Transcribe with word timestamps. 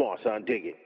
Come 0.00 0.12
on, 0.12 0.18
son, 0.22 0.44
dig 0.44 0.66
it. 0.66 0.76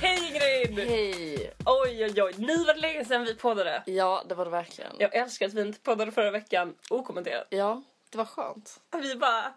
Hej 0.00 0.18
Ingrid! 0.28 0.88
Hej! 0.88 1.52
Oj 1.66 2.04
oj 2.04 2.22
oj, 2.22 2.34
nu 2.38 2.64
var 2.64 2.74
det 2.74 2.80
länge 2.80 3.04
sedan 3.04 3.24
vi 3.24 3.34
poddade. 3.34 3.82
Ja, 3.86 4.24
det 4.28 4.34
var 4.34 4.44
det 4.44 4.50
verkligen. 4.50 4.92
Jag 4.98 5.14
älskar 5.14 5.46
att 5.46 5.54
vi 5.54 5.60
inte 5.60 5.80
poddade 5.80 6.12
förra 6.12 6.30
veckan 6.30 6.74
okommenterat. 6.90 7.46
Ja, 7.50 7.82
det 8.10 8.18
var 8.18 8.24
skönt. 8.24 8.80
Vi 9.02 9.16
bara... 9.16 9.54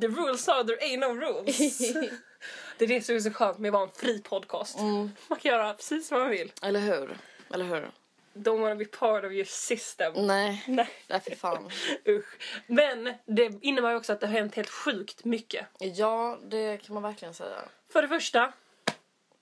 The 0.00 0.06
rules 0.08 0.48
are 0.48 0.64
there 0.64 0.76
ain't 0.76 1.00
no 1.00 1.14
rules. 1.20 1.58
det 2.78 2.84
är 2.84 2.88
det 2.88 3.02
som 3.02 3.14
är 3.14 3.20
så 3.20 3.30
skönt 3.30 3.58
med 3.58 3.68
att 3.68 3.72
vara 3.72 3.82
en 3.82 3.90
fri 3.94 4.22
podcast. 4.22 4.78
Man 4.78 5.38
kan 5.40 5.52
göra 5.52 5.74
precis 5.74 6.10
vad 6.10 6.20
man 6.20 6.30
vill. 6.30 6.52
Eller 6.62 6.80
hur? 6.80 7.16
Eller 7.54 7.64
hur? 7.64 7.90
Don't 8.34 8.60
wanna 8.60 8.74
be 8.76 8.84
part 8.84 9.24
of 9.24 9.32
your 9.32 9.44
system. 9.44 10.12
Nej, 10.16 10.64
Nej, 10.68 10.88
nej 11.06 11.20
fy 11.20 11.34
fan. 11.34 11.70
usch. 12.08 12.24
Men 12.66 13.14
det 13.26 13.58
innebär 13.62 13.90
ju 13.90 13.96
också 13.96 14.12
att 14.12 14.20
det 14.20 14.26
har 14.26 14.34
hänt 14.34 14.54
helt 14.54 14.70
sjukt 14.70 15.24
mycket. 15.24 15.66
Ja, 15.78 16.38
det 16.42 16.76
kan 16.76 16.94
man 16.94 17.02
verkligen 17.02 17.34
säga. 17.34 17.62
För 17.92 18.02
det 18.02 18.08
första, 18.08 18.52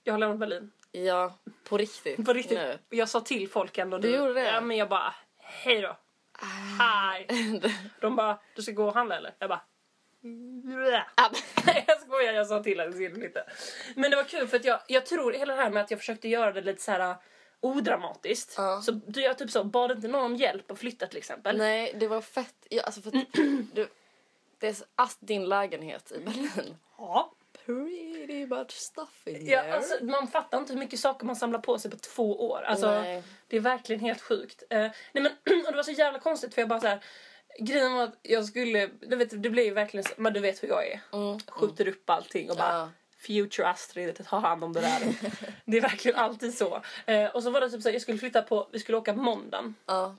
jag 0.04 0.12
har 0.14 0.18
lämnat 0.18 0.38
Berlin. 0.38 0.70
Ja, 0.92 1.38
på 1.64 1.78
riktigt. 1.78 2.26
På 2.26 2.32
riktigt. 2.32 2.58
Nu. 2.58 2.78
Jag 2.88 3.08
sa 3.08 3.20
till 3.20 3.48
folk 3.48 3.78
ändå. 3.78 3.98
Du 3.98 4.16
gjorde 4.16 4.34
det? 4.34 4.44
Ja 4.44 4.60
men 4.60 4.76
jag 4.76 4.88
bara, 4.88 5.14
hej 5.38 5.80
då. 5.80 5.96
Hej. 6.78 7.26
De 8.00 8.16
bara, 8.16 8.38
du 8.54 8.62
ska 8.62 8.72
gå 8.72 8.86
och 8.86 8.94
handla 8.94 9.16
eller? 9.16 9.34
Jag 9.38 9.48
bara, 9.48 9.58
Ah, 9.58 9.64
jag 11.86 12.00
skojar, 12.00 12.32
jag 12.32 12.46
sa 12.46 12.62
till 12.62 12.80
att 12.80 12.94
skulle 12.94 13.14
flytta. 13.14 13.40
Men 13.94 14.10
det 14.10 14.16
var 14.16 14.24
kul 14.24 14.48
för 14.48 14.56
att 14.56 14.64
jag, 14.64 14.80
jag 14.86 15.06
tror 15.06 15.32
hela 15.32 15.56
det 15.56 15.62
här 15.62 15.70
med 15.70 15.82
att 15.82 15.90
jag 15.90 16.00
försökte 16.00 16.28
göra 16.28 16.52
det 16.52 16.60
lite 16.60 16.82
så 16.82 16.90
här 16.92 17.10
uh, 17.10 17.16
odramatiskt. 17.60 18.54
Ja. 18.56 18.82
Så 18.82 18.92
du, 18.92 19.20
jag 19.20 19.38
typ 19.38 19.50
så, 19.50 19.64
bad 19.64 19.90
inte 19.90 20.08
någon 20.08 20.24
om 20.24 20.36
hjälp 20.36 20.70
att 20.70 20.78
flytta 20.78 21.06
till 21.06 21.18
exempel. 21.18 21.58
Nej, 21.58 21.94
det 22.00 22.08
var 22.08 22.20
fett. 22.20 22.66
Ja, 22.68 22.82
alltså 22.82 23.00
för 23.00 23.10
du, 23.74 23.88
det 24.58 24.68
är 24.68 24.76
ast 24.94 25.18
din 25.20 25.44
lägenhet 25.48 26.12
i 26.12 26.18
Berlin. 26.18 26.76
Ja. 26.98 27.32
Pretty 27.66 28.46
much 28.46 28.72
stuff 28.72 29.26
in 29.26 29.46
Ja, 29.46 29.62
there. 29.62 29.74
alltså, 29.74 30.04
man 30.04 30.28
fattar 30.28 30.58
inte 30.58 30.72
hur 30.72 30.80
mycket 30.80 31.00
saker 31.00 31.26
man 31.26 31.36
samlar 31.36 31.58
på 31.58 31.78
sig 31.78 31.90
på 31.90 31.96
två 31.96 32.48
år. 32.50 32.62
Alltså, 32.62 32.90
Nej. 32.90 33.22
det 33.48 33.56
är 33.56 33.60
verkligen 33.60 34.00
helt 34.00 34.20
sjukt. 34.20 34.62
Eh, 34.70 34.78
nej 34.78 34.92
men, 35.12 35.26
och 35.66 35.72
det 35.72 35.76
var 35.76 35.82
så 35.82 35.90
jävla 35.90 36.18
konstigt 36.18 36.54
för 36.54 36.62
jag 36.62 36.68
bara 36.68 36.80
så 36.80 36.86
här. 36.86 37.04
Grejen 37.58 37.92
var 37.94 38.04
att 38.04 38.18
jag 38.22 38.44
skulle, 38.44 38.86
du 39.00 39.16
vet, 39.16 39.42
det 39.42 39.50
blev 39.50 39.74
verkligen 39.74 40.04
så, 40.04 40.10
men 40.16 40.32
du 40.32 40.40
vet 40.40 40.62
hur 40.62 40.68
jag 40.68 40.86
är. 40.86 41.00
Mm, 41.12 41.38
Skjuter 41.48 41.88
upp 41.88 42.10
allting 42.10 42.50
och 42.50 42.56
bara 42.56 42.72
Ja. 42.72 42.90
Future 43.20 43.68
Astrid, 43.68 44.26
ta 44.28 44.38
hand 44.38 44.64
om 44.64 44.72
det 44.72 44.80
där. 44.80 45.00
det 45.64 45.76
är 45.76 45.80
verkligen 45.80 46.18
alltid 46.18 46.54
så. 46.58 46.82
Eh, 47.06 47.26
och 47.26 47.42
så 47.42 47.50
var 47.50 47.60
det 47.60 47.70
typ 47.70 47.82
så 47.82 47.88
här, 47.88 47.92
jag 47.94 48.02
skulle 48.02 48.18
flytta 48.18 48.42
på, 48.42 48.68
vi 48.72 48.78
skulle 48.78 48.98
åka 48.98 49.14
på 49.14 49.20
måndagen. 49.22 49.74
Ja. 49.86 50.16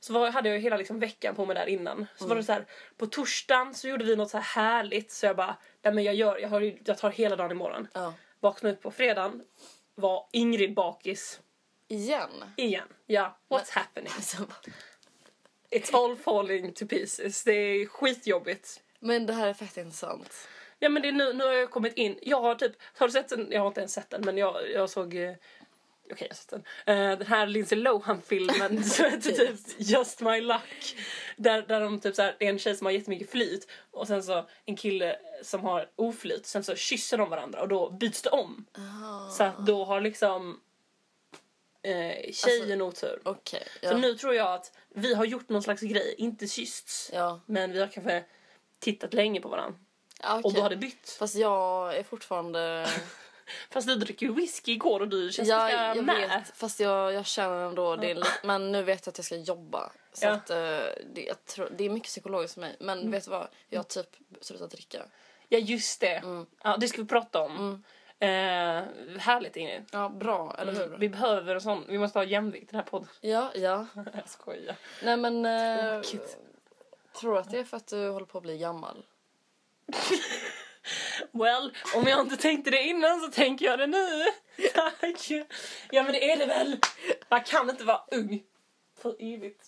Så 0.00 0.12
var, 0.12 0.30
hade 0.30 0.48
jag 0.48 0.58
hela 0.60 0.76
liksom 0.76 0.98
veckan 1.00 1.34
på 1.34 1.46
mig 1.46 1.54
där 1.56 1.66
innan. 1.66 2.06
Så 2.16 2.26
var 2.26 2.36
det 2.36 2.44
så 2.44 2.52
här, 2.52 2.66
på 2.96 3.06
torsdagen 3.06 3.74
så 3.74 3.88
gjorde 3.88 4.04
vi 4.04 4.16
något 4.16 4.30
så 4.30 4.38
här 4.38 4.62
härligt 4.62 5.12
så 5.12 5.26
jag 5.26 5.36
bara, 5.36 5.56
nej 5.82 5.94
men 5.94 6.04
jag 6.04 6.14
gör, 6.14 6.38
jag, 6.38 6.48
har, 6.48 6.74
jag 6.84 6.98
tar 6.98 7.10
hela 7.10 7.36
dagen 7.36 7.50
imorgon. 7.50 7.88
ja. 7.92 8.14
Vaknade 8.40 8.74
upp 8.74 8.82
på 8.82 8.90
fredagen, 8.90 9.42
var 9.94 10.26
Ingrid 10.32 10.74
bakis 10.74 11.40
Igen. 11.88 12.30
igen. 12.56 12.88
Ja, 13.06 13.38
what's 13.48 13.70
happening? 13.72 14.12
Alltså, 14.16 14.36
It's 15.70 15.96
all 15.96 16.16
falling 16.16 16.72
to 16.72 16.86
pieces. 16.86 17.44
Det 17.44 17.52
är 17.52 17.86
skitjobbigt. 17.86 18.80
men 19.00 19.26
det 19.26 19.32
här 19.32 19.48
är 19.48 19.54
fett 19.54 19.76
intressant. 19.76 20.48
Ja 20.78 20.88
men 20.88 21.02
det 21.02 21.08
är 21.08 21.12
nu, 21.12 21.32
nu 21.32 21.44
har 21.44 21.52
jag 21.52 21.70
kommit 21.70 21.94
in. 21.94 22.18
Jag 22.22 22.40
har 22.40 22.54
typ, 22.54 22.72
har 22.98 23.06
du 23.06 23.12
sett 23.12 23.28
den? 23.28 23.46
Jag 23.50 23.60
har 23.60 23.68
inte 23.68 23.80
ens 23.80 23.92
sett 23.92 24.10
den 24.10 24.22
men 24.24 24.38
jag, 24.38 24.70
jag 24.70 24.90
såg 24.90 25.14
eh, 25.14 25.34
Okej 26.12 26.28
jag 26.28 26.28
har 26.28 26.34
sett 26.34 26.48
den. 26.48 26.62
Eh, 26.86 27.18
den 27.18 27.26
här 27.26 27.46
Lindsay 27.46 27.78
Lohan-filmen 27.78 28.84
som 28.84 29.04
heter 29.04 29.32
typ 29.32 29.60
Just 29.78 30.20
My 30.20 30.40
Luck. 30.40 30.96
Där, 31.36 31.62
där 31.62 31.80
de 31.80 32.00
typ 32.00 32.14
så 32.14 32.22
här, 32.22 32.36
det 32.38 32.44
är 32.44 32.50
en 32.50 32.58
tjej 32.58 32.76
som 32.76 32.84
har 32.84 32.92
jättemycket 32.92 33.30
flyt 33.30 33.68
och 33.90 34.06
sen 34.06 34.22
så 34.22 34.48
en 34.64 34.76
kille 34.76 35.16
som 35.42 35.60
har 35.60 35.90
oflyt. 35.96 36.46
Sen 36.46 36.64
så 36.64 36.74
kysser 36.74 37.18
de 37.18 37.30
varandra 37.30 37.60
och 37.60 37.68
då 37.68 37.90
byts 37.90 38.22
det 38.22 38.30
om. 38.30 38.66
Ah. 38.72 39.30
Så 39.30 39.44
att 39.44 39.66
då 39.66 39.84
har 39.84 40.00
liksom 40.00 40.60
eh, 41.92 42.32
tjejen 42.32 42.82
otur. 42.82 43.20
Okej. 43.24 43.62
Så 43.80 43.86
ja. 43.86 43.96
nu 43.96 44.14
tror 44.14 44.34
jag 44.34 44.52
att 44.54 44.72
vi 44.94 45.14
har 45.14 45.24
gjort 45.24 45.48
någon 45.48 45.62
slags 45.62 45.82
grej, 45.82 46.14
inte 46.18 46.46
kyssts. 46.48 47.10
Ja. 47.14 47.40
Men 47.46 47.72
vi 47.72 47.80
har 47.80 47.86
kanske 47.88 48.24
tittat 48.78 49.14
länge 49.14 49.40
på 49.40 49.48
varandra. 49.48 49.78
Ja, 50.22 50.34
Och 50.34 50.44
okej. 50.44 50.52
då 50.56 50.62
har 50.62 50.70
det 50.70 50.76
bytt. 50.76 51.10
Fast 51.18 51.34
jag 51.34 51.96
är 51.96 52.02
fortfarande... 52.02 52.88
Fast 53.70 53.88
du 53.88 53.94
dricker 53.94 54.26
ju 54.26 54.32
whisky 54.32 54.72
igår 54.72 55.00
och 55.00 55.08
du 55.08 55.32
känns 55.32 55.48
Ja, 55.48 55.70
jag 55.94 56.04
med. 56.04 56.28
vet. 56.28 56.56
Fast 56.56 56.80
jag, 56.80 57.12
jag 57.12 57.26
känner 57.26 57.66
ändå... 57.66 57.96
Det 57.96 58.10
är 58.10 58.26
men 58.46 58.72
nu 58.72 58.82
vet 58.82 59.06
jag 59.06 59.12
att 59.12 59.18
jag 59.18 59.24
ska 59.24 59.36
jobba. 59.36 59.92
Så 60.12 60.26
Ja. 60.26 60.30
att, 60.32 60.50
eh, 60.50 60.56
det, 61.14 61.34
tror, 61.46 61.72
det 61.78 61.84
är 61.84 61.90
mycket 61.90 62.08
psykologiskt 62.08 62.54
för 62.54 62.60
mig. 62.60 62.76
Men 62.80 62.98
Mm. 62.98 63.10
vet 63.10 63.24
du 63.24 63.30
vad? 63.30 63.48
Jag 63.68 63.78
har 63.78 63.84
typ 63.84 64.16
slutat 64.40 64.70
dricka. 64.70 65.02
Ja 65.48 65.58
just 65.58 66.00
det. 66.00 66.14
Mm. 66.16 66.46
Ja, 66.62 66.76
det 66.80 66.88
ska 66.88 67.02
vi 67.02 67.08
prata 67.08 67.40
om. 67.42 67.84
Eh, 68.20 68.28
härligt 69.18 69.56
Ingrid. 69.56 69.84
Ja, 69.92 70.08
bra. 70.08 70.56
Eller 70.58 70.72
hur? 70.72 70.96
Vi 70.98 71.08
behöver 71.08 71.54
en 71.54 71.60
sån, 71.60 71.84
vi 71.88 71.98
måste 71.98 72.18
ha 72.18 72.24
jämvikt 72.24 72.64
i 72.64 72.66
den 72.66 72.80
här 72.80 72.86
podden. 72.86 73.08
Ja, 73.20 73.50
ja. 73.54 73.86
Jag 74.14 74.28
skojar. 74.28 74.76
Nej 75.02 75.16
men... 75.16 75.44
Eh, 75.44 76.02
tror 77.20 77.32
du 77.32 77.38
att 77.38 77.50
det 77.50 77.58
är 77.58 77.64
för 77.64 77.76
att 77.76 77.86
du 77.86 78.08
håller 78.08 78.26
på 78.26 78.38
att 78.38 78.44
bli 78.44 78.58
gammal? 78.58 79.04
Well, 81.32 81.72
om 81.96 82.06
jag 82.06 82.20
inte 82.20 82.36
tänkte 82.36 82.70
det 82.70 82.82
innan 82.82 83.20
så 83.20 83.28
tänker 83.28 83.66
jag 83.66 83.78
det 83.78 83.86
nu. 83.86 84.24
Tack. 84.74 85.30
Ja 85.90 86.02
men 86.02 86.12
det 86.12 86.32
är 86.32 86.36
det 86.36 86.46
väl. 86.46 86.78
Man 87.28 87.40
kan 87.40 87.70
inte 87.70 87.84
vara 87.84 88.00
ung 88.10 88.42
för 89.02 89.16
evigt. 89.18 89.66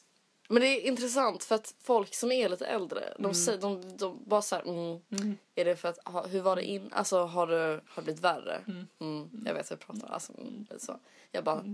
Men 0.53 0.62
det 0.62 0.69
är 0.69 0.81
intressant 0.81 1.44
för 1.44 1.55
att 1.55 1.75
folk 1.83 2.15
som 2.15 2.33
är 2.33 2.49
lite 2.49 2.66
äldre, 2.66 3.15
de, 3.19 3.34
säger, 3.34 3.59
de, 3.59 3.97
de 3.97 4.25
bara 4.27 4.43
såhär, 4.43 4.62
mm, 4.62 5.38
är 5.55 5.65
det 5.65 5.77
för 5.77 5.88
att, 5.88 5.99
ha, 6.05 6.27
hur 6.27 6.41
var 6.41 6.56
det 6.56 6.62
in, 6.62 6.93
alltså 6.93 7.25
har 7.25 7.47
det, 7.47 7.81
har 7.87 7.97
det 7.97 8.03
blivit 8.03 8.22
värre? 8.22 8.61
Mm. 9.00 9.31
jag 9.47 9.55
vet 9.55 9.71
vad 9.71 9.78
jag 9.81 9.87
pratar 9.87 10.15
alltså 10.15 10.33
mm, 10.38 10.66
så. 10.78 11.00
Jag 11.31 11.44
bara, 11.44 11.65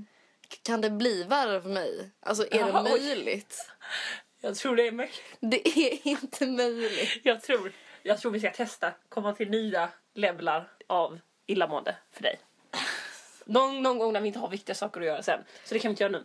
kan 0.63 0.81
det 0.81 0.91
bli 0.91 1.23
värre 1.23 1.63
för 1.63 1.69
mig? 1.69 2.11
Alltså 2.21 2.47
är 2.51 2.59
Jaha, 2.59 2.83
det 2.83 2.93
oj. 2.93 3.01
möjligt? 3.01 3.67
Jag 4.41 4.57
tror 4.57 4.77
det 4.77 4.87
är 4.87 4.93
möjligt. 4.93 5.23
Det 5.41 5.69
är 5.69 6.09
inte 6.09 6.47
möjligt. 6.47 7.11
Jag 7.23 7.43
tror, 7.43 7.73
jag 8.03 8.19
tror 8.19 8.33
vi 8.33 8.41
ska 8.41 8.51
testa 8.51 8.93
komma 9.09 9.35
till 9.35 9.51
nya 9.51 9.89
levlar 10.15 10.69
av 10.87 11.19
illamående 11.47 11.97
för 12.13 12.23
dig. 12.23 12.41
Någon, 13.45 13.83
någon 13.83 13.99
gång 13.99 14.13
när 14.13 14.21
vi 14.21 14.27
inte 14.27 14.39
har 14.39 14.49
viktiga 14.49 14.75
saker 14.75 15.01
att 15.01 15.07
göra 15.07 15.23
sen. 15.23 15.41
Så 15.65 15.75
det 15.75 15.81
kan 15.81 15.89
vi 15.89 15.93
inte 15.93 16.03
göra 16.03 16.13
nu. 16.13 16.25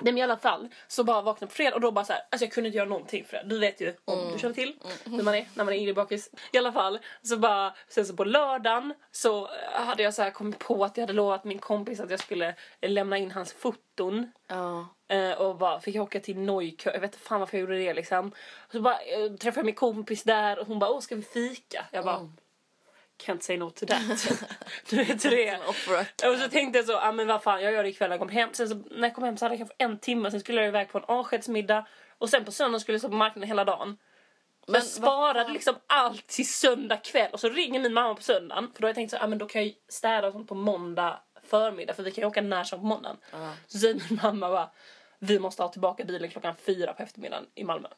Nej 0.00 0.12
men 0.12 0.18
i 0.18 0.22
alla 0.22 0.36
fall 0.36 0.68
så 0.88 1.04
bara 1.04 1.22
vaknade 1.22 1.50
på 1.50 1.54
fredag 1.54 1.74
och 1.74 1.80
då 1.80 1.92
bara 1.92 2.04
så 2.04 2.12
här, 2.12 2.22
alltså 2.30 2.44
jag 2.44 2.52
kunde 2.52 2.68
inte 2.68 2.76
göra 2.76 2.88
någonting 2.88 3.24
för 3.24 3.36
det. 3.36 3.42
Du 3.46 3.58
vet 3.58 3.80
ju 3.80 3.94
om 4.04 4.32
du 4.32 4.38
känner 4.38 4.54
till 4.54 4.76
hur 5.04 5.22
man 5.22 5.34
är 5.34 5.48
när 5.54 5.64
man 5.64 5.74
är 5.74 5.78
Ingrid 5.78 5.94
bakis. 5.94 6.30
I 6.52 6.58
alla 6.58 6.72
fall 6.72 6.98
så 7.22 7.36
bara, 7.36 7.74
sen 7.88 8.06
så 8.06 8.16
på 8.16 8.24
lördagen 8.24 8.94
så 9.12 9.48
hade 9.72 10.02
jag 10.02 10.14
så 10.14 10.22
här 10.22 10.30
kommit 10.30 10.58
på 10.58 10.84
att 10.84 10.96
jag 10.96 11.02
hade 11.02 11.12
lovat 11.12 11.44
min 11.44 11.58
kompis 11.58 12.00
att 12.00 12.10
jag 12.10 12.20
skulle 12.20 12.54
lämna 12.82 13.18
in 13.18 13.30
hans 13.30 13.52
foton. 13.52 14.32
Ja. 14.46 14.88
Eh, 15.08 15.32
och 15.32 15.56
bara 15.56 15.80
fick 15.80 15.94
jag 15.94 16.02
åka 16.02 16.20
till 16.20 16.38
Neukö, 16.38 16.90
jag 16.92 17.00
vet 17.00 17.14
inte 17.14 17.26
fan 17.26 17.40
varför 17.40 17.56
jag 17.56 17.60
gjorde 17.60 17.78
det 17.78 17.94
liksom. 17.94 18.32
Så 18.72 18.80
bara 18.80 18.98
eh, 19.00 19.32
träffade 19.32 19.58
jag 19.58 19.66
min 19.66 19.74
kompis 19.74 20.22
där 20.22 20.58
och 20.58 20.66
hon 20.66 20.78
bara 20.78 20.90
åh 20.90 21.00
ska 21.00 21.14
vi 21.16 21.22
fika? 21.22 21.84
Jag 21.90 22.04
bara 22.04 22.32
can't 23.18 23.40
say 23.40 23.56
no 23.56 23.70
to 23.70 23.86
that. 23.86 24.28
du 24.90 24.96
vet 25.04 25.24
hur 25.24 25.30
det 25.30 25.48
är. 25.48 25.58
Och 26.30 26.38
så 26.38 26.48
tänkte 26.48 26.78
jag 26.78 26.86
så, 26.86 26.92
ja 26.92 27.12
men 27.12 27.26
vad 27.26 27.42
fan 27.42 27.62
jag 27.62 27.72
gör 27.72 27.82
det 27.82 27.88
ikväll 27.88 28.08
när 28.08 28.14
jag 28.14 28.20
kommer 28.20 28.32
hem. 28.32 28.48
Sen 28.52 28.68
så 28.68 28.74
när 28.74 29.08
jag 29.08 29.14
kom 29.14 29.24
hem 29.24 29.36
så 29.36 29.44
hade 29.44 29.54
jag 29.54 29.58
kanske 29.58 29.74
en 29.78 29.98
timme, 29.98 30.30
sen 30.30 30.40
skulle 30.40 30.60
jag 30.60 30.68
iväg 30.68 30.88
på 30.88 30.98
en 30.98 31.04
avskedsmiddag. 31.04 31.86
Och 32.18 32.28
sen 32.30 32.44
på 32.44 32.52
söndagen 32.52 32.80
skulle 32.80 32.94
jag 32.94 33.00
stå 33.00 33.08
på 33.08 33.16
marknaden 33.16 33.48
hela 33.48 33.64
dagen. 33.64 33.98
Men 34.66 34.74
jag 34.74 34.84
sparade 34.84 35.52
liksom 35.52 35.74
allt 35.86 36.26
till 36.26 36.48
söndag 36.48 36.96
kväll 36.96 37.30
och 37.32 37.40
så 37.40 37.48
ringer 37.48 37.80
min 37.80 37.92
mamma 37.92 38.14
på 38.14 38.22
söndagen. 38.22 38.70
För 38.74 38.80
då 38.82 38.86
har 38.86 38.88
jag 38.88 38.94
tänkt 38.94 39.10
så, 39.10 39.16
ja 39.20 39.26
men 39.26 39.38
då 39.38 39.46
kan 39.46 39.62
jag 39.62 39.74
städa 39.88 40.26
och 40.26 40.32
sånt 40.32 40.48
på 40.48 40.54
måndag 40.54 41.20
förmiddag 41.44 41.94
för 41.94 42.02
vi 42.02 42.10
kan 42.10 42.22
ju 42.22 42.28
åka 42.28 42.42
när 42.42 42.64
som 42.64 42.80
på 42.80 42.86
måndagen. 42.86 43.16
Ja. 43.32 43.52
Så 43.66 43.78
säger 43.78 43.94
min 43.94 44.20
mamma 44.22 44.48
bara, 44.50 44.70
vi 45.18 45.38
måste 45.38 45.62
ha 45.62 45.68
tillbaka 45.68 46.04
bilen 46.04 46.30
klockan 46.30 46.54
fyra 46.66 46.92
på 46.92 47.02
eftermiddagen 47.02 47.46
i 47.54 47.64
Malmö. 47.64 47.88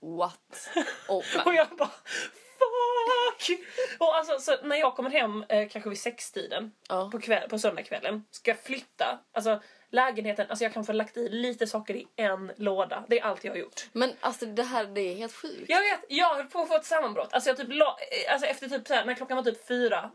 What? 0.00 0.68
Oh, 1.08 1.24
Och 1.46 1.54
jag 1.54 1.68
bara 1.78 1.90
fuck! 3.08 3.58
Och 3.98 4.16
alltså 4.16 4.38
så 4.38 4.56
när 4.66 4.76
jag 4.76 4.96
kommer 4.96 5.10
hem 5.10 5.44
eh, 5.48 5.68
kanske 5.68 5.90
vid 5.90 5.98
sextiden 6.00 6.72
Ja. 6.88 7.08
på, 7.12 7.20
kväll, 7.20 7.48
på 7.48 7.58
söndagskvällen 7.58 8.24
ska 8.30 8.50
jag 8.50 8.60
flytta. 8.60 9.18
Alltså 9.32 9.60
lägenheten, 9.90 10.46
alltså 10.50 10.64
jag 10.64 10.72
kan 10.72 10.84
få 10.84 10.92
lagt 10.92 11.16
i 11.16 11.28
lite 11.28 11.66
saker 11.66 11.96
i 11.96 12.06
en 12.16 12.52
låda. 12.56 13.04
Det 13.08 13.18
är 13.20 13.24
allt 13.24 13.44
jag 13.44 13.52
har 13.52 13.56
gjort. 13.58 13.86
men 13.92 14.12
alltså 14.20 14.46
det 14.46 14.62
här 14.62 14.84
det 14.84 15.00
är 15.00 15.14
helt 15.14 15.34
sjukt. 15.34 15.64
Jag 15.68 15.80
vet, 15.80 16.00
jag 16.08 16.34
höll 16.34 16.46
på 16.46 16.58
att 16.60 16.68
få 16.68 16.76
ett 16.76 16.84
sammanbrott. 16.84 17.32
Alltså 17.32 17.50
jag 17.50 17.56
typ 17.56 17.68
la, 17.70 17.86
eh, 18.26 18.32
alltså 18.32 18.46
efter 18.46 18.68
typ 18.68 18.86
så 18.86 18.94
här, 18.94 19.04
när 19.04 19.14
klockan 19.14 19.36
var 19.36 19.44
typ 19.44 19.66
fyra 19.68 20.10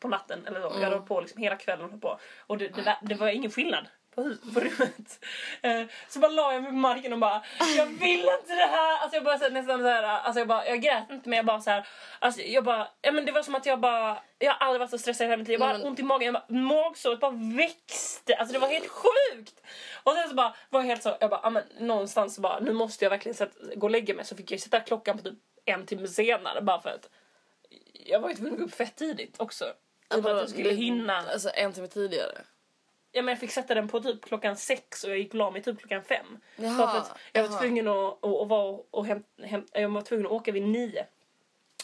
på 0.00 0.08
natten 0.08 0.46
eller 0.46 0.60
så. 0.60 0.76
Jag 0.80 0.90
höll 0.90 1.00
på 1.02 1.20
liksom 1.20 1.42
hela 1.42 1.56
kvällen 1.56 2.00
på. 2.00 2.18
Och 2.38 2.58
det, 2.58 2.68
det, 2.68 2.82
var- 2.82 2.98
det 3.02 3.14
var 3.14 3.28
ingen 3.28 3.50
skillnad. 3.50 3.86
På, 4.14 4.22
hus- 4.22 4.54
på 4.54 4.60
rummet. 4.60 5.24
Eh, 5.62 5.82
så 6.08 6.18
bara 6.18 6.30
la 6.30 6.52
jag 6.52 6.62
mig 6.62 6.70
på 6.70 6.76
marken 6.76 7.12
och 7.12 7.18
bara, 7.18 7.42
jag 7.76 7.86
vill 7.86 8.20
inte 8.20 8.54
det 8.54 8.66
här! 8.66 8.98
Alltså 8.98 9.16
jag 9.16 9.24
bara 9.24 9.38
så 9.38 9.44
här, 9.44 9.50
nästan 9.50 9.80
så 9.80 9.86
här, 9.88 10.02
alltså 10.02 10.38
jag 10.40 10.48
bara, 10.48 10.66
jag 10.66 10.80
grät 10.82 11.10
inte 11.10 11.28
men 11.28 11.36
jag 11.36 11.46
bara 11.46 11.60
så 11.60 11.70
här, 11.70 11.86
alltså 12.18 12.40
jag 12.40 12.64
bara, 12.64 12.88
ja 13.02 13.12
men 13.12 13.24
det 13.24 13.32
var 13.32 13.42
som 13.42 13.54
att 13.54 13.66
jag 13.66 13.80
bara, 13.80 14.22
jag 14.38 14.52
har 14.52 14.66
aldrig 14.66 14.80
varit 14.80 14.90
så 14.90 14.98
stressad 14.98 15.24
i 15.24 15.30
hela 15.30 15.36
mitt 15.36 15.48
liv. 15.48 15.60
Jag 15.60 15.68
bara 15.68 15.78
men- 15.78 15.86
ont 15.86 15.98
i 15.98 16.02
magen, 16.02 16.24
jag 16.24 16.34
bara, 16.34 16.58
magsåret 16.60 17.20
bara 17.20 17.32
växte. 17.56 18.34
Alltså 18.36 18.52
det 18.52 18.58
var 18.58 18.68
helt 18.68 18.88
sjukt! 18.88 19.62
Och 20.02 20.12
sen 20.12 20.28
så 20.28 20.34
bara 20.34 20.54
var 20.70 20.80
jag 20.80 20.86
helt 20.86 21.02
så, 21.02 21.16
jag 21.20 21.30
bara, 21.30 21.40
ja 21.42 21.50
men 21.50 21.62
någonstans 21.78 22.34
så 22.34 22.40
bara, 22.40 22.60
nu 22.60 22.72
måste 22.72 23.04
jag 23.04 23.10
verkligen 23.10 23.34
sätta, 23.34 23.74
gå 23.74 23.86
och 23.86 23.90
lägga 23.90 24.14
mig. 24.14 24.24
Så 24.24 24.36
fick 24.36 24.50
jag 24.50 24.60
sätta 24.60 24.80
klockan 24.80 25.18
på 25.18 25.24
typ 25.24 25.38
en 25.64 25.86
timme 25.86 26.08
senare 26.08 26.60
bara 26.62 26.80
för 26.80 26.90
att 26.90 27.08
jag 27.92 28.20
var 28.20 28.28
ju 28.28 28.34
tvungen 28.34 28.52
att 28.54 28.58
gå 28.60 28.64
upp 28.66 28.74
fett 28.74 28.96
tidigt 28.96 29.34
också. 29.40 29.64
Typ 29.64 30.26
att 30.26 30.30
jag 30.36 30.48
skulle 30.48 30.70
hinna. 30.74 31.16
Alltså 31.16 31.50
en 31.54 31.72
timme 31.72 31.86
tidigare. 31.88 32.38
Ja, 33.12 33.22
men 33.22 33.32
jag 33.32 33.40
fick 33.40 33.50
sätta 33.50 33.74
den 33.74 33.88
på 33.88 34.00
typ 34.00 34.24
klockan 34.24 34.56
sex 34.56 35.04
och 35.04 35.10
jag 35.10 35.18
gick 35.18 35.34
la 35.34 35.50
mig 35.50 35.62
typ 35.62 35.78
klockan 35.78 36.02
fem. 36.02 36.38
Jaha, 36.56 36.76
för 36.76 36.98
att 36.98 37.18
jag 37.32 37.42
var 37.42 37.50
jaha. 37.50 37.60
tvungen 37.60 37.88
att, 37.88 38.24
att, 38.24 38.24
att, 38.24 38.48
vara 38.48 38.78
och 38.90 39.06
häm, 39.06 39.22
häm, 39.42 39.66
jag 39.72 39.88
var 39.88 40.02
tvungen 40.02 40.26
att 40.26 40.32
åka 40.32 40.52
vid 40.52 40.62
nio. 40.62 41.06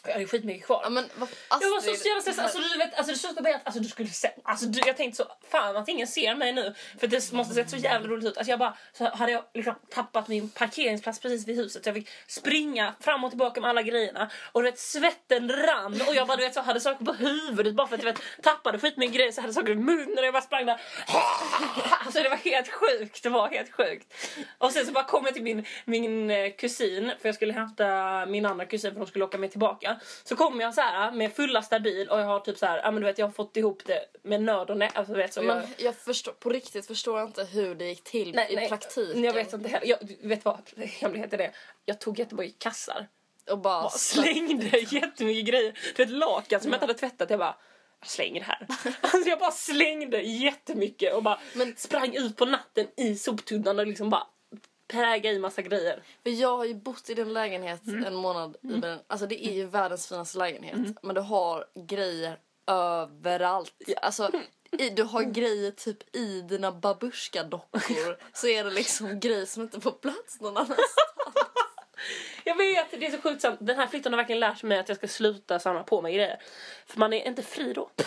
Jag 0.09 0.15
hade 0.15 0.27
skitmycket 0.27 0.67
kvar. 0.67 0.81
Ja, 0.85 0.91
men 0.91 1.05
vad, 1.15 1.29
jag 1.51 1.71
var 1.71 1.81
så 1.81 2.09
jävla 2.09 2.23
stressad. 2.23 2.45
Alltså, 2.45 2.59
du 2.59 2.79
vet, 2.79 2.95
alltså, 2.95 3.13
det 3.13 3.19
slutar 3.19 3.43
med 3.43 3.55
att 3.55 3.61
alltså, 3.65 3.81
du 3.81 3.89
skulle 3.89 4.09
se, 4.09 4.31
alltså, 4.43 4.67
du, 4.67 4.81
jag 4.87 4.97
tänkte 4.97 5.17
så, 5.17 5.33
fan 5.51 5.77
att 5.77 5.89
ingen 5.89 6.07
ser 6.07 6.35
mig 6.35 6.53
nu. 6.53 6.75
För 6.99 7.07
det 7.07 7.33
måste 7.33 7.55
sett 7.55 7.71
så 7.71 7.77
jävla 7.77 8.09
roligt 8.09 8.25
ut. 8.25 8.37
Alltså, 8.37 8.51
jag 8.51 8.59
bara, 8.59 8.77
så 8.93 9.09
hade 9.09 9.33
jag 9.33 9.45
liksom 9.55 9.75
tappat 9.91 10.29
min 10.29 10.49
parkeringsplats 10.51 11.21
precis 11.21 11.49
vid 11.49 11.57
huset. 11.57 11.87
Jag 11.87 11.95
fick 11.95 12.09
springa 12.27 12.95
fram 13.01 13.25
och 13.25 13.31
tillbaka 13.31 13.61
med 13.61 13.71
alla 13.71 13.83
grejerna. 13.83 14.31
Och 14.53 14.63
du 14.63 14.71
vet, 14.71 14.79
svetten 14.79 15.53
rann. 15.53 16.01
Och 16.09 16.15
jag 16.15 16.27
bara, 16.27 16.37
du 16.37 16.43
vet, 16.43 16.55
så 16.55 16.61
hade 16.61 16.81
saker 16.81 17.05
på 17.05 17.13
huvudet 17.13 17.75
bara 17.75 17.87
för 17.87 17.95
att 17.95 18.03
jag 18.03 18.13
vet, 18.13 18.23
tappade 18.43 18.79
skitmycket 18.79 19.17
grejer. 19.17 19.33
Så 19.33 19.41
hade 19.41 19.53
saker 19.53 19.73
i 19.73 19.75
munnen 19.75 20.19
och 20.19 20.25
jag 20.25 20.33
bara 20.33 20.43
sprang 20.43 20.67
där. 20.67 20.81
Alltså 22.09 22.23
det 22.23 22.29
var 22.29 22.37
helt 22.37 22.69
sjukt. 22.69 23.23
Det 23.23 23.29
var 23.29 23.49
helt 23.49 23.73
sjukt. 23.73 24.15
Och 24.59 24.73
sen 24.73 24.87
så 24.87 24.93
bara 24.93 25.05
kom 25.05 25.25
jag 25.25 25.35
till 25.35 25.43
min, 25.43 25.67
min 25.85 26.31
eh, 26.31 26.53
kusin. 26.53 27.13
För 27.21 27.29
jag 27.29 27.35
skulle 27.35 27.53
hämta 27.53 28.27
min 28.27 28.47
andra 28.47 28.65
kusin 28.65 28.93
för 28.93 29.01
de 29.01 29.07
skulle 29.07 29.25
åka 29.25 29.39
med 29.39 29.51
tillbaka. 29.51 29.98
Så 30.25 30.37
kom 30.37 30.61
jag 30.61 30.75
så 30.75 30.81
här 30.81 31.13
med 31.13 31.33
fullastad 31.33 31.81
bil 31.81 32.09
och 32.09 32.21
jag 32.21 32.25
har 32.25 32.41
typ 32.41 32.59
så 32.59 32.67
här, 32.67 32.79
ja 32.85 32.91
men 32.91 33.01
du 33.03 33.07
vet 33.07 33.19
jag 33.19 33.27
har 33.27 33.33
fått 33.33 33.57
ihop 33.57 33.83
det 33.87 34.01
med 34.23 34.43
nöd 34.43 34.71
och 34.71 34.77
nä. 34.77 34.91
Alltså, 34.95 35.15
vet, 35.15 35.35
så 35.35 35.41
jag, 35.41 35.47
Men 35.47 35.67
jag 35.79 35.97
förstår, 35.97 36.33
på 36.33 36.51
riktigt 36.51 36.87
förstår 36.87 37.19
jag 37.19 37.29
inte 37.29 37.45
hur 37.45 37.75
det 37.75 37.85
gick 37.85 38.05
till 38.05 38.39
i 38.49 38.69
praktiken. 38.69 39.25
Jag 39.25 39.33
vet 39.33 39.53
inte 39.53 39.69
heller. 39.69 39.87
Jag, 39.87 39.99
vet 40.29 40.45
vad 40.45 40.61
hemligheten 41.01 41.41
är? 41.41 41.51
Jag 41.85 42.01
tog 42.01 42.19
jättemycket 42.19 42.59
kassar. 42.59 43.09
Och 43.51 43.59
bara 43.59 43.85
Och 43.85 43.93
slängde 43.93 44.79
jättemycket 44.91 45.45
grejer. 45.47 45.79
Du 45.97 46.05
vet 46.05 46.13
lakan 46.15 46.61
som 46.61 46.71
jag 46.71 46.77
inte 46.77 46.87
hade 46.87 46.99
tvättat. 46.99 47.31
Jag 47.31 47.39
bara, 47.39 47.57
jag 48.01 48.09
slänger 48.09 48.41
det 48.41 48.47
här. 48.47 48.67
Alltså 49.01 49.29
jag 49.29 49.39
bara 49.39 49.51
slängde 49.51 50.21
jättemycket 50.23 51.15
och 51.15 51.23
bara 51.23 51.41
Men- 51.55 51.77
sprang 51.77 52.15
ut 52.15 52.37
på 52.37 52.45
natten 52.45 52.87
i 52.97 53.15
soptunnan 53.17 53.79
och 53.79 53.87
liksom 53.87 54.11
bara 54.11 54.27
präga 54.89 55.33
i 55.33 55.39
massa 55.39 55.63
grejer. 55.63 56.03
För 56.23 56.31
jag 56.31 56.57
har 56.57 56.65
ju 56.65 56.75
bott 56.75 57.11
i 57.11 57.15
din 57.15 57.33
lägenhet 57.33 57.87
Mm. 57.87 58.05
en 58.05 58.15
månad. 58.15 58.57
I 58.63 58.67
den, 58.81 58.99
alltså 59.07 59.27
det 59.27 59.47
är 59.47 59.53
ju 59.53 59.67
världens 59.67 60.09
finaste 60.09 60.39
lägenhet. 60.39 60.97
Men 61.03 61.15
du 61.15 61.21
har 61.21 61.67
grejer 61.87 62.39
överallt. 62.67 63.75
Alltså, 64.03 64.31
i, 64.79 64.91
du 64.91 65.03
har 65.03 65.23
grejer 65.23 65.71
typ 65.71 66.17
i 66.17 66.41
dina 66.41 66.73
babusjka-dockor. 66.73 68.17
så 68.33 68.47
är 68.49 68.65
det 68.65 68.71
liksom 68.71 69.21
grejer 69.21 69.47
som 69.47 69.63
inte 69.63 69.81
får 69.81 69.93
plats 69.93 70.41
någon 70.41 70.57
annanstans. 70.57 70.95
Jag 72.45 72.57
vet, 72.57 72.91
det 72.91 73.07
är 73.07 73.11
så 73.11 73.21
sjukt 73.21 73.43
sant. 73.43 73.59
Den 73.63 73.77
här 73.77 73.87
flytten 73.87 74.13
har 74.13 74.17
verkligen 74.17 74.41
lärt 74.41 74.63
mig 74.63 74.79
att 74.79 74.89
jag 74.89 74.99
ska 74.99 75.09
sluta 75.09 75.59
samla 75.59 75.83
på 75.83 76.03
mig 76.03 76.15
grejer. 76.15 76.39
För 76.87 76.99
man 76.99 77.13
är 77.13 77.27
inte 77.27 77.43
fri 77.43 77.73
då. 77.73 77.91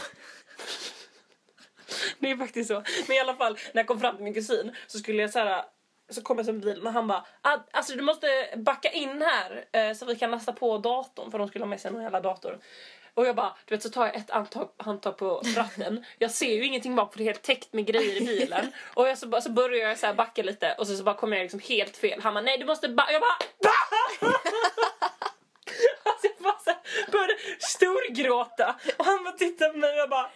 Det 2.20 2.32
är 2.32 2.38
faktiskt 2.38 2.68
så. 2.68 2.84
Men 3.08 3.18
i 3.18 3.20
alla 3.20 3.36
fall, 3.36 3.54
när 3.74 3.80
jag 3.82 3.88
kom 3.88 4.00
fram 4.00 4.16
till 4.16 4.24
min 4.24 4.34
kusin 4.34 4.76
så 4.88 5.00
skulle 5.00 5.22
jag 5.22 5.32
så 5.32 5.40
här. 5.40 5.64
Så 6.12 6.22
kom 6.22 6.38
jag 6.38 6.46
som 6.46 6.60
bilen 6.60 6.88
och 6.88 6.94
han 6.94 7.08
bara 7.08 7.26
ah, 7.42 7.58
alltså 7.72 7.96
du 7.96 8.02
måste 8.02 8.28
backa 8.56 8.90
in 8.90 9.22
här 9.22 9.66
eh, 9.72 9.94
så 9.94 10.06
vi 10.06 10.16
kan 10.16 10.32
lasta 10.32 10.54
på 10.54 10.78
datorn 10.78 11.32
för 11.32 11.40
de 11.40 11.48
skulle 11.48 11.66
ha 11.66 11.70
med 11.70 11.82
sig 11.82 11.92
någon 11.92 12.04
jävla 12.04 12.22
dator. 12.22 12.60
Och 13.14 13.26
jag 13.26 13.36
bara, 13.36 13.56
du 13.66 13.76
vet 13.76 13.84
så 13.84 13.90
tar 13.90 14.06
jag 14.06 14.16
ett 14.16 14.30
handtag, 14.30 14.70
handtag 14.78 15.18
på 15.18 15.42
ratten. 15.56 16.06
Jag 16.18 16.32
ser 16.32 16.56
ju 16.56 16.66
ingenting 16.66 16.96
bak 16.96 17.12
för 17.12 17.18
det 17.18 17.24
är 17.24 17.26
helt 17.26 17.42
täckt 17.42 17.74
med 17.74 17.86
grejer 17.86 18.22
i 18.22 18.26
bilen. 18.26 18.72
Och 18.94 19.08
jag 19.08 19.18
så, 19.18 19.42
så 19.42 19.50
börjar 19.50 19.90
jag 19.90 19.98
så 19.98 20.06
här 20.06 20.14
backa 20.14 20.44
lite 20.44 20.76
och 20.78 20.88
så, 20.88 20.96
så 20.96 21.04
bara 21.04 21.16
kommer 21.16 21.38
jag 21.38 21.44
liksom 21.44 21.60
helt 21.60 21.98
fel. 21.98 22.22
Han 22.22 22.34
bara, 22.34 22.42
nej 22.42 22.58
du 22.58 22.66
måste 22.66 22.90
backa. 22.90 23.12
Jag 23.12 23.22
bara, 23.22 23.38
Alltså 26.04 26.28
jag 26.28 26.44
bara 26.44 26.60
så 26.60 26.70
här, 26.70 27.12
började 27.12 27.38
storgråta 27.60 28.76
och 28.98 29.06
han 29.06 29.24
bara 29.24 29.34
tittade 29.34 29.72
på 29.72 29.78
mig 29.78 29.90
och 29.90 29.98
jag 29.98 30.10
bara 30.10 30.32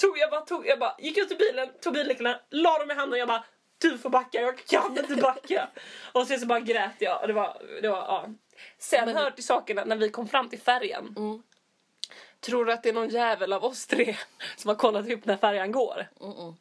tog, 0.00 0.18
jag 0.18 0.30
bara 0.30 0.40
tog, 0.40 0.66
jag 0.66 0.78
bara 0.78 0.94
gick 0.98 1.18
ut 1.18 1.32
ur 1.32 1.36
bilen, 1.36 1.68
tog 1.82 1.92
bilnycklarna, 1.92 2.40
la 2.50 2.78
dem 2.78 2.90
i 2.90 2.94
handen 2.94 3.12
och 3.12 3.18
jag 3.18 3.28
bara 3.28 3.44
du 3.88 3.98
får 3.98 4.10
backa, 4.10 4.40
jag 4.40 4.58
kan 4.66 4.98
inte 4.98 5.16
backa. 5.16 5.68
och 6.12 6.26
sen 6.26 6.40
så 6.40 6.46
bara 6.46 6.60
grät 6.60 6.94
jag 6.98 7.20
och 7.20 7.26
det 7.28 7.32
var, 7.34 7.62
det 7.82 7.88
var 7.88 7.96
ja. 7.98 8.26
Sen 8.78 9.04
Men- 9.04 9.16
hör 9.16 9.30
till 9.30 9.44
sakerna 9.46 9.84
när 9.84 9.96
vi 9.96 10.08
kom 10.10 10.28
fram 10.28 10.48
till 10.48 10.60
färjan. 10.60 11.14
Mm. 11.16 11.42
Tror 12.40 12.64
du 12.64 12.72
att 12.72 12.82
det 12.82 12.88
är 12.88 12.92
någon 12.92 13.08
jävel 13.08 13.52
av 13.52 13.64
oss 13.64 13.86
tre 13.86 14.16
som 14.56 14.68
har 14.68 14.74
kollat 14.74 15.10
upp 15.10 15.24
när 15.24 15.36
färjan 15.36 15.72
går? 15.72 16.06
Mm-mm. 16.20 16.54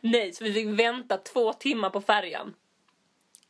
Nej, 0.00 0.32
så 0.32 0.44
vi 0.44 0.52
fick 0.52 0.66
vänta 0.80 1.16
två 1.16 1.52
timmar 1.52 1.90
på 1.90 2.00
färjan. 2.00 2.54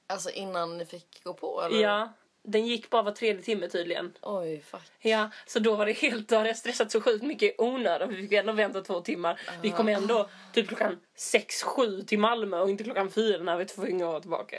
Alltså 0.07 0.31
innan 0.31 0.79
ni 0.79 0.87
fick 0.87 1.25
gå 1.25 1.35
på 1.35 1.63
eller? 1.63 1.81
Ja, 1.83 2.13
den 2.51 2.67
gick 2.67 2.91
bara 2.91 3.03
var 3.03 3.13
tredje 3.13 3.43
timme 3.43 3.69
tydligen. 3.69 4.13
Oj, 4.23 4.63
fuck. 4.71 4.83
Ja, 5.01 5.31
så 5.47 5.59
då 5.59 5.77
var 5.77 5.87
det 5.87 5.93
helt, 5.93 6.29
då 6.29 6.37
hade 6.37 6.49
jag 6.49 6.57
stressat 6.57 6.91
så 6.91 7.01
sjukt 7.01 7.25
mycket 7.25 7.53
i 7.53 7.55
onödan. 7.59 8.09
Vi 8.09 8.17
fick 8.17 8.33
ändå 8.33 8.53
vänta 8.53 8.81
två 8.81 9.01
timmar. 9.01 9.41
Vi 9.63 9.71
kom 9.71 9.89
ändå 9.89 10.29
typ 10.53 10.69
klockan 10.69 11.01
sex 11.17 11.63
sju 11.63 12.03
till 12.03 12.19
Malmö 12.19 12.61
och 12.61 12.71
inte 12.71 12.85
klockan 12.85 13.11
fyra 13.11 13.43
när 13.43 13.57
vi 13.57 13.65
tvungna 13.65 14.05
att 14.05 14.11
vara 14.11 14.21
tillbaka. 14.21 14.57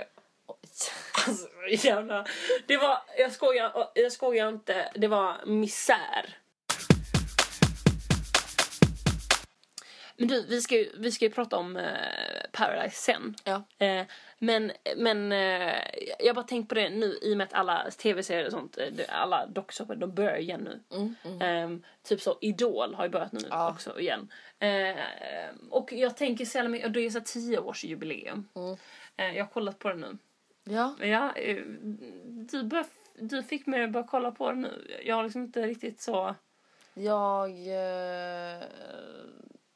Alltså 1.28 1.48
jävla... 1.88 2.26
Det 2.68 2.78
var, 2.78 2.98
jag 3.18 3.32
skojar, 3.32 3.90
jag 3.96 4.12
skojar 4.12 4.50
inte, 4.50 4.92
det 4.96 5.08
var 5.08 5.46
misär. 5.46 6.36
Men 10.20 10.28
du, 10.28 10.46
vi 10.46 10.62
ska 10.62 10.76
ju, 10.76 10.92
vi 10.98 11.12
ska 11.12 11.26
ju 11.26 11.32
prata 11.32 11.58
om 11.58 11.78
eh, 11.78 11.84
Paradise 12.52 12.96
sen. 12.96 13.36
Ja. 13.44 13.86
Eh, 13.86 14.06
men 14.40 14.72
men 14.98 15.32
eh, 15.32 15.82
jag 16.20 16.36
bara 16.36 16.46
tänkt 16.46 16.70
på 16.70 16.76
det 16.76 16.90
nu 16.90 17.20
i 17.22 17.34
och 17.34 17.38
med 17.38 17.46
att 17.48 17.54
alla 17.54 17.92
tv-serier 17.92 18.46
och 18.46 18.52
sånt, 18.52 18.78
eh, 18.78 18.88
alla 19.10 19.46
dokusåpor, 19.46 19.96
de 19.96 20.14
börjar 20.16 20.38
igen 20.38 20.62
nu. 20.62 20.98
Mm, 20.98 21.16
mm. 21.26 21.42
Ehm, 21.42 21.84
typ 22.04 22.22
så 22.22 22.38
Idol 22.42 22.96
har 22.96 23.04
ju 23.04 23.10
börjat 23.10 23.32
nu 23.32 23.40
Ja. 23.50 23.72
också 23.72 24.00
igen. 24.00 24.32
Ehm, 24.60 24.98
och 25.70 25.94
jag 25.94 26.18
tänker 26.18 26.46
så 26.46 26.58
jävla 26.58 26.70
mycket, 26.70 26.94
det 26.94 27.00
är 27.06 27.10
så 27.10 27.22
tioårsjubileum. 27.22 28.48
Mm. 28.56 28.78
Eh, 29.18 29.38
jag 29.38 29.44
har 29.44 29.52
kollat 29.52 29.80
på 29.80 29.90
det 29.90 29.96
nu. 29.96 30.18
Ja. 30.64 30.96
Ja, 31.02 31.34
eh, 31.36 31.58
du, 32.52 32.64
bör, 32.64 32.86
du 33.20 33.44
fick 33.44 33.66
mig 33.66 33.84
att 33.84 33.92
börja 33.92 34.08
kolla 34.08 34.32
på 34.32 34.52
det 34.52 34.58
nu. 34.58 34.98
Jag 35.06 35.16
har 35.16 35.24
liksom 35.24 35.42
inte 35.42 35.62
riktigt 35.68 36.02
så... 36.02 36.36
Jag... 36.94 37.50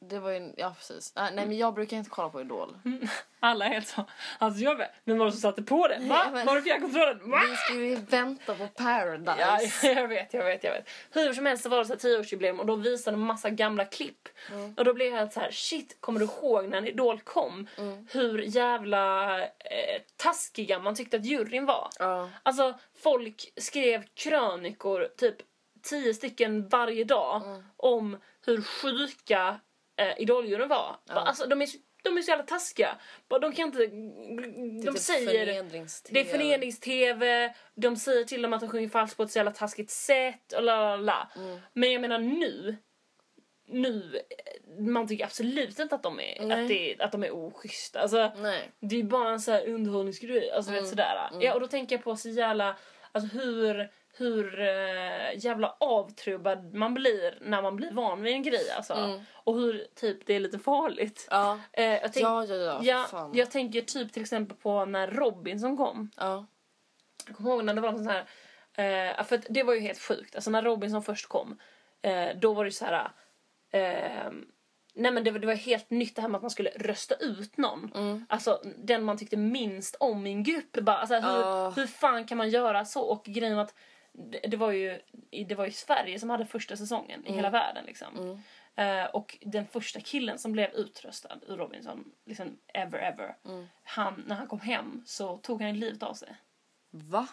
Det 0.09 0.19
var 0.19 0.31
ju... 0.31 0.53
Ja, 0.57 0.73
precis. 0.77 1.13
Nej, 1.15 1.31
nej, 1.35 1.45
men 1.47 1.57
jag 1.57 1.73
brukar 1.73 1.97
inte 1.97 2.09
kolla 2.09 2.29
på 2.29 2.41
Idol. 2.41 2.77
Alla 3.39 3.65
är 3.65 3.69
helt 3.69 3.87
så... 3.87 4.05
Alltså 4.37 4.63
jag 4.63 4.75
vet, 4.75 4.89
men 5.03 5.17
var 5.17 5.25
det 5.25 5.31
som 5.31 5.41
satte 5.41 5.63
på 5.63 5.87
det? 5.87 5.97
Va? 6.01 6.29
men- 6.33 6.45
Var 6.45 6.55
det 6.55 6.61
fjärrkontrollen? 6.61 7.29
Va? 7.31 7.41
Vi 7.49 7.55
ska 7.55 7.73
ju 7.73 7.95
vänta 7.95 8.55
på 8.55 8.67
Paradise. 8.67 9.87
Ja, 9.87 9.91
jag 10.01 10.07
vet, 10.07 10.33
jag 10.33 10.43
vet, 10.43 10.63
jag 10.63 10.71
vet. 10.71 10.89
Hur 11.11 11.33
som 11.33 11.45
helst 11.45 11.63
så 11.63 11.69
var 11.69 11.77
det 11.77 11.85
så 11.85 11.95
tioårsjubileum 11.95 12.59
och 12.59 12.65
då 12.65 12.75
visade 12.75 13.17
de 13.17 13.23
massa 13.25 13.49
gamla 13.49 13.85
klipp. 13.85 14.29
Mm. 14.51 14.73
Och 14.77 14.85
då 14.85 14.93
blev 14.93 15.07
jag 15.07 15.17
helt 15.19 15.33
så 15.33 15.39
här, 15.39 15.51
shit, 15.51 15.97
kommer 15.99 16.19
du 16.19 16.25
ihåg 16.25 16.69
när 16.69 16.87
Idol 16.87 17.19
kom? 17.21 17.67
Mm. 17.77 18.07
Hur 18.11 18.39
jävla 18.39 19.39
eh, 19.41 19.47
taskiga 20.17 20.79
man 20.79 20.95
tyckte 20.95 21.17
att 21.17 21.25
juryn 21.25 21.65
var. 21.65 21.89
Ja. 21.99 22.29
Alltså, 22.43 22.73
folk 23.03 23.53
skrev 23.57 24.03
krönikor, 24.13 25.07
typ 25.17 25.35
tio 25.83 26.13
stycken 26.13 26.67
varje 26.67 27.03
dag, 27.03 27.41
Mm. 27.45 27.63
om 27.77 28.17
hur 28.45 28.61
sjuka 28.61 29.59
eh, 29.95 30.21
idoljuryn 30.21 30.67
var. 30.67 30.95
Ja. 31.09 31.13
Alltså, 31.13 31.45
de 31.47 31.61
är, 31.61 31.65
så- 31.65 31.77
de 32.03 32.17
är 32.17 32.21
så 32.21 32.29
jävla 32.31 32.43
taskiga. 32.45 32.95
De 33.27 33.53
kan 33.53 33.65
inte... 33.67 33.77
Det 33.79 33.85
De 33.87 34.87
är 34.87 34.91
typ 34.91 34.97
säger... 35.01 35.45
förnedrings-TV. 35.45 36.13
Det 36.13 36.19
är 36.29 36.37
förenings-tv, 36.37 37.53
de 37.75 37.95
säger 37.95 38.23
till 38.23 38.41
dem 38.41 38.53
att 38.53 38.59
de 38.59 38.69
sjunger 38.69 38.89
falskt 38.89 39.17
på 39.17 39.23
ett 39.23 39.31
så 39.31 39.39
jävla 39.39 39.51
taskigt 39.51 39.89
sätt 39.91 40.53
och 40.55 40.63
la 40.63 40.75
la 40.79 40.95
la. 40.95 41.31
Mm. 41.35 41.59
Men 41.73 41.91
jag 41.91 42.01
menar 42.01 42.19
nu, 42.19 42.77
nu, 43.67 44.19
man 44.79 45.07
tycker 45.07 45.25
absolut 45.25 45.79
inte 45.79 45.95
att 45.95 46.03
de 46.03 46.19
är, 46.19 46.41
Nej. 46.45 46.61
att 46.61 46.67
det, 46.67 47.03
att 47.03 47.11
de 47.11 47.23
är 47.23 47.31
oschyssta. 47.35 47.99
Alltså, 48.01 48.31
Nej. 48.37 48.71
det 48.79 48.95
är 48.95 48.99
ju 48.99 49.03
bara 49.05 49.29
en 49.29 49.39
sån 49.41 49.53
här 49.53 49.67
underhållningsgrej. 49.67 50.51
Alltså 50.51 50.71
Mm, 50.71 50.83
vet 50.83 50.89
sådär. 50.89 51.27
mm. 51.31 51.41
Ja, 51.41 51.53
och 51.53 51.59
då 51.59 51.67
tänker 51.67 51.95
jag 51.95 52.03
på 52.03 52.15
så 52.15 52.29
jävla, 52.29 52.77
alltså 53.11 53.37
hur, 53.37 53.89
hur 54.17 54.59
eh, 54.59 55.35
jävla 55.37 55.75
avtrubbad 55.79 56.73
man 56.73 56.93
blir 56.93 57.37
när 57.41 57.61
man 57.61 57.75
blir 57.75 57.91
van 57.91 58.21
vid 58.21 58.33
en 58.33 58.43
grej 58.43 58.71
alltså. 58.77 58.93
Mm. 58.93 59.19
Och 59.33 59.55
hur 59.55 59.87
typ 59.95 60.25
det 60.25 60.33
är 60.33 60.39
lite 60.39 60.59
farligt. 60.59 61.27
Ja. 61.31 61.59
Eh, 61.73 61.85
jag, 61.85 62.13
tänk, 62.13 62.23
Ja, 62.23 62.45
ja, 62.45 62.55
ja. 62.55 62.77
för 62.79 62.85
ja, 62.85 63.03
fan. 63.11 63.31
jag 63.33 63.51
tänker 63.51 63.81
typ 63.81 64.13
till 64.13 64.21
exempel 64.21 64.57
på 64.57 64.85
när 64.85 65.07
Robinson 65.07 65.77
kom. 65.77 66.11
Ja. 66.17 66.45
Jag 67.27 67.35
kommer 67.37 67.49
ihåg 67.49 67.63
när 67.65 67.73
det 67.73 67.81
var 67.81 67.91
någon 67.91 68.03
sån 68.03 68.13
här... 68.13 68.25
Eh, 69.17 69.23
för 69.23 69.41
det 69.49 69.63
var 69.63 69.73
ju 69.73 69.79
helt 69.79 69.99
sjukt. 70.01 70.35
Alltså 70.35 70.51
när 70.51 70.61
Robinson 70.61 71.03
först 71.03 71.27
kom, 71.29 71.59
eh, 72.01 72.29
då 72.35 72.53
var 72.53 72.65
det 72.65 72.71
så 72.71 72.85
här... 72.85 73.11
Eh, 73.71 74.31
Nej 74.95 75.11
men 75.11 75.23
det 75.23 75.31
var, 75.31 75.39
det 75.39 75.47
var 75.47 75.53
helt 75.53 75.89
nytt 75.89 76.15
det 76.15 76.21
här 76.21 76.29
med 76.29 76.35
att 76.37 76.41
man 76.43 76.51
skulle 76.51 76.69
rösta 76.69 77.15
ut 77.15 77.57
någon. 77.57 77.91
Alltså 78.29 78.61
den 78.77 79.03
man 79.03 79.17
tyckte 79.17 79.37
minst 79.37 79.95
om 79.99 80.27
i 80.27 80.31
en 80.31 80.43
grupp. 80.43 80.73
Bara, 80.73 80.97
alltså, 80.97 81.15
hur, 81.15 81.21
Ja. 81.41 81.73
hur 81.75 81.87
fan 81.87 82.25
kan 82.25 82.37
man 82.37 82.49
göra 82.49 82.85
så? 82.85 83.01
Och 83.01 83.23
grejen 83.25 83.59
att 83.59 83.75
det, 84.43 84.57
var 84.57 84.71
ju, 84.71 84.99
det 85.47 85.55
var 85.55 85.65
ju 85.65 85.71
Sverige 85.71 86.19
som 86.19 86.29
hade 86.29 86.45
första 86.45 86.77
säsongen 86.77 87.25
i 87.25 87.33
hela 87.33 87.49
världen. 87.49 87.85
Liksom. 87.85 88.41
Eh, 88.75 89.05
och 89.05 89.37
den 89.41 89.67
första 89.67 89.99
killen 89.99 90.39
som 90.39 90.51
blev 90.51 90.73
utröstad 90.73 91.39
ur 91.47 91.57
Robinson, 91.57 92.11
liksom 92.25 92.57
ever 92.73 92.99
ever. 92.99 93.35
Han, 93.83 94.23
när 94.27 94.35
han 94.35 94.47
kom 94.47 94.59
hem 94.59 95.03
så 95.05 95.37
tog 95.37 95.61
han 95.61 95.79
livet 95.79 96.03
av 96.03 96.13
sig. 96.13 96.35
Va? 96.95 97.27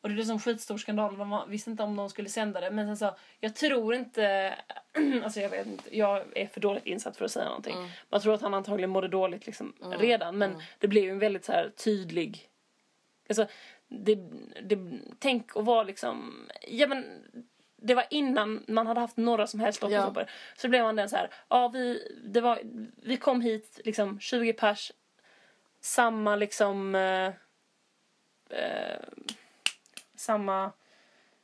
Och 0.00 0.08
det 0.08 0.14
blev 0.14 0.30
en 0.30 0.40
skitstor 0.40 0.78
skandal. 0.78 1.16
Man 1.16 1.50
visste 1.50 1.70
inte 1.70 1.82
om 1.82 1.96
de 1.96 2.10
skulle 2.10 2.28
sända 2.28 2.60
det. 2.60 2.70
Men 2.70 2.86
sen 2.86 2.96
så, 2.96 3.16
jag 3.40 3.54
tror 3.54 3.94
inte... 3.94 4.54
alltså 5.24 5.40
jag 5.40 5.50
vet 5.50 5.66
inte. 5.66 5.96
Jag 5.96 6.38
är 6.38 6.46
för 6.46 6.60
dåligt 6.60 6.86
insatt 6.86 7.16
för 7.16 7.24
att 7.24 7.30
säga 7.30 7.44
någonting. 7.44 7.76
Men 7.76 7.90
jag 8.10 8.22
tror 8.22 8.34
att 8.34 8.42
han 8.42 8.54
antagligen 8.54 8.90
mådde 8.90 9.08
dåligt 9.08 9.46
liksom 9.46 9.74
redan. 9.98 10.38
Men 10.38 10.62
det 10.78 10.88
blev 10.88 11.04
ju 11.04 11.10
en 11.10 11.18
väldigt 11.18 11.44
så 11.44 11.52
här 11.52 11.70
tydlig... 11.84 12.48
Alltså, 13.28 13.46
det, 13.92 14.14
det, 14.62 14.78
tänk 15.18 15.56
att 15.56 15.64
vara 15.64 15.82
liksom... 15.82 16.48
Ja 16.68 16.86
men... 16.86 17.22
Det 17.84 17.94
var 17.94 18.04
innan 18.10 18.64
man 18.68 18.86
hade 18.86 19.00
haft 19.00 19.16
några 19.16 19.46
som 19.46 19.60
helst 19.60 19.80
dokusåpor. 19.80 20.26
Så 20.56 20.68
blev 20.68 20.82
man 20.82 20.96
den 20.96 21.08
så 21.08 21.16
här, 21.16 21.30
ja 21.48 21.68
vi, 21.68 22.08
det 22.24 22.40
var, 22.40 22.60
vi 23.02 23.16
kom 23.16 23.40
hit 23.40 23.80
liksom 23.84 24.20
20 24.20 24.52
pers, 24.52 24.92
samma 25.80 26.36
liksom, 26.36 26.94
eh, 26.94 27.26
eh, 28.58 28.98
samma, 30.14 30.72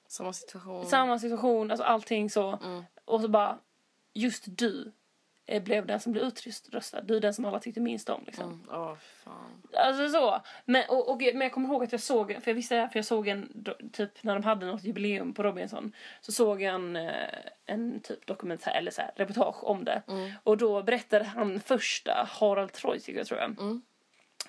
Samma 0.06 0.32
situation. 0.32 0.86
samma 0.86 1.18
situation, 1.18 1.70
alltså 1.70 1.84
allting 1.84 2.30
så. 2.30 2.58
Mm. 2.64 2.84
Och 3.04 3.20
så 3.20 3.28
bara, 3.28 3.58
just 4.12 4.44
du 4.46 4.92
blev 5.64 5.86
den 5.86 6.00
som 6.00 6.12
blev 6.12 6.24
utröstad. 6.24 7.00
Du 7.00 7.16
är 7.16 7.20
den 7.20 7.34
som 7.34 7.44
alla 7.44 7.58
tyckte 7.58 7.80
minst 7.80 8.08
om 8.08 8.22
liksom. 8.26 8.44
Mm. 8.44 8.68
Åh, 8.72 8.94
fan. 9.24 9.62
Alltså 9.76 10.08
så. 10.08 10.42
Men, 10.64 10.84
och, 10.88 11.10
och, 11.10 11.22
men 11.22 11.40
jag 11.40 11.52
kommer 11.52 11.68
ihåg 11.68 11.84
att 11.84 11.92
jag 11.92 12.00
såg, 12.00 12.26
för 12.42 12.50
jag 12.50 12.54
visste 12.54 12.74
det 12.74 12.80
här, 12.80 12.88
för 12.88 12.98
jag 12.98 13.06
såg 13.06 13.28
en, 13.28 13.64
typ 13.92 14.22
när 14.22 14.34
de 14.34 14.44
hade 14.44 14.66
något 14.66 14.84
jubileum 14.84 15.34
på 15.34 15.42
Robinson. 15.42 15.92
Så 16.20 16.32
såg 16.32 16.62
jag 16.62 16.74
en, 16.74 16.96
eh, 16.96 17.12
en 17.66 18.00
typ 18.00 18.26
dokumentär, 18.26 18.72
eller 18.74 18.90
så 18.90 19.02
här, 19.02 19.10
reportage 19.16 19.64
om 19.64 19.84
det. 19.84 20.02
Och 20.42 20.56
då 20.56 20.82
berättade 20.82 21.24
han 21.24 21.60
första, 21.60 22.28
Harald 22.30 22.72
Treutiger 22.72 23.24
tror 23.24 23.40
jag. 23.40 23.50
Mm. 23.60 23.82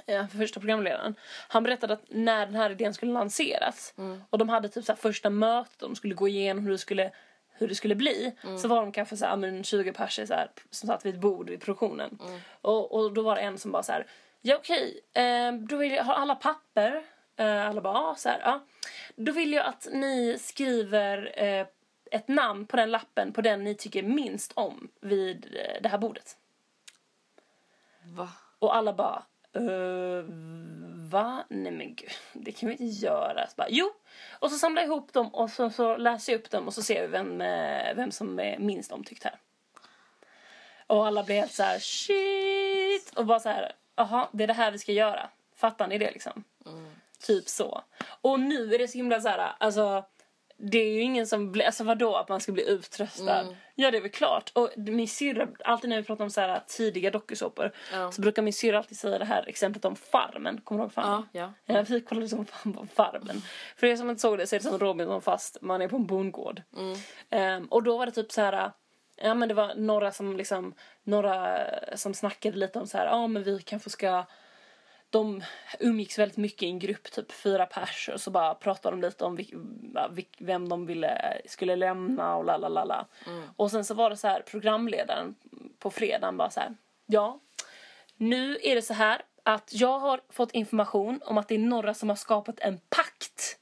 eh, 0.05 0.27
första 0.27 0.59
programledaren. 0.59 1.15
Han 1.47 1.63
berättade 1.63 1.93
att 1.93 2.03
när 2.09 2.45
den 2.45 2.55
här 2.55 2.69
idén 2.69 2.93
skulle 2.93 3.11
lanseras 3.11 3.93
Mm. 3.97 4.23
och 4.29 4.37
de 4.37 4.49
hade 4.49 4.69
typ 4.69 4.85
så 4.85 4.95
första 4.95 5.29
mötet, 5.29 5.79
de 5.79 5.95
skulle 5.95 6.13
gå 6.15 6.27
igenom 6.27 6.63
hur 6.63 6.71
det 6.71 6.77
skulle 6.77 7.11
hur 7.61 7.67
det 7.67 7.75
skulle 7.75 7.95
bli 7.95 8.31
så 8.57 8.67
var 8.67 8.81
de 8.81 8.91
kanske 8.91 9.17
så 9.17 9.25
här, 9.25 9.35
men 9.37 9.63
20 9.63 9.93
personer 9.93 10.25
så 10.25 10.33
här, 10.33 10.49
som 10.69 10.87
satt 10.87 11.05
vid 11.05 11.13
ett 11.15 11.21
bord 11.21 11.49
vid 11.49 11.61
produktionen. 11.61 12.19
Och, 12.61 12.91
och 12.91 13.13
då 13.13 13.21
var 13.21 13.35
det 13.35 13.41
en 13.41 13.57
som 13.57 13.71
bara 13.71 13.83
så 13.83 13.91
här, 13.91 14.07
ja 14.41 14.55
okej, 14.55 14.99
eh, 15.13 15.53
då 15.53 15.75
vill 15.77 15.91
jag 15.91 16.03
ha 16.03 16.13
alla 16.13 16.35
papper. 16.35 17.03
Eh, 17.35 17.67
alla 17.67 17.81
bara, 17.81 17.93
ja, 17.93 18.15
så 18.17 18.29
här, 18.29 18.39
ja. 18.39 18.65
Då 19.15 19.31
vill 19.31 19.53
jag 19.53 19.65
att 19.65 19.87
ni 19.91 20.37
skriver 20.39 21.43
eh, 21.43 21.67
ett 22.11 22.27
namn 22.27 22.65
på 22.65 22.77
den 22.77 22.91
lappen 22.91 23.33
på 23.33 23.41
den 23.41 23.63
ni 23.63 23.75
tycker 23.75 24.03
minst 24.03 24.51
om 24.55 24.89
vid 25.01 25.45
eh, 25.45 25.81
det 25.81 25.89
här 25.89 25.97
bordet. 25.97 26.37
Va? 28.03 28.29
Och 28.59 28.75
alla 28.75 28.93
bara, 28.93 29.23
"Eh, 29.59 30.23
va? 31.09 31.43
Nej 31.49 31.71
men 31.71 31.95
gud, 31.95 32.11
det 32.33 32.51
kan 32.51 32.69
vi 32.69 32.75
inte 32.75 33.05
göra. 33.05 33.47
Så 33.47 33.53
bara, 33.57 33.69
jo! 33.69 33.93
Och 34.39 34.51
så 34.51 34.57
samlar 34.57 34.81
jag 34.81 34.87
ihop 34.89 35.13
dem 35.13 35.35
och 35.35 35.49
så, 35.49 35.69
så 35.69 35.97
läser 35.97 36.33
jag 36.33 36.39
upp 36.39 36.49
dem 36.49 36.67
och 36.67 36.73
så 36.73 36.83
ser 36.83 37.01
vi 37.01 37.07
vem, 37.07 37.41
eh, 37.41 37.95
vem 37.95 38.11
som 38.11 38.39
är 38.39 38.59
minst 38.59 38.91
omtyckt 38.91 39.23
här. 39.23 39.35
Och 40.87 41.07
alla 41.07 41.23
blir 41.23 41.35
helt 41.35 41.51
så 41.51 41.63
här, 41.63 41.79
shit! 41.79 43.13
Och 43.15 43.25
bara 43.25 43.39
så 43.39 43.49
här, 43.49 43.71
jaha, 43.95 44.27
det 44.31 44.43
är 44.43 44.47
det 44.47 44.53
här 44.53 44.71
vi 44.71 44.79
ska 44.79 44.91
göra. 44.91 45.29
Fattar 45.55 45.87
ni 45.87 45.97
det 45.97 46.11
liksom? 46.11 46.43
Typ 47.21 47.49
så. 47.49 47.83
Och 48.21 48.39
nu 48.39 48.73
är 48.75 48.79
det 48.79 48.87
så 48.87 48.97
himla 48.97 49.21
så 49.21 49.27
här, 49.27 49.51
alltså 49.57 50.05
det 50.61 50.77
är 50.77 50.93
ju 50.93 51.01
ingen 51.01 51.27
som 51.27 51.51
blir, 51.51 51.65
alltså 51.65 51.83
vadå 51.83 52.15
att 52.15 52.29
man 52.29 52.39
ska 52.39 52.51
bli 52.51 52.69
utröstad? 52.69 53.45
Ja 53.75 53.91
det 53.91 53.97
är 53.97 54.01
väl 54.01 54.11
klart. 54.11 54.51
Och 54.55 54.69
min 54.75 55.07
syrra, 55.07 55.47
alltid 55.65 55.89
när 55.89 55.97
vi 55.97 56.03
pratar 56.03 56.23
om 56.23 56.29
så 56.29 56.41
här 56.41 56.61
tidiga 56.67 57.11
dokusåpor 57.11 57.71
Ja. 57.93 58.11
så 58.11 58.21
brukar 58.21 58.41
min 58.41 58.53
syrra 58.53 58.77
alltid 58.77 58.97
säga 58.97 59.19
det 59.19 59.25
här 59.25 59.49
exemplet 59.49 59.85
om 59.85 59.95
Farmen. 59.95 60.61
Kommer 60.61 60.79
du 60.79 60.83
ihåg 60.83 60.93
Farmen? 60.93 61.23
Ja, 61.31 61.53
ja. 61.65 61.75
Ja, 61.75 61.81
vi 61.89 62.01
kollade 62.01 62.27
som 62.29 62.45
fan 62.45 62.73
på 62.73 62.85
Farmen. 62.93 63.41
För 63.75 63.87
er 63.87 63.95
som 63.95 64.09
inte 64.09 64.21
såg 64.21 64.37
det 64.37 64.47
så 64.47 64.55
är 64.55 64.59
det 64.59 64.63
som 64.63 64.79
Robinson 64.79 65.21
fast 65.21 65.57
man 65.61 65.81
är 65.81 65.87
på 65.87 65.95
en 65.95 66.05
bondgård. 66.07 66.61
Ehm, 67.29 67.65
och 67.65 67.83
då 67.83 67.97
var 67.97 68.05
det 68.05 68.11
typ 68.11 68.31
så 68.31 68.41
här. 68.41 68.71
Ja 69.21 69.33
men 69.33 69.47
det 69.49 69.55
var 69.55 69.75
några 69.75 70.11
som 70.11 70.37
liksom, 70.37 70.73
några 71.03 71.59
som 71.95 72.13
snackade 72.13 72.57
lite 72.57 72.79
om 72.79 72.87
så 72.87 72.97
här, 72.97 73.05
ja 73.05 73.27
men 73.27 73.43
vi 73.43 73.59
kanske 73.61 73.89
ska 73.89 74.25
de 75.09 75.43
umgicks 75.79 76.19
väldigt 76.19 76.37
mycket 76.37 76.63
i 76.63 76.65
en 76.65 76.79
grupp, 76.79 77.11
typ 77.11 77.31
fyra 77.31 77.65
pers 77.65 78.09
och 78.13 78.21
så 78.21 78.31
bara 78.31 78.55
pratade 78.55 78.95
de 78.95 79.01
lite 79.01 79.25
om 79.25 79.35
vilk, 79.35 79.53
vilk, 80.11 80.35
vem 80.37 80.69
de 80.69 80.85
ville, 80.85 81.41
skulle 81.45 81.75
lämna 81.75 82.35
och 82.35 82.45
la 82.45 82.57
la 82.57 82.67
la 82.67 82.83
la. 82.83 83.07
Och 83.55 83.71
sen 83.71 83.85
så 83.85 83.93
var 83.93 84.09
det 84.09 84.17
så 84.17 84.27
här 84.27 84.41
programledaren 84.41 85.35
på 85.79 85.91
fredagen 85.91 86.37
bara 86.37 86.49
så 86.49 86.59
här, 86.59 86.75
ja 87.05 87.39
nu 88.19 88.57
är 88.63 88.75
det 88.75 88.81
så 88.81 88.93
här 88.93 89.21
att 89.43 89.73
jag 89.73 89.99
har 89.99 90.21
fått 90.29 90.51
information 90.51 91.21
om 91.25 91.37
att 91.37 91.47
det 91.47 91.55
är 91.55 91.59
några 91.59 91.93
som 91.93 92.09
har 92.09 92.15
skapat 92.15 92.59
en 92.59 92.79
pakt. 92.89 93.58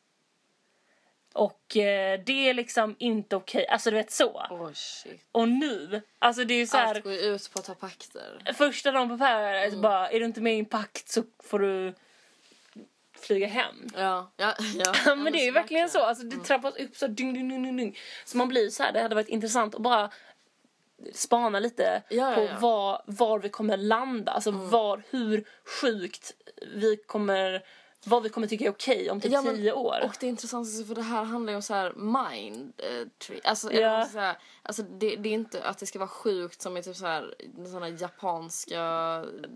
Och 1.37 1.77
eh, 1.77 2.19
det 2.25 2.49
är 2.49 2.53
liksom 2.53 2.95
inte 2.99 3.35
okej, 3.35 3.67
alltså 3.67 3.89
du 3.91 3.95
vet 3.97 4.11
så. 4.11 4.45
Shit. 4.73 5.21
Och 5.31 5.49
nu, 5.49 6.01
alltså 6.19 6.43
det 6.43 6.53
är 6.53 6.65
så 6.65 6.77
här, 6.77 6.95
Allt 6.95 7.03
går 7.03 7.13
ju 7.13 7.19
ut 7.19 7.51
på 7.53 7.59
att 7.59 7.65
ta 7.65 7.75
pakter. 7.75 8.53
första 8.53 8.91
dagen 8.91 9.09
på 9.09 9.17
Paradise 9.17 9.67
Mm. 9.67 9.81
bara, 9.81 10.09
är 10.09 10.19
du 10.19 10.25
inte 10.25 10.41
med 10.41 10.55
i 10.55 10.59
en 10.59 10.65
pakt 10.65 11.09
så 11.09 11.23
får 11.43 11.59
du 11.59 11.93
flyga 13.19 13.47
hem. 13.47 13.75
Ja, 13.95 14.31
ja, 14.37 14.55
ja. 14.75 14.93
Ja, 15.05 15.15
men 15.15 15.33
det 15.33 15.39
är 15.39 15.45
ju 15.45 15.51
verkligen 15.51 15.89
så. 15.89 16.03
Alltså, 16.03 16.23
det 16.23 16.43
trappas 16.43 16.75
upp 16.75 16.95
så 16.95 17.07
ding, 17.07 17.33
ding, 17.33 17.49
ding, 17.49 17.63
ding, 17.63 17.77
ding. 17.77 17.97
Så 18.25 18.37
man 18.37 18.47
blir 18.47 18.69
så 18.69 18.83
här, 18.83 18.91
det 18.91 19.01
hade 19.01 19.15
varit 19.15 19.27
intressant 19.29 19.75
att 19.75 19.81
bara 19.81 20.11
spana 21.13 21.59
lite 21.59 22.03
Ja, 22.09 22.29
ja, 22.29 22.35
på 22.35 22.41
ja. 22.41 22.47
Mm. 22.49 22.61
Var, 22.61 23.01
var 23.05 23.39
vi 23.39 23.49
kommer 23.49 23.77
landa. 23.77 24.31
Alltså 24.31 24.51
var, 24.51 25.03
hur 25.09 25.43
sjukt 25.81 26.33
vi 26.75 26.97
kommer, 26.97 27.63
vad 28.07 28.23
vi 28.23 28.29
kommer 28.29 28.47
tycka 28.47 28.65
är 28.65 28.69
okej 28.69 29.11
om 29.11 29.21
typ 29.21 29.31
Ja, 29.31 29.41
men- 29.41 29.55
tio 29.55 29.73
år. 29.73 29.95
Och 30.03 30.15
det 30.19 30.25
är 30.25 30.29
intressant 30.29 30.87
för 30.87 30.95
det 30.95 31.01
här 31.01 31.23
handlar 31.23 31.51
ju 31.51 31.55
om 31.55 31.61
så 31.61 31.73
här 31.73 31.93
mind 31.93 32.73
eh, 32.77 33.07
tree. 33.17 33.41
Alltså, 33.43 33.71
eller 33.71 34.03
så 34.03 34.19
här, 34.19 34.37
alltså 34.63 34.83
det, 34.83 35.15
det 35.15 35.29
är 35.29 35.33
inte 35.33 35.63
att 35.63 35.77
det 35.77 35.85
ska 35.85 35.99
vara 35.99 36.09
sjukt 36.09 36.61
som 36.61 36.77
i 36.77 36.83
typ 36.83 36.95
så 36.95 37.05
här 37.05 37.35
såna 37.71 37.89
japanska 37.89 38.81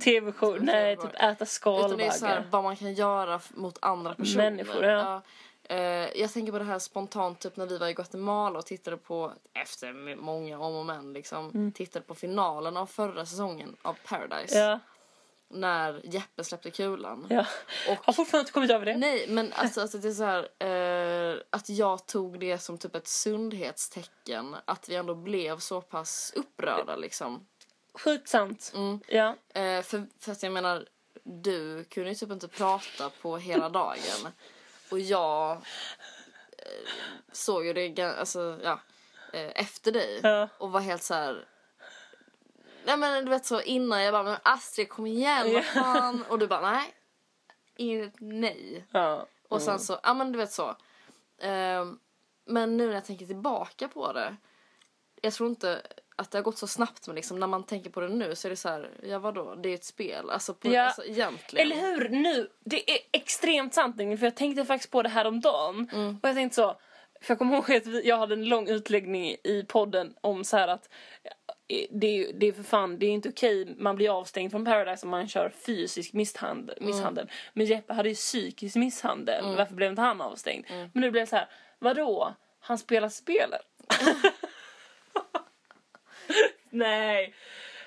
TV-show, 0.03 0.58
nej 0.62 0.98
typ 0.98 1.13
äta 1.15 1.46
utan 1.86 1.98
det 1.98 2.05
är 2.05 2.10
så 2.12 2.25
här 2.25 2.36
skalbaggar. 2.36 2.48
vad 2.51 2.63
man 2.63 2.75
kan 2.75 2.93
göra 2.93 3.39
mot 3.50 3.77
andra 3.81 4.15
personer. 4.15 4.51
Människor, 4.51 4.86
ja. 4.86 5.22
Eh, 5.63 5.77
jag 6.22 6.34
tänker 6.34 6.51
på 6.51 6.60
det 6.60 6.65
här 6.65 6.79
spontant 6.79 7.39
typ 7.39 7.58
när 7.58 7.65
vi 7.65 7.77
var 7.77 7.88
i 7.88 7.93
Guatemala 7.93 8.60
och 8.60 8.65
tittade 8.65 8.98
på 8.98 9.31
efter 9.53 10.15
många 10.15 10.60
om 10.60 10.75
och 10.75 10.86
men 10.86 11.13
liksom 11.13 11.72
tittade 11.75 12.05
på 12.05 12.15
finalen 12.15 12.77
av 12.77 12.86
förra 12.86 13.25
säsongen 13.25 13.75
av 13.81 13.98
Paradise 14.05 14.60
Ja, 14.60 14.79
när 15.53 16.01
Jeppe 16.03 16.43
släppte 16.43 16.72
kulan. 16.72 17.27
ja. 17.29 17.46
Och 17.89 17.98
Har 18.05 18.13
fortfarande 18.13 18.39
inte 18.41 18.51
kommit 18.51 18.72
över 18.72 18.86
det. 18.86 18.98
Nej, 18.98 19.25
men 19.29 19.53
alltså, 19.53 19.81
alltså 19.81 19.98
det 19.98 20.08
är 20.08 20.12
så 20.12 20.24
här, 20.24 20.48
eh, 21.34 21.38
att 21.50 21.70
jag 21.70 22.05
tog 22.08 22.39
det 22.39 22.58
som 22.58 22.77
typ 22.77 22.96
ett 22.96 23.08
sundhetstecken. 23.08 24.55
Att 24.65 24.89
vi 24.89 24.96
ändå 24.96 25.15
blev 25.15 25.60
så 25.60 25.81
pass 25.81 26.34
upprörda 26.36 26.96
liksom. 26.96 27.48
Sjukt 27.93 28.29
sant. 28.29 28.72
Mm. 28.75 29.00
Ja. 29.08 29.36
Eh, 29.53 29.81
för, 29.81 30.08
för 30.20 30.31
att 30.31 30.43
jag 30.43 30.51
menar, 30.53 30.88
du 31.24 31.84
kunde 31.84 32.10
ju 32.10 32.15
typ 32.15 32.31
inte 32.31 32.48
prata 32.48 33.10
på 33.22 33.38
hela 33.38 33.70
dagen. 33.70 34.27
Och 34.91 35.00
jag 35.00 35.51
eh, 36.58 36.89
såg 37.31 37.65
ju 37.65 37.74
det 37.74 38.03
alltså, 38.03 38.60
ja, 38.63 38.79
eh, 39.34 39.51
efter 39.55 39.91
dig 39.91 40.20
Ja. 40.24 40.48
och 40.58 40.72
var 40.72 40.79
helt 40.79 41.03
så 41.03 41.13
här. 41.13 41.46
Nej 42.86 42.98
men 42.98 43.26
du 43.26 43.30
vet 43.30 43.46
så 43.46 43.62
innan 43.62 44.04
jag 44.04 44.14
bara, 44.14 44.24
men 44.24 44.38
Astrid 44.44 44.90
kom 44.90 45.08
igen, 45.08 45.54
vad 45.54 45.66
fan. 45.66 46.24
Och 46.30 46.40
du 46.40 46.48
bara, 46.48 46.72
nej. 46.72 46.94
Inget 47.78 48.14
nej. 48.20 48.86
ja. 48.92 49.26
Och 49.48 49.62
sen 49.62 49.80
så, 49.80 50.00
ja 50.04 50.14
men 50.14 50.32
du 50.32 50.38
vet 50.38 50.52
så. 50.52 50.76
Ehm, 51.42 52.00
men 52.46 52.78
nu 52.78 52.88
när 52.88 52.94
jag 52.94 53.06
tänker 53.06 53.26
tillbaka 53.26 53.88
på 53.88 54.14
det. 54.14 54.36
Jag 55.22 55.34
tror 55.34 55.50
inte 55.50 55.82
att 56.16 56.32
det 56.32 56.38
har 56.38 56.44
gått 56.44 56.58
så 56.58 56.68
snabbt 56.68 57.08
men 57.08 57.16
liksom 57.16 57.40
när 57.40 57.48
man 57.48 57.64
tänker 57.64 57.90
på 57.90 58.00
det 58.02 58.10
nu 58.10 58.36
så 58.36 58.48
är 58.48 58.50
det 58.50 58.56
så 58.56 58.70
här, 58.70 58.92
ja 59.04 59.20
vadå, 59.20 59.56
det 59.56 59.70
är 59.70 59.74
ett 59.74 59.84
spel. 59.84 60.30
Alltså, 60.30 60.54
på, 60.54 60.68
Ja. 60.68 60.82
alltså 60.84 61.04
egentligen. 61.04 61.72
Eller 61.72 61.82
hur? 61.82 62.10
Nu, 62.10 62.50
det 62.60 62.92
är 62.92 63.00
extremt 63.12 63.74
sant 63.74 63.96
för 63.98 64.24
jag 64.24 64.36
tänkte 64.36 64.66
faktiskt 64.66 64.92
på 64.92 65.02
det 65.02 65.10
här 65.10 65.26
om 65.26 65.40
dagen 65.40 65.90
Mm. 65.94 66.20
Och 66.24 66.30
jag 66.30 66.36
tänkte 66.36 66.56
så, 66.56 66.76
för 67.22 67.32
jag 67.32 67.38
kommer 67.38 67.54
ihåg 67.56 67.72
att 67.72 68.06
jag 68.06 68.18
hade 68.18 68.34
en 68.34 68.46
lång 68.46 68.68
utläggning 68.68 69.36
i 69.44 69.66
podden 69.68 70.14
om 70.22 70.44
så 70.44 70.58
här 70.58 70.68
att 70.68 70.90
det 71.92 72.32
det 72.34 72.48
är 72.48 72.51
för 72.51 72.63
fan, 72.63 73.00
det 73.00 73.06
är 73.06 73.12
inte 73.12 73.30
okej, 73.30 73.75
man 73.78 73.96
blir 73.96 74.20
avstängd 74.20 74.51
från 74.51 74.66
Paradise 74.66 75.06
om 75.06 75.10
man 75.10 75.28
kör 75.28 75.50
fysisk 75.50 76.13
misshandel. 76.13 76.78
Mm. 76.78 76.92
misshandel. 76.92 77.32
Men 77.54 77.66
Jeppe 77.66 77.94
hade 77.94 78.10
ju 78.10 78.16
psykisk 78.16 78.75
misshandel, 78.75 79.56
varför 79.58 79.75
blev 79.75 79.90
inte 79.90 80.01
han 80.01 80.22
avstängd? 80.22 80.66
Men 80.70 80.90
nu 80.94 81.12
blev 81.12 81.24
det 81.24 81.30
så 81.30 81.36
här, 81.36 81.50
vadå? 81.80 82.36
Han 82.60 82.78
spelar 82.78 83.10
spelet? 83.10 83.62
Nej. 86.70 87.34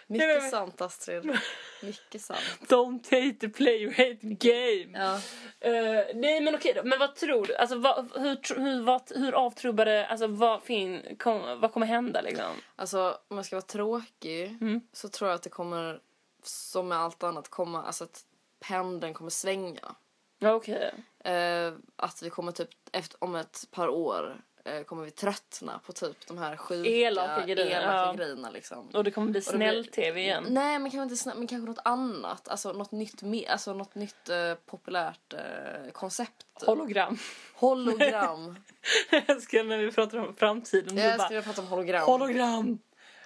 Mycket 0.06 0.50
sant 0.50 0.80
Astrid. 0.80 1.22
Mycket 1.84 2.22
sant. 2.22 2.40
Don't 2.68 3.04
hate 3.04 3.34
the 3.40 3.48
player, 3.48 3.90
hate 3.90 4.16
the 4.16 4.34
game. 4.50 4.98
Ja. 4.98 5.14
Eh, 5.60 6.04
nej 6.14 6.40
men 6.40 6.54
okej 6.54 6.72
då, 6.74 6.82
men 6.84 6.98
vad 6.98 7.14
tror 7.14 7.46
du? 7.46 7.56
Alltså 7.56 7.78
vad, 7.78 8.10
hur, 8.16 8.60
hur, 8.60 8.82
vad, 8.82 9.02
hur 9.14 9.32
avtrubbade, 9.32 10.06
alltså 10.06 10.26
vad, 10.26 10.62
fin, 10.62 11.16
kom, 11.18 11.60
vad 11.60 11.72
kommer 11.72 11.86
hända 11.86 12.20
liksom? 12.20 12.52
Alltså 12.76 13.18
om 13.28 13.36
jag 13.36 13.46
ska 13.46 13.56
vara 13.56 13.62
tråkig 13.66 14.44
Mm. 14.60 14.80
så 14.92 15.08
tror 15.08 15.30
jag 15.30 15.34
att 15.36 15.42
det 15.42 15.50
kommer, 15.50 16.00
som 16.42 16.88
med 16.88 16.98
allt 16.98 17.22
annat, 17.22 17.48
komma, 17.48 17.82
alltså 17.82 18.04
att 18.04 18.24
pendeln 18.60 19.14
kommer 19.14 19.30
svänga. 19.30 19.94
Okej. 20.42 20.94
Eh, 21.24 21.72
att 21.96 22.22
vi 22.22 22.30
kommer 22.30 22.52
typ, 22.52 22.68
efter, 22.92 23.24
om 23.24 23.34
ett 23.34 23.68
par 23.70 23.88
år 23.88 24.40
kommer 24.86 25.04
vi 25.04 25.10
tröttna 25.10 25.80
på 25.86 25.92
typ 25.92 26.26
de 26.26 26.38
här 26.38 26.56
sjuka, 26.56 26.90
Elaka 26.90 27.46
grejerna, 27.46 27.82
elaka 27.82 27.94
ja. 28.06 28.12
grejerna 28.12 28.50
liksom. 28.50 28.88
Och 28.88 29.04
det 29.04 29.10
kommer 29.10 29.24
bli 29.26 29.40
blir- 29.40 29.52
snäll-tv 29.52 30.20
igen. 30.20 30.44
Nej 30.48 30.78
men 30.78 30.90
kanske 30.90 31.02
inte 31.02 31.16
snabbt, 31.16 31.38
men 31.38 31.46
kanske 31.46 31.66
något 31.70 31.82
annat. 31.84 32.48
Alltså 32.48 32.72
något 32.72 32.92
nytt, 32.92 33.22
alltså 33.48 33.74
något 33.74 33.94
nytt 33.94 34.28
eh, 34.28 34.54
populärt 34.66 35.32
eh, 35.32 35.90
koncept. 35.92 36.46
Hologram. 36.66 37.18
Hologram. 37.54 38.56
Jag 39.10 39.30
älskar 39.30 39.64
när 39.64 39.78
vi 39.78 39.92
pratar 39.92 40.18
om 40.18 40.34
framtiden. 40.34 40.96
jag 40.96 41.12
du 41.12 41.18
bara, 41.18 41.24
skulle 41.26 41.42
prata 41.42 41.60
om 41.60 41.66
hologram. 41.66 42.06
hologram! 42.06 42.78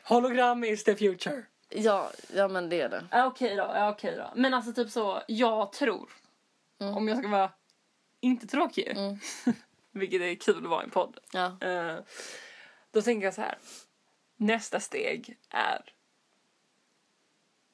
Hologram 0.05 0.65
is 0.65 0.85
the 0.85 0.97
future. 0.97 1.43
ja, 1.69 2.11
ja 2.35 2.49
men 2.49 2.69
det 2.69 2.81
är 2.81 2.89
det. 2.89 3.05
Ja, 3.11 3.27
okej 3.27 3.57
då, 3.57 3.63
ja, 3.75 3.91
okej 3.91 4.17
då. 4.17 4.31
Men 4.35 4.55
alltså 4.55 4.73
typ 4.73 4.91
så, 4.91 5.23
jag 5.27 5.73
tror, 5.73 6.11
om 6.81 7.09
jag 7.09 7.19
ska 7.19 7.29
vara 7.29 7.51
inte 8.21 8.47
tråkig, 8.47 8.89
Mm. 8.97 9.19
vilket 9.99 10.21
är 10.23 10.35
kul 10.35 10.65
att 10.65 10.71
vara 10.71 10.83
i 10.83 10.85
en 10.85 10.91
podd, 10.91 11.19
Ja. 11.33 11.57
eh, 11.61 11.97
då 12.91 13.03
tänker 13.03 13.27
jag 13.27 13.35
så 13.35 13.41
här. 13.41 13.59
Nästa 14.37 14.81
steg 14.81 15.39
är 15.51 15.93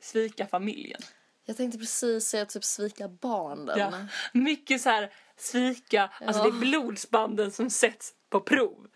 svika 0.01 0.47
familjen. 0.47 1.01
Jag 1.45 1.57
tänkte 1.57 1.79
precis 1.79 2.27
säga 2.27 2.47
typ 2.47 2.65
svika 2.65 3.09
barnen. 3.09 3.79
Ja. 3.79 3.93
Mycket 4.33 4.81
så 4.81 4.89
här 4.91 5.13
svika, 5.37 6.11
alltså 6.21 6.43
det 6.43 6.49
är 6.49 6.61
blodsbanden 6.61 7.51
som 7.51 7.71
sätts 7.71 8.15
på 8.31 8.41
prov. 8.41 8.87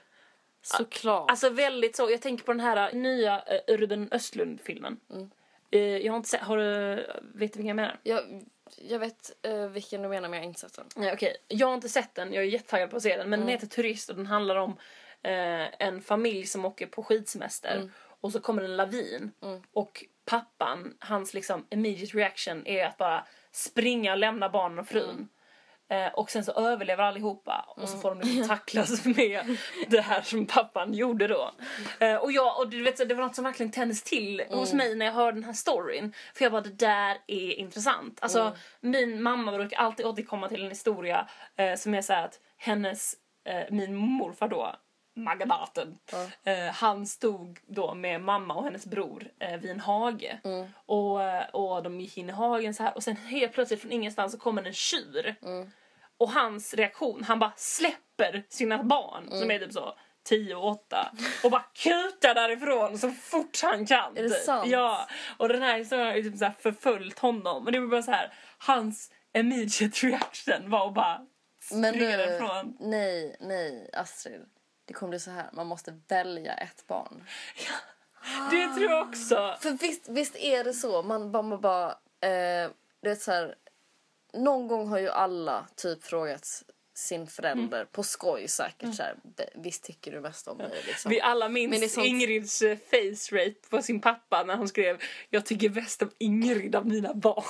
Såklart. 0.63 1.31
Alltså 1.31 1.51
väldigt 1.51 1.97
så, 1.97 2.11
jag 2.11 2.23
tänker 2.23 2.45
på 2.45 2.53
den 2.53 2.61
här 2.61 2.93
nya 2.93 3.43
eh, 3.43 3.77
Ruben 3.77 4.09
Östlund-filmen. 4.13 5.01
Eh, 5.71 5.81
jag 5.81 6.13
har 6.13 6.17
inte 6.17 6.29
sett, 6.29 6.41
har 6.41 6.57
du, 6.57 6.95
vet 6.95 7.13
du 7.39 7.45
vilken 7.45 7.67
jag 7.67 7.77
menar? 7.77 8.01
jag, 8.03 8.45
jag 8.77 8.99
vet 8.99 9.31
eh, 9.43 9.67
vilken 9.67 10.03
du 10.03 10.09
menar 10.09 10.29
men 10.29 10.33
jag 10.33 10.45
har 10.45 10.49
inte 10.49 10.61
sett 10.61 10.75
den. 10.75 10.87
Nej, 10.97 11.13
okej. 11.13 11.37
Jag 11.49 11.67
har 11.67 11.75
inte 11.75 11.89
sett 11.89 12.15
den, 12.15 12.33
jag 12.33 12.45
är 12.45 12.49
jättetaggad 12.49 12.91
på 12.91 12.97
att 12.97 13.03
se 13.03 13.17
den. 13.17 13.31
Men 13.31 13.41
den 13.41 13.49
heter 13.49 13.67
Turist 13.67 14.11
och 14.11 14.17
den 14.17 14.27
handlar 14.27 14.57
om 14.57 14.71
eh, 15.23 15.83
en 15.87 16.03
familj 16.03 16.47
som 16.47 16.65
åker 16.65 16.87
på 16.87 17.03
skidsemester. 17.03 17.91
Och 18.21 18.33
så 18.33 18.41
kommer 18.41 18.63
en 18.63 18.77
lavin. 18.77 19.33
Och 19.73 20.05
pappan, 20.25 20.97
hans 21.01 21.35
liksom 21.35 21.67
immediate 21.71 22.17
reaction 22.17 22.67
är 22.67 22.87
att 22.87 22.97
bara 22.97 23.27
springa 23.53 24.13
och 24.13 24.19
lämna 24.19 24.49
barnen 24.49 24.79
och 24.79 24.89
frun. 24.89 25.29
Eh, 25.91 26.07
och 26.15 26.31
sen 26.31 26.45
så 26.45 26.53
överlever 26.53 27.05
allihopa 27.05 27.65
och 27.77 27.89
så 27.89 27.99
får 27.99 28.11
de 28.15 28.21
liksom 28.21 28.49
tacklas 28.49 29.05
med 29.05 29.57
det 29.89 30.01
här 30.01 30.23
som 30.23 30.47
pappan 30.47 30.95
gjorde 30.95 31.27
då. 31.27 31.51
Eh, 31.99 32.15
och 32.15 32.33
jag, 32.33 32.59
och 32.61 32.69
du 32.69 32.83
vet, 32.83 33.09
det 33.09 33.15
var 33.15 33.23
något 33.25 33.35
som 33.35 33.45
verkligen 33.45 33.73
tändes 33.73 34.03
till 34.03 34.43
hos 34.51 34.73
mig 34.73 34.97
när 34.97 35.07
jag 35.07 35.13
hörde 35.13 35.37
den 35.37 35.45
här 35.45 35.53
storyn. 35.53 36.15
För 36.35 36.45
jag 36.45 36.53
bara, 36.53 36.63
det 36.63 36.79
där 36.79 37.17
är 37.27 37.53
intressant. 37.53 38.19
Alltså 38.23 38.57
min 38.81 39.23
mamma 39.23 39.53
brukar 39.53 39.79
alltid 39.79 40.07
återkomma 40.07 40.49
till 40.49 40.63
en 40.65 40.71
historia 40.71 41.29
eh, 41.57 41.75
som 41.75 41.95
är 41.95 42.03
så 42.03 42.13
att 42.13 42.41
hennes, 42.57 43.15
eh, 43.45 43.65
min 43.71 43.95
morfar 43.95 44.49
då, 44.49 44.77
Magadaten, 45.19 45.99
eh, 46.45 46.73
han 46.73 47.07
stod 47.07 47.59
då 47.67 47.95
med 47.95 48.21
mamma 48.21 48.55
och 48.55 48.65
hennes 48.65 48.87
bror 48.87 49.31
eh, 49.39 49.57
vid 49.57 49.71
en 49.71 49.81
hage. 49.81 50.41
Och, 50.87 51.23
eh, 51.23 51.49
och 51.49 51.83
de 51.83 52.01
gick 52.01 52.17
in 52.17 52.29
i 52.29 52.33
hagen 52.33 52.75
så 52.75 52.83
här 52.83 52.97
och 52.97 53.03
sen 53.03 53.17
helt 53.17 53.53
plötsligt 53.53 53.81
från 53.81 53.93
ingenstans 53.93 54.33
så 54.33 54.39
kommer 54.39 54.63
en 54.63 54.73
tjur. 54.73 55.35
Och 56.19 56.31
hans 56.31 56.75
reaktion, 56.75 57.25
han 57.25 57.39
bara 57.39 57.53
släpper 57.57 58.45
sina 58.49 58.83
barn 58.83 59.29
som 59.31 59.51
är 59.51 59.59
typ 59.59 59.73
så 59.73 59.95
10 60.29 60.55
och 60.55 60.69
8 60.69 61.13
och 61.45 61.51
bara 61.51 61.65
kutar 61.75 62.35
därifrån 62.35 62.99
så 62.99 63.11
fort 63.11 63.63
han 63.63 63.87
kan. 63.87 64.17
Är 64.17 64.23
det 64.23 64.29
typ. 64.29 64.39
sant? 64.39 64.69
Ja. 64.69 65.09
Och 65.37 65.49
den 65.49 65.63
här 65.63 65.79
historien 65.79 66.07
har 66.07 66.15
ju 66.15 66.23
typ 66.23 66.39
så 66.39 66.45
här 66.45 66.55
förföljt 66.59 67.19
honom. 67.19 67.67
Och 67.67 67.73
det 67.73 67.81
var 67.81 67.87
bara 67.87 68.03
så 68.03 68.11
här, 68.11 68.33
hans 68.59 69.11
immediate 69.39 70.07
reaction 70.07 70.71
var 70.71 70.89
att 70.89 70.95
bara 70.95 71.27
Men 71.73 71.95
nu, 71.95 72.75
nej, 72.81 73.37
nej 73.41 73.91
Astrid. 73.93 74.45
Det 74.89 74.95
kommer 74.95 75.11
bli 75.11 75.21
så 75.21 75.31
här, 75.31 75.47
man 75.53 75.67
måste 75.67 75.99
välja 76.09 76.55
ett 76.55 76.87
barn. 76.87 77.25
Det 78.51 78.67
tror 78.75 78.91
jag 78.91 79.09
också. 79.09 79.57
För 79.61 79.71
visst, 79.71 80.09
visst 80.09 80.37
är 80.37 80.65
det 80.65 80.73
så, 80.73 81.03
man 81.03 81.33
bara, 81.33 81.43
man 81.43 81.61
bara 81.61 81.91
eh, 82.21 82.71
du 83.03 83.09
vet 83.09 83.23
så 83.23 83.33
här, 83.33 83.55
någon 84.33 84.69
gång 84.69 84.89
har 84.89 84.99
ju 84.99 85.09
alla 85.09 85.67
typ 85.77 86.05
frågat 86.05 86.63
sin 86.95 87.27
förälder 87.27 87.85
på 87.85 88.03
skoj 88.03 88.49
säkert 88.49 88.95
så 88.95 89.03
här, 89.03 89.15
"Det- 89.23 89.51
visst 89.55 89.85
tycker 89.85 90.13
du 90.13 90.21
mest 90.21 90.49
om 90.49 90.57
mig 90.57 90.83
liksom. 90.87 91.11
Vi 91.11 91.21
alla 91.21 91.49
minns 91.49 91.79
det 91.81 91.85
är 91.87 91.89
sånt- 91.89 92.07
Ingrids 92.07 92.63
eh, 92.63 92.77
face 92.91 93.37
rate 93.37 93.69
på 93.71 93.83
sin 93.83 94.01
pappa 94.01 94.43
när 94.45 94.57
hon 94.57 94.69
skrev 94.69 95.03
Jag 95.31 95.47
tycker 95.47 95.69
bäst 95.69 96.03
om 96.03 96.11
Ingrid 96.19 96.77
av 96.77 96.87
mina 96.87 97.15
barn. 97.15 97.45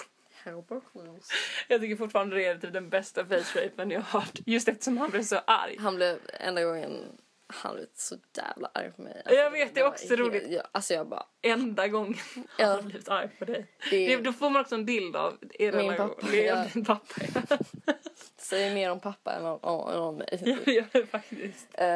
Jag 1.69 1.81
tycker 1.81 1.97
fortfarande 1.97 2.37
det 2.37 2.45
är 2.45 2.59
typ 2.59 2.73
den 2.73 2.89
bästa 2.89 3.25
face 3.27 3.45
raten 3.65 3.91
jag 3.91 4.01
har 4.01 4.21
hört. 4.21 4.39
Just 4.47 4.69
eftersom 4.69 4.97
han 4.99 5.11
blev 5.11 5.23
så 5.23 5.39
arg. 5.47 5.77
Han 5.81 5.97
blev 5.97 6.19
enda 6.41 6.65
gången 6.65 7.19
han 7.49 7.75
blev 7.75 7.87
så 7.95 8.17
jävla 8.37 8.71
arg 8.75 8.93
på 8.97 9.03
mig. 9.03 9.23
Jag 9.27 9.51
vet, 9.51 9.75
det 9.75 9.81
är 9.81 9.87
också 9.87 10.09
helt- 10.09 10.21
roligt. 10.21 10.51
Jag, 10.51 10.63
alltså 10.73 10.95
jag 10.95 11.09
bara, 11.09 11.27
Enda 11.43 11.89
gången 11.89 12.15
Ja. 12.59 12.67
han 12.67 12.75
har 12.77 12.83
blivit 12.83 13.09
arg 13.09 13.29
på 13.39 13.45
dig. 13.45 13.67
Det- 13.91 14.17
Det... 14.17 14.23
Då 14.23 14.33
får 14.33 14.51
man 14.51 14.61
också 14.63 14.75
en 14.75 14.85
bild 14.85 15.17
av 15.17 15.39
er 15.59 15.73
Min 15.73 15.81
relation. 15.91 16.09
pappa, 16.09 16.27
Det 16.31 16.49
är 16.49 16.57
ja. 16.57 16.65
din 16.75 16.85
pappa. 16.85 17.15
Ja. 17.35 17.57
säger 18.37 18.75
mer 18.75 18.91
om 18.91 19.01
pappa 19.01 19.33
än 19.33 19.47
om, 19.47 19.59
om, 19.63 19.81
om 20.03 20.17
mig. 20.17 20.59
Gör 20.67 20.87
det 20.93 21.07
faktiskt. 21.07 21.69
Eh, 21.75 21.87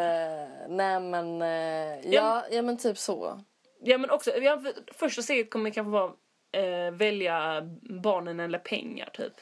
nej 0.69 1.01
men, 1.01 1.43
eh, 1.43 2.13
ja, 2.13 2.45
ja 2.51 2.63
men 2.63 2.77
typ 2.79 2.99
så. 2.99 3.41
Ja 3.85 3.99
men 3.99 4.11
också, 4.11 4.37
jag, 4.37 4.67
första 4.93 5.23
steget 5.23 5.51
kommer 5.51 5.71
kanske 5.71 5.91
vara 5.91 6.13
eh, 6.53 6.91
välja 6.93 7.61
barnen 8.03 8.41
eller 8.41 8.59
pengar 8.59 9.11
typ. 9.13 9.33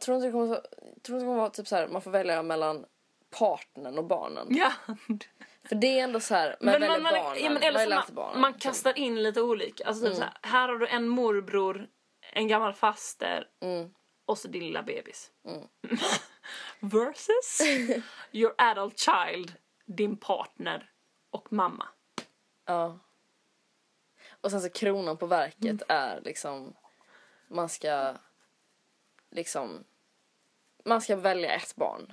Tror 0.00 0.14
du 0.14 0.16
inte 0.16 0.26
det 0.28 0.32
kommer, 0.32 0.46
så- 0.54 0.60
tror 0.60 0.70
du 0.80 1.12
inte 1.14 1.14
det 1.14 1.20
kommer 1.20 1.36
vara 1.36 1.50
typ 1.50 1.68
så 1.68 1.76
här, 1.76 1.88
man 1.88 2.02
får 2.02 2.10
välja 2.10 2.42
mellan 2.42 2.84
partnern 3.38 3.98
och 3.98 4.04
barnen? 4.04 4.46
Ja. 4.50 4.72
För 5.68 5.74
det 5.74 5.98
är 5.98 6.04
ändå 6.04 6.20
så 6.20 6.34
här, 6.34 6.56
man 6.60 6.72
väljer 6.72 6.88
man, 6.88 7.02
man, 7.02 7.12
barnen, 7.12 7.44
ja, 7.44 7.50
men 7.50 7.62
eller 7.62 7.94
man, 7.94 8.04
barnen. 8.12 8.40
man 8.40 8.54
kastar 8.54 8.98
in 8.98 9.22
lite 9.22 9.42
olika. 9.42 9.84
Alltså 9.84 10.06
typ 10.06 10.14
så 10.14 10.22
här, 10.22 10.38
här 10.42 10.68
har 10.68 10.78
du 10.78 10.86
en 10.86 11.08
morbror, 11.08 11.88
en 12.32 12.48
gammal 12.48 12.72
faster 12.72 13.48
Mm. 13.60 13.90
och 14.24 14.38
så 14.38 14.48
din 14.48 14.64
lilla 14.64 14.82
bebis. 14.82 15.30
Versus 16.80 17.60
your 18.32 18.54
adult 18.58 18.98
child, 18.98 19.54
din 19.84 20.16
partner 20.16 20.90
och 21.30 21.52
mamma. 21.52 21.88
Ja. 22.64 22.98
Och 24.40 24.50
sen 24.50 24.60
så 24.60 24.70
kronan 24.70 25.16
på 25.16 25.26
verket 25.26 25.64
Mm. 25.64 25.78
är 25.88 26.20
liksom, 26.20 26.74
man 27.48 27.68
ska 27.68 28.14
liksom, 29.30 29.84
man 30.84 31.00
ska 31.00 31.16
välja 31.16 31.54
ett 31.54 31.76
barn. 31.76 32.12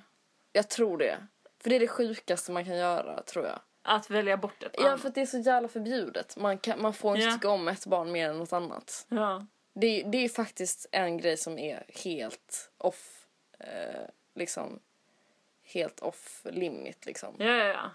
Jag 0.53 0.69
tror 0.69 0.97
det. 0.97 1.27
För 1.59 1.69
det 1.69 1.75
är 1.75 1.79
det 1.79 1.87
sjukaste 1.87 2.51
man 2.51 2.65
kan 2.65 2.77
göra, 2.77 3.23
tror 3.23 3.45
jag. 3.45 3.59
Att 3.81 4.09
välja 4.09 4.37
bort 4.37 4.63
ett 4.63 4.75
Ja, 4.77 4.87
annat. 4.87 5.01
för 5.01 5.07
att 5.09 5.15
det 5.15 5.21
är 5.21 5.25
så 5.25 5.37
jävla 5.39 5.67
förbjudet. 5.67 6.37
Man, 6.37 6.57
kan, 6.57 6.81
man 6.81 6.93
får 6.93 7.15
inte 7.15 7.27
Ja. 7.27 7.33
tycka 7.33 7.49
om 7.49 7.67
ett 7.67 7.85
barn 7.85 8.11
mer 8.11 8.29
än 8.29 8.37
något 8.37 8.53
annat. 8.53 9.05
Ja. 9.09 9.45
Det, 9.73 10.03
det 10.03 10.17
är 10.17 10.29
faktiskt 10.29 10.85
en 10.91 11.17
grej 11.17 11.37
som 11.37 11.59
är 11.59 11.83
helt 12.03 12.71
off, 12.77 13.25
eh, 13.59 14.05
liksom, 14.35 14.79
helt 15.63 15.99
off 15.99 16.41
limit 16.45 17.05
liksom. 17.05 17.35
ja, 17.39 17.45
ja, 17.45 17.65
ja. 17.65 17.91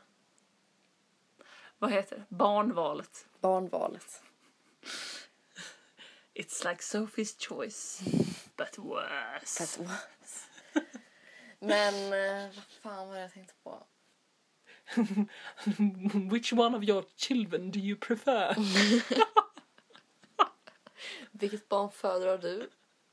Vad 1.79 1.93
heter 1.93 2.17
det? 2.17 2.25
Barnvalet. 2.29 3.27
Barnvalet. 3.41 4.23
It's 6.35 6.65
like 6.71 6.83
Sophie's 6.83 7.49
choice, 7.49 8.01
but 8.57 8.79
worse. 8.79 9.59
Fast 9.59 9.79
was. 9.79 10.48
Men 11.61 11.95
eh, 12.13 12.45
vad 12.55 12.65
fan 12.83 13.09
var 13.09 13.15
det 13.15 13.21
jag 13.21 13.33
tänkte 13.33 13.55
på? 13.65 13.87
Which 16.33 16.53
one 16.53 16.77
of 16.77 16.85
your 16.85 17.05
children 17.17 17.71
do 17.71 17.79
you 17.79 17.97
prefer? 17.99 18.57
Vilket 21.31 21.69
barn 21.69 21.91
föredrar 21.91 22.39
du? 22.39 22.71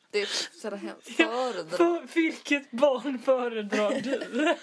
Det 0.10 0.22
är 0.22 0.26
så 0.62 0.76
hemskt. 0.76 1.10
Föredrar. 1.18 1.78
För 1.78 2.16
vilket 2.16 2.72
barn 2.72 3.20
föredrar 3.20 4.02
du? 4.02 4.56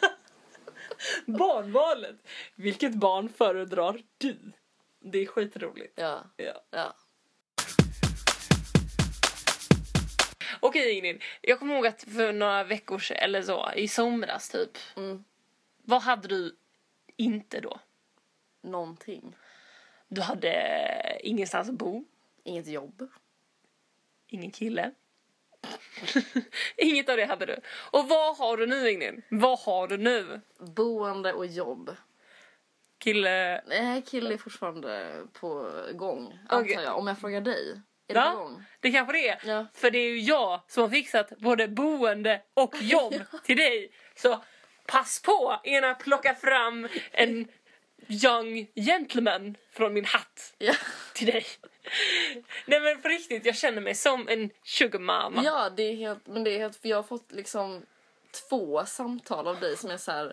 Barnvalet. 1.33 2.17
Vilket 2.55 2.95
barn 2.95 3.29
föredrar 3.29 4.03
du? 4.19 4.53
Det 5.01 5.19
är 5.19 5.27
skitroligt. 5.27 5.93
Ja, 5.97 6.25
Ja. 6.37 6.63
ja. 6.71 6.95
Okej 10.73 10.99
Ingrid, 10.99 11.23
jag 11.41 11.59
kommer 11.59 11.75
ihåg 11.75 11.87
att 11.87 12.03
för 12.03 12.33
några 12.33 12.65
veckor 12.65 12.99
sedan, 12.99 13.17
eller 13.21 13.43
så, 13.43 13.71
i 13.77 13.89
somras 13.89 14.49
typ. 14.49 14.79
Mm. 14.97 15.25
Vad 15.83 16.03
hade 16.03 16.29
du 16.29 16.57
inte 17.17 17.61
då? 17.61 17.81
Någonting. 18.61 19.37
Du 20.09 20.21
hade 20.21 21.21
ingenstans 21.23 21.69
att 21.69 21.75
bo. 21.75 22.05
Inget 22.45 22.67
jobb. 22.67 23.09
Ingen 24.27 24.51
kille. 24.51 24.91
Inget 26.77 27.09
av 27.09 27.17
det 27.17 27.25
hade 27.25 27.47
du. 27.47 27.57
Och 27.91 28.09
vad 28.09 28.37
har 28.37 28.57
du 28.57 28.67
nu 28.67 28.91
Ingrid? 28.91 29.23
Vad 29.29 29.59
har 29.59 29.89
du 29.89 29.97
nu? 29.97 30.41
Boende 30.59 31.33
och 31.33 31.47
jobb. 31.47 31.97
Kille... 32.99 33.63
Nej, 33.67 34.03
kille 34.03 34.35
är 34.35 34.39
fortfarande 34.39 35.23
på 35.33 35.73
gång, 35.93 36.39
antar 36.49 36.83
jag. 36.83 36.99
Om 36.99 37.07
jag 37.07 37.19
frågar 37.19 37.41
dig. 37.41 37.81
Är 38.19 38.23
det 38.23 38.27
Ja. 38.27 38.33
på 38.33 38.39
gång? 38.39 38.65
Det 38.81 38.91
kanske 38.93 39.13
det 39.13 39.29
är. 39.29 39.41
Ja. 39.45 39.67
För 39.75 39.91
det 39.91 39.99
är 39.99 40.09
ju 40.09 40.21
jag 40.21 40.61
som 40.69 40.83
har 40.83 40.91
fixat 40.91 41.31
både 41.39 41.69
boende 41.69 42.41
och 42.55 42.75
jobb 42.81 43.15
till 43.45 43.57
dig. 43.57 43.91
Så 44.17 44.43
pass 44.87 45.23
på 45.23 45.61
innan 45.65 45.89
jag 45.89 45.99
plockar 45.99 46.35
fram 46.35 46.89
en 47.13 47.49
young 48.09 48.67
gentleman 48.75 49.57
från 49.73 49.93
min 49.95 50.05
hatt 50.05 50.55
Ja. 50.59 50.75
till 51.15 51.27
dig. 51.27 51.45
Nej 52.67 52.81
men 52.81 53.03
på 53.03 53.09
riktigt, 53.09 53.47
jag 53.47 53.57
känner 53.57 53.81
mig 53.81 53.95
som 53.95 54.29
en 54.29 54.51
sugar 54.65 54.99
mama. 54.99 55.43
ja, 55.45 55.71
det 55.71 55.83
är 55.83 55.97
helt... 55.97 56.27
Men 56.27 56.45
det 56.45 56.51
är 56.51 56.59
helt... 56.59 56.77
För 56.77 56.89
jag 56.89 56.97
har 56.97 57.03
fått 57.03 57.33
liksom 57.33 57.83
två 58.49 58.85
samtal 58.87 59.49
av 59.49 59.61
dig 59.61 59.77
som 59.77 59.91
är 59.91 59.97
så 59.97 60.13
här. 60.13 60.33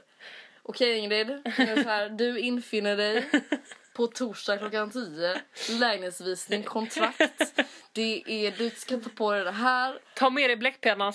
Okej 0.64 0.98
Ingrid, 0.98 1.28
nu 1.28 1.42
är 1.72 1.84
så 1.84 1.90
här, 1.90 2.10
du 2.10 2.40
infinner 2.40 2.98
dig 2.98 3.30
på 3.94 4.08
torsdag 4.08 4.58
klockan 4.58 4.92
10. 4.92 5.42
Lägenhetsvisning, 5.80 6.64
kontrakt. 6.64 7.54
Det 7.92 8.24
är, 8.28 8.52
du 8.52 8.70
ska 8.70 8.98
ta 8.98 9.10
på 9.10 9.32
dig 9.32 9.44
det 9.44 9.52
här. 9.52 10.00
Ta 10.16 10.30
med 10.30 10.50
dig 10.50 10.58
bläckpennan. 10.58 11.14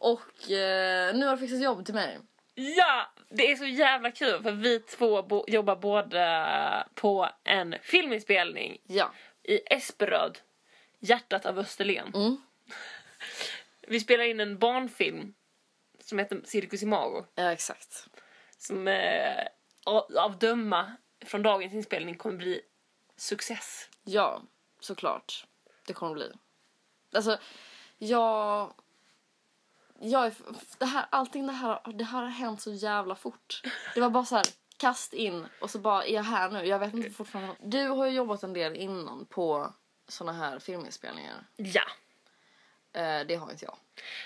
Och 0.00 0.50
eh, 0.50 1.14
nu 1.14 1.26
har 1.26 1.36
du 1.36 1.38
fixat 1.38 1.60
jobb 1.62 1.84
till 1.84 1.94
mig. 1.94 2.18
Ja! 2.54 3.12
Det 3.30 3.50
är 3.52 3.56
så 3.56 3.66
jävla 3.66 4.10
kul 4.10 4.42
för 4.42 4.52
vi 4.52 4.80
två 4.80 5.22
bo- 5.22 5.44
jobbar 5.48 5.76
båda 5.76 6.88
på 6.94 7.28
en 7.44 7.74
filminspelning 7.82 8.78
Ja. 8.86 9.12
i 9.42 9.60
Esperöd, 9.74 10.38
hjärtat 10.98 11.46
av 11.46 11.58
Österlen. 11.58 12.12
Mm. 12.14 12.36
Vi 13.90 14.00
spelar 14.00 14.24
in 14.24 14.40
en 14.40 14.58
barnfilm 14.58 15.34
som 16.00 16.18
heter 16.18 16.40
Cirkus 16.44 16.82
Imago. 16.82 17.24
Ja, 17.34 17.52
exakt. 17.52 18.06
Som 18.58 18.88
eh, 18.88 19.44
av 20.18 20.38
döma 20.38 20.92
från 21.26 21.42
dagens 21.42 21.74
inspelning 21.74 22.14
kommer 22.14 22.36
bli 22.36 22.60
success. 23.16 23.88
Ja, 24.04 24.42
såklart. 24.80 25.46
Det 25.86 25.92
kommer 25.92 26.14
bli. 26.14 26.32
Alltså, 27.12 27.38
jag... 27.98 28.74
Jag 30.00 30.26
är, 30.26 30.34
det 30.78 30.86
här, 30.86 31.06
allting 31.10 31.46
det 31.46 31.52
här, 31.52 31.92
det 31.92 32.04
här 32.04 32.22
har 32.22 32.28
hänt 32.28 32.60
så 32.60 32.72
jävla 32.72 33.14
fort. 33.14 33.62
Det 33.94 34.00
var 34.00 34.10
bara 34.10 34.24
så 34.24 34.36
här, 34.36 34.46
kast 34.76 35.12
in 35.12 35.46
och 35.60 35.70
så 35.70 35.78
bara 35.78 36.04
är 36.04 36.14
jag 36.14 36.22
här 36.22 36.50
nu. 36.50 36.64
Jag 36.66 36.78
vet 36.78 36.94
inte 36.94 37.10
fortfarande. 37.10 37.56
Du 37.62 37.88
har 37.88 38.06
ju 38.06 38.12
jobbat 38.12 38.42
en 38.42 38.52
del 38.52 38.76
innan 38.76 39.26
på 39.26 39.72
såna 40.08 40.32
här 40.32 40.58
filminspelningar. 40.58 41.46
Ja. 41.56 41.82
Eh, 42.92 43.20
det 43.26 43.34
har 43.34 43.50
inte 43.50 43.64
jag. 43.64 43.76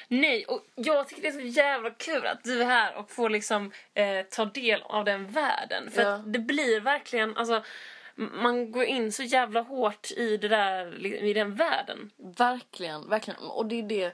Nej, 0.09 0.45
och 0.45 0.65
jag 0.75 1.09
tycker 1.09 1.23
det 1.23 1.29
är 1.29 1.33
så 1.33 1.41
jävla 1.41 1.91
kul 1.91 2.27
att 2.27 2.45
du 2.45 2.61
är 2.63 2.67
här 2.67 2.95
och 2.97 3.11
får 3.11 3.31
liksom 3.31 3.73
eh, 3.95 4.23
ta 4.31 4.45
del 4.45 4.83
av 4.83 5.05
den 5.05 5.27
världen. 5.27 5.91
För 5.91 6.03
Ja. 6.03 6.15
att 6.15 6.33
det 6.33 6.39
blir 6.39 6.81
verkligen, 6.81 7.37
alltså 7.37 7.65
man 8.15 8.73
går 8.73 8.85
in 8.85 9.13
så 9.13 9.23
jävla 9.23 9.61
hårt 9.61 10.11
i 10.11 10.37
det 10.37 10.49
där, 10.49 11.07
i 11.07 11.33
den 11.33 11.55
världen. 11.55 12.11
Verkligen, 12.17 13.09
verkligen. 13.09 13.41
Och 13.41 13.67
det 13.67 13.79
är 13.79 13.83
det 13.83 14.13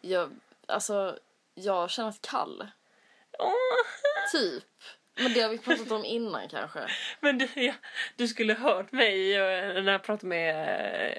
jag, 0.00 0.30
alltså, 0.66 1.18
jag 1.54 1.90
känner 1.90 2.08
ett 2.10 2.22
kall. 2.22 2.66
Åh, 3.38 3.52
Typ. 4.32 4.64
Men 5.22 5.32
det 5.34 5.40
har 5.40 5.48
vi 5.50 5.58
pratat 5.58 5.90
om 5.90 6.04
innan 6.04 6.48
kanske. 6.48 6.80
men 7.20 7.38
du, 7.38 7.48
ja, 7.54 7.72
du 8.16 8.28
skulle 8.28 8.54
hört 8.54 8.92
mig 8.92 9.36
eh, 9.36 9.82
när 9.82 9.92
jag 9.92 10.02
pratade 10.02 10.26
med, 10.26 10.54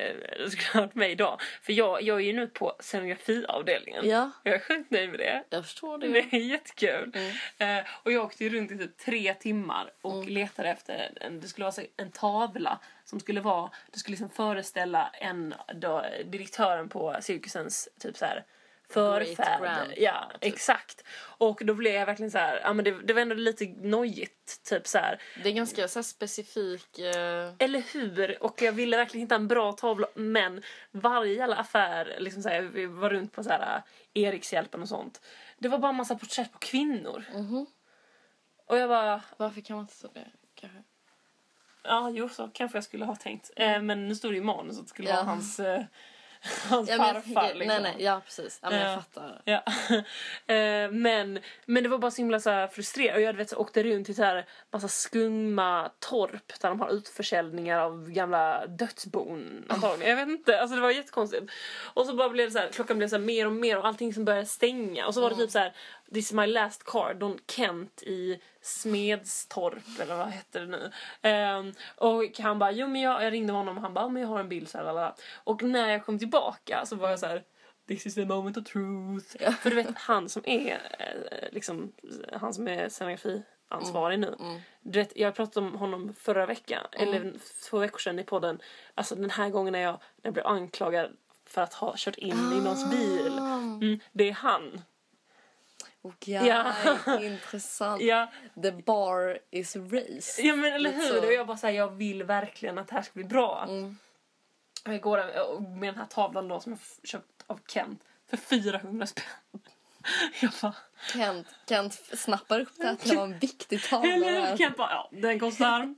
eh, 0.10 0.44
du 0.44 0.50
skulle 0.50 0.82
hört 0.84 0.96
mig 0.96 1.12
idag. 1.12 1.42
För 1.62 1.74
jag, 1.74 2.02
jag 2.02 2.18
är 2.18 2.26
ju 2.26 2.34
nu 2.34 2.48
på 2.48 2.76
scenografiavdelningen. 2.80 4.10
Ja, 4.10 4.32
Jag 4.44 4.54
är 4.56 4.60
sjukt 4.60 4.92
nöjd 4.92 5.10
med 5.10 5.20
det. 5.20 5.44
jag 5.50 5.66
förstår 5.66 5.98
Det 5.98 6.08
det. 6.08 6.20
är 6.20 6.40
jättekul. 6.40 7.12
Mm. 7.16 7.78
Eh, 7.80 7.86
och 8.04 8.12
jag 8.12 8.24
åkte 8.26 8.44
ju 8.44 8.50
runt 8.50 8.72
i 8.72 8.78
typ 8.78 8.98
tre 8.98 9.34
timmar 9.34 9.92
och 10.02 10.26
letade 10.26 10.70
efter 10.70 11.12
en, 11.22 11.40
det 11.40 11.48
skulle 11.48 11.66
vara 11.66 11.84
en 11.98 12.12
tavla 12.12 12.80
som 13.06 13.20
skulle 13.20 13.42
vara, 13.42 13.72
det 13.92 14.00
skulle 14.00 14.14
liksom 14.14 14.30
föreställa 14.30 15.10
en, 15.14 15.54
då, 15.74 16.06
direktören 16.26 16.90
på 16.90 17.16
cirkusens 17.22 17.90
typ 18.00 18.18
så 18.18 18.26
här 18.26 18.44
förfäder. 18.94 19.94
Ja, 19.98 20.32
typ. 20.34 20.54
exakt. 20.54 21.04
Och 21.20 21.62
då 21.66 21.74
blev 21.74 21.94
jag 21.94 22.06
verkligen 22.06 22.32
så 22.32 22.38
här, 22.38 22.60
ja 22.64 22.74
men 22.74 22.86
det, 22.86 22.92
det 22.92 23.14
var 23.14 23.22
ändå 23.22 23.36
lite 23.36 23.66
nojigt, 23.66 24.64
typ 24.70 24.88
så 24.88 24.98
här. 24.98 25.22
Det 25.44 25.50
är 25.50 25.54
ganska 25.54 25.88
så 25.88 26.04
specifik... 26.04 27.00
Eh, 27.00 27.54
Eller 27.60 27.94
hur? 27.94 28.44
Och 28.44 28.62
jag 28.62 28.72
ville 28.72 28.98
verkligen 28.98 29.26
hitta 29.26 29.36
en 29.36 29.48
bra 29.48 29.72
tavla 29.74 30.08
men 30.16 30.62
varje 30.92 31.34
jävla 31.34 31.56
affär, 31.56 32.16
liksom 32.20 32.44
så 32.44 32.50
här, 32.50 32.62
vi 32.62 32.86
var 32.86 33.10
runt 33.10 33.32
på 33.34 33.44
så 33.44 33.50
här 33.50 33.82
Erikshjälpen 34.14 34.82
och 34.82 34.90
sånt. 34.90 35.22
Det 35.58 35.68
var 35.68 35.78
bara 35.78 35.90
en 35.90 35.96
massa 35.96 36.16
porträtt 36.16 36.52
på 36.52 36.58
kvinnor. 36.60 37.24
mhm. 37.34 37.66
Och 38.66 38.78
jag 38.78 38.90
bara, 38.90 39.22
Varför 39.38 39.62
kan 39.62 39.76
man 39.76 39.84
inte 39.84 40.02
ta 40.02 40.08
det? 40.14 40.28
Kanske. 40.56 40.84
ja 41.84 42.10
jo 42.10 42.30
så 42.30 42.48
kanske 42.54 42.78
jag 42.78 42.84
skulle 42.84 43.06
ha 43.06 43.16
tänkt. 43.16 43.52
Eh, 43.56 43.82
men 43.82 44.08
nu 44.08 44.16
står 44.16 44.32
det 44.32 44.38
i 44.38 44.42
manus 44.42 44.78
att 44.80 44.84
det 44.86 44.90
skulle 44.90 45.10
Ja. 45.10 45.16
vara 45.16 45.26
hans, 45.26 45.60
eh, 45.60 45.84
hans 46.70 46.90
Ja, 46.90 46.98
men 46.98 47.08
jag 47.08 47.24
farfar. 47.24 47.54
liksom. 47.54 47.68
Nej, 47.68 47.82
nej, 47.82 47.96
ja 48.06 48.22
precis. 48.26 48.60
Ja, 48.62 48.70
men 48.70 48.80
Ja. 48.80 48.90
jag 48.92 49.04
fattar. 49.04 49.42
Ja. 49.46 49.64
Eh, 50.56 50.92
men, 50.92 51.40
men 51.66 51.84
det 51.84 51.90
var 51.90 51.98
bara 51.98 52.12
så 52.12 52.18
himla 52.18 52.40
så 52.40 52.50
här 52.50 52.68
frustrerande. 52.68 53.16
Och 53.22 53.28
jag 53.28 53.34
vet, 53.34 53.50
så 53.50 53.56
åkte 53.58 53.84
runt 53.84 54.06
till 54.06 54.16
så 54.16 54.24
här 54.24 54.46
massa 54.72 54.88
skumma 54.88 55.92
torp 56.00 56.54
där 56.62 56.70
de 56.70 56.80
har 56.80 56.90
utförsäljningar 56.90 57.80
av 57.80 58.10
gamla 58.12 58.68
dödsbon. 58.68 59.66
Antagligen. 59.70 60.10
Jag 60.18 60.26
vet 60.26 60.30
inte, 60.38 60.62
alltså 60.62 60.76
det 60.76 60.82
var 60.82 60.92
jättekonstigt. 60.92 61.52
Och 61.94 62.06
så 62.06 62.16
bara 62.16 62.30
blev 62.30 62.48
det 62.48 62.52
så 62.52 62.60
här, 62.60 62.70
klockan 62.70 62.98
blev 62.98 63.08
så 63.08 63.20
mer 63.20 63.46
och 63.46 63.52
mer 63.52 63.78
och 63.78 63.88
allting 63.88 64.14
som 64.14 64.26
började 64.26 64.46
stänga. 64.46 65.08
Och 65.08 65.14
så 65.14 65.22
var 65.22 65.30
det 65.30 65.36
typ 65.36 65.52
så 65.52 65.60
här, 65.60 65.74
this 66.14 66.26
is 66.26 66.34
my 66.34 66.46
last 66.46 66.84
card, 66.84 67.18
Don 67.18 67.40
Kent 67.48 68.04
i 68.04 68.40
Smedstorp 68.62 70.00
eller 70.02 70.16
vad 70.16 70.28
hette 70.28 70.60
det 70.60 70.66
nu. 70.66 70.92
Ehm, 71.22 71.74
och 71.96 72.40
han 72.40 72.60
bara, 72.60 72.72
jo 72.72 72.88
men 72.88 73.02
jag, 73.02 73.24
jag 73.24 73.34
ringde 73.34 73.54
honom 73.54 73.78
och 73.78 73.84
han 73.84 73.94
bara, 73.94 74.06
"Ja, 74.06 74.10
men 74.10 74.22
jag 74.22 74.30
har 74.30 74.40
en 74.40 74.50
bild 74.50 74.70
så 74.70 74.78
här, 74.78 74.86
lalala." 74.86 75.16
Och 75.44 75.64
när 75.64 75.90
jag 75.90 76.06
kom 76.06 76.20
tillbaka 76.20 76.86
så 76.86 76.96
var 76.96 77.10
jag 77.10 77.20
så 77.20 77.26
här. 77.26 77.44
This 77.88 78.06
is 78.06 78.16
the 78.16 78.26
moment 78.26 78.58
of 78.58 78.64
truth. 78.64 79.52
För 79.62 79.70
du 79.70 79.76
vet 79.76 79.98
han 79.98 80.30
som 80.30 80.42
är 80.46 80.74
eh, 81.00 81.52
liksom 81.54 81.92
han 82.34 82.54
som 82.54 82.68
är 82.68 82.90
scenografiansvarig 82.90 84.20
nu. 84.20 84.36
Du 84.82 85.00
vet, 85.00 85.18
jag 85.18 85.36
pratade 85.36 85.66
om 85.68 85.76
honom 85.76 86.14
förra 86.14 86.46
veckan, 86.46 86.86
eller 86.92 87.34
två 87.70 87.78
veckor 87.78 88.00
sedan 88.00 88.20
i 88.20 88.24
podden. 88.24 88.62
Alltså 88.96 89.16
den 89.16 89.30
här 89.30 89.50
gången 89.50 89.72
när 89.72 89.80
jag, 89.80 89.92
när 89.94 90.24
jag 90.24 90.34
blev 90.34 90.48
anklagad 90.48 91.12
för 91.46 91.62
att 91.62 91.74
ha 91.74 91.94
kört 91.98 92.16
in 92.18 92.52
i 92.54 92.62
någons 92.64 92.90
bil. 92.92 93.38
Mm, 93.38 94.00
det 94.12 94.30
är 94.30 94.34
han. 94.34 94.82
Okay, 96.04 96.48
Ja. 96.48 96.74
intressant. 97.22 98.02
Ja, 98.02 98.32
The 98.62 98.72
bar 98.72 99.40
is 99.52 99.76
raised. 99.76 100.46
ja 100.46 100.56
men 100.56 100.74
eller 100.74 100.92
hur? 100.92 101.26
Och 101.26 101.34
jag 101.34 101.48
bara 101.48 101.58
säger 101.58 101.80
jag 101.80 101.90
vill 101.92 102.24
verkligen 102.24 102.78
att 102.78 102.88
det 102.88 102.94
här 102.96 103.02
ska 103.02 103.12
bli 103.14 103.24
bra. 103.24 103.66
Mm. 103.70 103.98
Och 104.86 104.94
jag 104.94 105.02
går 105.02 105.18
med 105.80 105.94
den 105.94 106.00
här 106.00 106.06
tavlan 106.06 106.48
då 106.48 106.60
som 106.60 106.72
jag 106.72 106.80
köpt 107.10 107.44
av 107.48 107.60
Kent 107.68 108.02
för 108.30 108.38
400 108.38 109.06
spänn. 109.08 109.24
Jag 110.42 110.52
bara, 110.62 110.76
Kent, 111.14 111.48
Kent 111.70 111.94
snappar 112.14 112.60
upp 112.60 112.74
det 112.78 112.90
att 112.90 113.00
det 113.00 113.16
var 113.16 113.24
en 113.24 113.40
viktig 113.40 113.84
tavla 113.84 114.10
Eller 114.14 114.50
hur? 114.50 114.58
Kent 114.58 114.78
bara, 114.78 114.92
ja 114.92 115.10
den 115.12 115.40
kostar... 115.40 115.66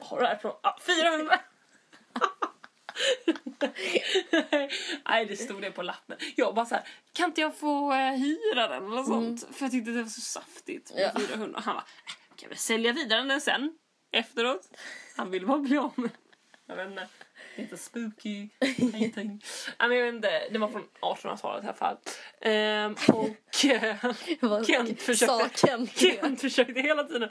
Har 0.00 0.16
du 0.16 0.22
det 0.22 0.28
här 0.28 0.36
på? 0.36 0.58
Ja, 0.62 0.78
400! 0.86 1.40
Nej, 5.08 5.26
det 5.26 5.36
stod 5.36 5.62
det 5.62 5.70
på 5.70 5.82
lappen. 5.82 6.16
Jag 6.36 6.54
bara 6.54 6.66
så 6.66 6.74
här, 6.74 6.84
kan 7.12 7.24
inte 7.28 7.40
jag 7.40 7.56
få 7.56 7.92
eh, 7.92 8.12
hyra 8.12 8.68
den 8.68 8.92
eller 8.92 9.02
sånt? 9.02 9.56
För 9.56 9.64
jag 9.64 9.72
tyckte 9.72 9.90
det 9.90 10.02
var 10.02 10.08
så 10.08 10.20
saftigt 10.20 10.94
med 10.94 11.10
Ja. 11.14 11.20
400. 11.20 11.60
Han 11.64 11.74
bara, 11.74 11.84
äh, 12.06 12.36
kan 12.36 12.48
vi 12.50 12.56
sälja 12.56 12.92
vidare 12.92 13.22
den 13.22 13.40
sen? 13.40 13.78
Efteråt. 14.12 14.68
Han 15.16 15.30
ville 15.30 15.46
bara 15.46 15.58
bli 15.58 15.78
av 15.78 15.92
med 15.96 16.10
Jag 16.66 16.76
vet 16.76 16.88
inte. 16.90 17.08
Inte 17.56 17.76
spooky. 17.76 18.48
Nej, 18.60 19.12
men 19.78 19.92
jag 19.96 20.04
vet 20.04 20.14
inte, 20.14 20.48
det 20.50 20.58
var 20.58 20.68
från 20.68 20.84
1800-talet 21.00 21.64
i 21.64 21.66
alla 21.66 21.76
fall. 21.76 21.96
Ehm, 22.40 22.96
och 23.08 23.64
eh, 23.64 24.12
Kent 24.66 25.02
försökte, 25.02 25.66
Kent? 25.66 25.98
Kent 25.98 26.40
försökte 26.40 26.80
hela 26.80 27.04
tiden 27.04 27.30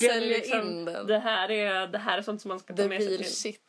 Sälja 0.00 0.38
liksom- 0.38 0.60
in 0.60 0.84
den. 0.84 1.06
Det 1.06 1.18
här, 1.18 1.50
är, 1.50 1.86
det 1.86 1.98
här 1.98 2.18
är 2.18 2.22
sånt 2.22 2.40
som 2.42 2.48
man 2.48 2.58
ska 2.58 2.76
ta 2.76 2.88
med 2.88 3.02
sig 3.02 3.16
till 3.18 3.34
shit. 3.34 3.60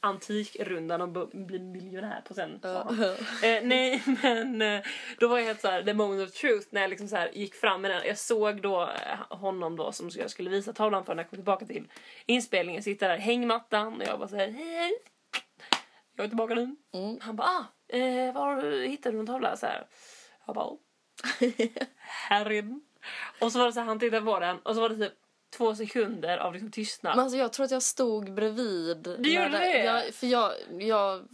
Antikrundan 0.00 1.00
och 1.00 1.28
bli 1.28 1.58
miljonär 1.58 2.22
på 2.28 2.34
sen. 2.34 2.58
han. 2.62 3.04
Eh, 3.42 3.62
nej, 3.62 4.02
men 4.22 4.62
eh, 4.62 4.80
då 5.18 5.28
var 5.28 5.38
jag 5.38 5.46
helt 5.46 5.60
så 5.60 5.68
här, 5.68 5.82
the 5.82 5.94
moment 5.94 6.28
of 6.28 6.34
truth 6.34 6.66
när 6.70 6.80
jag 6.80 6.90
liksom 6.90 7.08
så 7.08 7.16
här 7.16 7.30
gick 7.34 7.54
fram 7.54 7.82
med 7.82 7.90
den. 7.90 8.02
Jag 8.06 8.18
såg 8.18 8.62
då 8.62 8.82
eh, 8.82 9.38
honom 9.38 9.76
då 9.76 9.92
som 9.92 10.10
jag 10.14 10.30
skulle 10.30 10.50
visa 10.50 10.72
tavlan 10.72 11.04
för 11.04 11.14
när 11.14 11.22
jag 11.22 11.30
kom 11.30 11.36
tillbaka 11.36 11.66
till 11.66 11.88
inspelningen. 12.26 12.82
Sitta 12.82 13.08
där 13.08 13.18
hängmattan 13.18 13.96
och 13.96 14.06
jag 14.06 14.18
bara 14.18 14.28
säger 14.28 14.52
hej 14.52 14.74
hej. 14.74 14.92
Jag 16.16 16.24
är 16.24 16.28
tillbaka 16.28 16.54
nu. 16.54 16.76
Mm. 16.94 17.18
Han 17.20 17.36
bara 17.36 17.48
ah, 17.48 17.96
eh, 17.96 18.34
var 18.34 18.82
hittade 18.86 19.16
du 19.16 19.20
en 19.20 19.26
tavla? 19.26 19.56
Så 19.56 19.66
här. 19.66 19.86
Jag 20.46 20.54
bara 20.54 20.66
"Oh." 20.66 20.78
den. 22.44 22.80
Och 23.40 23.52
så 23.52 23.58
var 23.58 23.66
det 23.66 23.72
så 23.72 23.80
här, 23.80 23.86
han 23.86 23.98
tittade 23.98 24.26
på 24.26 24.40
den 24.40 24.58
och 24.58 24.74
så 24.74 24.80
var 24.80 24.88
det 24.88 25.08
typ 25.08 25.18
två 25.56 25.74
sekunder 25.74 26.38
av 26.38 26.52
liksom 26.52 26.70
tystnad. 26.70 27.16
Men 27.16 27.22
alltså 27.24 27.38
jag 27.38 27.52
tror 27.52 27.64
att 27.64 27.70
jag 27.70 27.82
stod 27.82 28.34
bredvid. 28.34 29.16
Du 29.18 29.34
gjorde 29.34 29.48
det? 29.58 29.84
Jag, 29.84 30.14
för 30.14 30.26
jag, 30.26 30.52
jag 30.78 31.28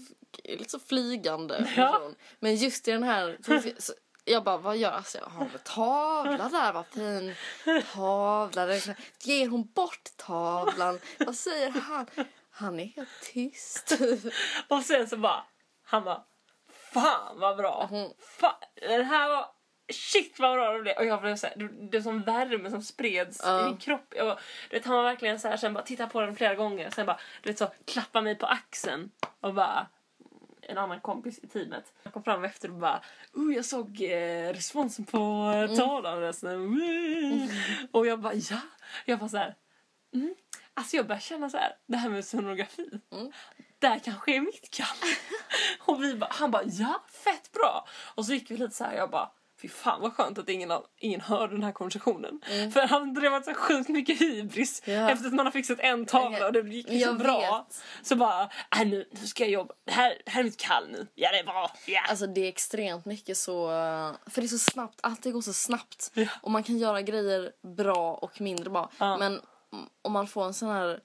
är 0.44 0.56
lite 0.56 0.70
så 0.70 0.78
flygande. 0.78 1.68
Ja. 1.76 1.92
person. 1.92 2.14
Men 2.40 2.56
just 2.56 2.88
i 2.88 2.92
den 2.92 3.02
här... 3.02 3.38
så- 3.78 3.92
Jag 4.24 4.44
bara, 4.44 4.56
vad 4.56 4.76
gör 4.76 4.88
jag? 4.90 4.96
Alltså, 4.96 5.18
har 5.22 5.44
en 5.44 5.50
tavla 5.64 6.48
där, 6.48 6.72
vad 6.72 6.86
fin 6.86 7.34
tavla. 7.92 8.66
Ger 9.22 9.48
hon 9.48 9.66
bort 9.74 10.08
tavlan? 10.16 10.98
Vad 11.18 11.34
säger 11.36 11.70
han? 11.70 12.06
Han 12.50 12.80
är 12.80 12.84
helt 12.84 13.08
tyst. 13.32 13.92
Och 14.68 14.82
sen 14.82 15.08
så 15.08 15.16
bara, 15.16 15.44
han 15.84 16.04
bara, 16.04 16.24
fan 16.92 17.40
vad 17.40 17.56
bra. 17.56 17.88
Fan, 18.40 18.54
den 18.74 19.04
här 19.04 19.28
var, 19.28 19.46
shit 19.92 20.38
vad 20.38 20.56
bra 20.56 20.72
det 20.72 20.82
blev. 20.82 20.96
Och 20.96 21.04
jag 21.04 21.20
blev 21.22 21.36
såhär, 21.36 21.56
det, 21.56 21.68
det 21.68 21.98
var 21.98 22.02
som 22.02 22.22
värme 22.22 22.70
som 22.70 22.82
spreds 22.82 23.40
Ja. 23.44 23.60
i 23.60 23.64
min 23.64 23.76
kropp. 23.76 24.14
Jag, 24.16 24.38
du 24.70 24.76
vet, 24.76 24.86
han 24.86 24.96
var 24.96 25.02
verkligen 25.04 25.40
såhär, 25.40 25.56
sen 25.56 25.74
bara 25.74 25.84
tittade 25.84 26.10
på 26.10 26.20
den 26.20 26.36
flera 26.36 26.54
gånger. 26.54 26.90
Sen 26.90 27.06
bara, 27.06 27.18
du 27.42 27.50
vet 27.50 27.58
så, 27.58 27.72
klappa 27.84 28.20
mig 28.20 28.34
på 28.34 28.46
axeln. 28.46 29.10
Och 29.40 29.54
bara, 29.54 29.86
en 30.62 30.78
annan 30.78 31.00
kompis 31.00 31.38
i 31.42 31.46
teamet. 31.48 31.92
Jag 32.02 32.12
kom 32.12 32.22
fram 32.22 32.44
efter 32.44 32.68
och 32.70 32.76
bara, 32.76 33.00
oh, 33.32 33.54
jag 33.54 33.64
såg 33.64 34.02
eh, 34.02 34.52
responsen 34.52 35.04
på 35.04 35.18
Mm. 35.18 35.70
eh, 35.70 35.76
tavlan. 35.76 36.20
resten. 36.20 36.80
Och 37.92 38.06
jag 38.06 38.20
bara, 38.20 38.34
ja. 38.34 38.58
Jag 39.04 39.16
var 39.16 39.28
såhär, 39.28 39.54
mm. 40.14 40.34
Alltså 40.76 40.96
jag 40.96 41.06
börjar 41.06 41.20
känna 41.20 41.50
så 41.50 41.56
här, 41.56 41.76
det 41.86 41.96
här 41.96 42.08
med 42.08 42.24
sonografi. 42.24 42.90
Mm. 43.12 43.32
Där 43.78 43.98
kanske 43.98 44.36
är 44.36 44.40
mitt 44.40 44.70
kall. 44.70 44.96
och 45.80 46.02
vi 46.02 46.14
bara, 46.14 46.30
han 46.32 46.50
bara 46.50 46.62
ja, 46.64 47.02
fett 47.24 47.52
bra. 47.52 47.86
Och 48.14 48.26
så 48.26 48.32
gick 48.32 48.50
vi 48.50 48.56
lite 48.56 48.74
så 48.74 48.84
här, 48.84 48.94
jag 48.96 49.10
bara 49.10 49.30
Fy 49.64 49.68
fan 49.68 50.00
vad 50.00 50.12
skönt 50.16 50.38
att 50.38 50.48
ingen, 50.48 50.72
ingen 50.98 51.20
hör 51.20 51.48
den 51.48 51.62
här 51.62 51.72
konversationen. 51.72 52.40
För 52.72 52.86
han 52.86 53.14
drev 53.14 53.42
så 53.42 53.54
sjukt 53.54 53.88
mycket 53.88 54.20
hybris 54.20 54.82
Mm. 54.86 55.00
Ja. 55.00 55.10
efter 55.10 55.26
att 55.26 55.34
man 55.34 55.46
har 55.46 55.50
fixat 55.52 55.78
en 55.80 56.06
tavla 56.06 56.46
och 56.46 56.52
det 56.52 56.60
gick 56.60 56.88
så 56.88 56.94
Jag 56.94 57.18
bra. 57.18 57.64
vet. 57.68 57.82
Så 58.06 58.16
bara, 58.16 58.42
äh, 58.76 58.86
nu, 58.86 59.08
nu 59.10 59.26
ska 59.26 59.42
jag 59.44 59.50
jobba. 59.50 59.74
Det 59.86 59.92
här, 59.92 60.18
det 60.24 60.30
här 60.30 60.40
är 60.40 60.44
mitt 60.44 60.60
kall 60.60 60.88
nu. 60.90 61.06
Ja 61.14 61.30
det 61.32 61.38
är 61.38 61.44
bra. 61.44 61.70
Ja. 61.86 62.00
Alltså 62.08 62.26
det 62.26 62.40
är 62.40 62.48
extremt 62.48 63.04
mycket 63.04 63.36
så... 63.36 63.68
För 64.26 64.40
det 64.40 64.46
är 64.46 64.48
så 64.48 64.58
snabbt, 64.58 64.98
allt 65.02 65.24
går 65.24 65.40
så 65.40 65.52
snabbt. 65.52 66.10
Ja. 66.14 66.26
Och 66.42 66.50
man 66.50 66.62
kan 66.62 66.78
göra 66.78 67.02
grejer 67.02 67.52
bra 67.76 68.14
och 68.14 68.40
mindre 68.40 68.70
bra. 68.70 68.90
Ja. 68.98 69.16
Men 69.16 69.40
om 70.02 70.12
man 70.12 70.26
får 70.26 70.44
en 70.44 70.54
sån 70.54 70.68
här... 70.68 71.00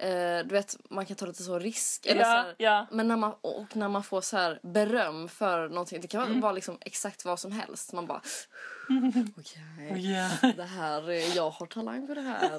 Eh, 0.00 0.38
du 0.46 0.54
vet, 0.54 0.76
man 0.90 1.06
kan 1.06 1.16
ta 1.16 1.26
lite 1.26 1.42
så 1.42 1.58
risk. 1.58 2.06
Eller 2.06 2.24
så 2.24 2.30
ja, 2.30 2.34
här, 2.42 2.54
ja. 2.58 2.86
Men 2.90 3.08
när 3.08 3.16
man, 3.16 3.34
och 3.40 3.76
när 3.76 3.88
man 3.88 4.02
får 4.02 4.20
så 4.20 4.36
här 4.36 4.60
beröm 4.62 5.28
för 5.28 5.68
någonting. 5.68 6.00
Det 6.00 6.08
kan 6.08 6.22
Mm. 6.26 6.40
vara 6.40 6.52
liksom 6.52 6.78
exakt 6.80 7.24
vad 7.24 7.40
som 7.40 7.52
helst. 7.52 7.92
Man 7.92 8.06
bara... 8.06 8.20
Okej, 9.38 10.52
det 10.56 10.64
här, 10.64 11.10
är- 11.10 11.36
jag 11.36 11.50
har 11.50 11.66
talang 11.66 12.06
för 12.06 12.14
det 12.14 12.20
här. 12.20 12.52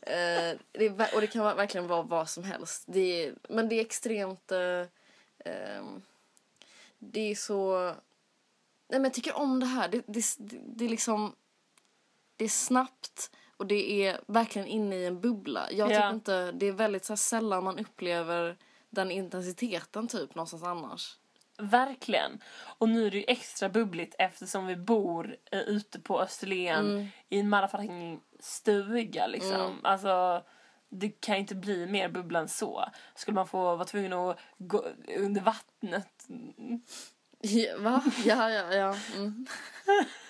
Eh, 0.00 0.58
det 0.72 0.86
är, 0.86 1.14
och 1.14 1.20
det 1.20 1.26
kan 1.26 1.56
verkligen 1.56 1.86
vara 1.86 2.02
vad 2.02 2.28
som 2.28 2.44
helst. 2.44 2.84
Det 2.86 3.26
är, 3.26 3.34
men 3.48 3.68
det 3.68 3.74
är 3.76 3.80
extremt... 3.80 4.52
eh, 4.52 4.86
ehm, 5.44 6.02
det 6.98 7.30
är 7.30 7.34
så... 7.34 7.84
Nej, 8.88 9.00
men 9.00 9.04
jag 9.04 9.14
tycker 9.14 9.36
om 9.36 9.60
det 9.60 9.66
här. 9.66 9.88
Det, 9.88 10.02
det, 10.06 10.24
det, 10.38 10.58
det 10.66 10.84
är 10.84 10.88
liksom... 10.88 11.34
Det 12.36 12.44
är 12.44 12.48
snabbt 12.48 13.30
och 13.64 13.68
det 13.68 14.06
är 14.06 14.20
verkligen 14.26 14.68
inne 14.68 14.96
i 14.96 15.06
en 15.06 15.20
bubbla. 15.20 15.70
Jag 15.70 15.90
Ja. 15.90 15.96
tycker 15.96 16.10
inte... 16.10 16.52
Det 16.52 16.66
är 16.66 16.72
väldigt 16.72 17.04
så 17.04 17.12
här, 17.12 17.16
sällan 17.16 17.64
man 17.64 17.78
upplever 17.78 18.56
den 18.90 19.10
intensiteten 19.10 20.08
typ 20.08 20.34
någonstans 20.34 20.62
annars. 20.62 21.16
Verkligen. 21.58 22.40
Och 22.78 22.88
nu 22.88 23.06
är 23.06 23.10
det 23.10 23.16
ju 23.16 23.24
extra 23.28 23.68
bubbligt 23.68 24.14
eftersom 24.18 24.66
vi 24.66 24.76
bor 24.76 25.36
eh, 25.50 25.60
ute 25.60 26.00
på 26.00 26.20
Österlen 26.20 26.90
Mm. 26.90 27.06
i 27.28 27.40
en 27.40 27.48
motherfucking 27.50 28.20
stuga 28.40 29.26
liksom. 29.26 29.78
Alltså, 29.82 30.42
det 30.88 31.08
kan 31.20 31.36
inte 31.36 31.54
bli 31.54 31.86
mer 31.86 32.08
bubbla 32.08 32.38
än 32.38 32.48
så. 32.48 32.84
Skulle 33.14 33.34
man 33.34 33.46
få 33.46 33.58
vara 33.76 33.84
tvungen 33.84 34.12
att 34.12 34.38
gå 34.58 34.84
under 35.18 35.40
vattnet. 35.40 36.26
Mm. 36.28 36.80
Ja, 37.40 37.78
va? 37.78 38.04
Ja, 38.24 38.50
ja, 38.50 38.74
ja. 38.74 38.96
Mm. 39.16 39.46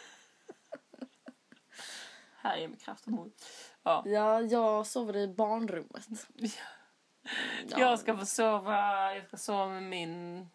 Här 2.44 2.57
är 2.57 2.68
med 2.68 2.80
kraft 2.80 3.07
och 3.07 3.12
mod. 3.12 3.33
Ja. 3.83 4.02
Ja, 4.07 4.40
jag 4.40 4.87
sover 4.87 5.16
i 5.16 5.28
barnrummet. 5.28 6.09
Ja. 6.35 6.48
Jag 7.78 7.98
ska 7.98 8.16
få 8.16 8.26
sova, 8.26 9.14
jag 9.14 9.26
ska 9.26 9.37
sova 9.37 9.68
med 9.68 9.83
min 9.83 10.48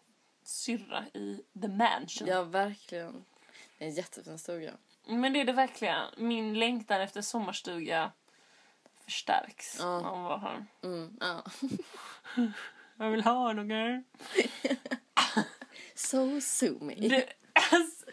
syrra 0.44 1.04
i 1.14 1.44
the 1.62 1.68
mansion. 1.68 2.28
Ja, 2.28 2.42
verkligen. 2.42 3.24
Det 3.78 3.84
är 3.84 3.88
en 3.88 3.94
jättefin 3.94 4.38
stuga. 4.38 4.72
Men 5.06 5.32
det 5.32 5.40
är 5.40 5.44
det 5.44 5.52
verkligen. 5.52 6.04
Min 6.16 6.58
längtan 6.58 7.00
efter 7.00 7.22
sommarstuga 7.22 8.12
förstärks 9.04 9.76
Ja. 9.78 9.86
av 9.86 10.06
att 10.06 10.22
vara 10.22 10.38
här. 10.38 10.66
Mm, 10.82 11.16
ja. 11.20 11.44
Jag 12.96 13.10
vill 13.10 13.22
ha 13.24 13.52
något. 13.52 14.04
So. 15.94 16.40
Du, 16.96 17.24
alltså, 17.72 18.06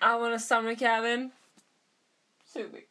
I 0.00 0.18
want 0.18 0.34
a 0.34 0.38
summer 0.38 0.74
cabin. 0.74 1.30
Subi. 2.44 2.86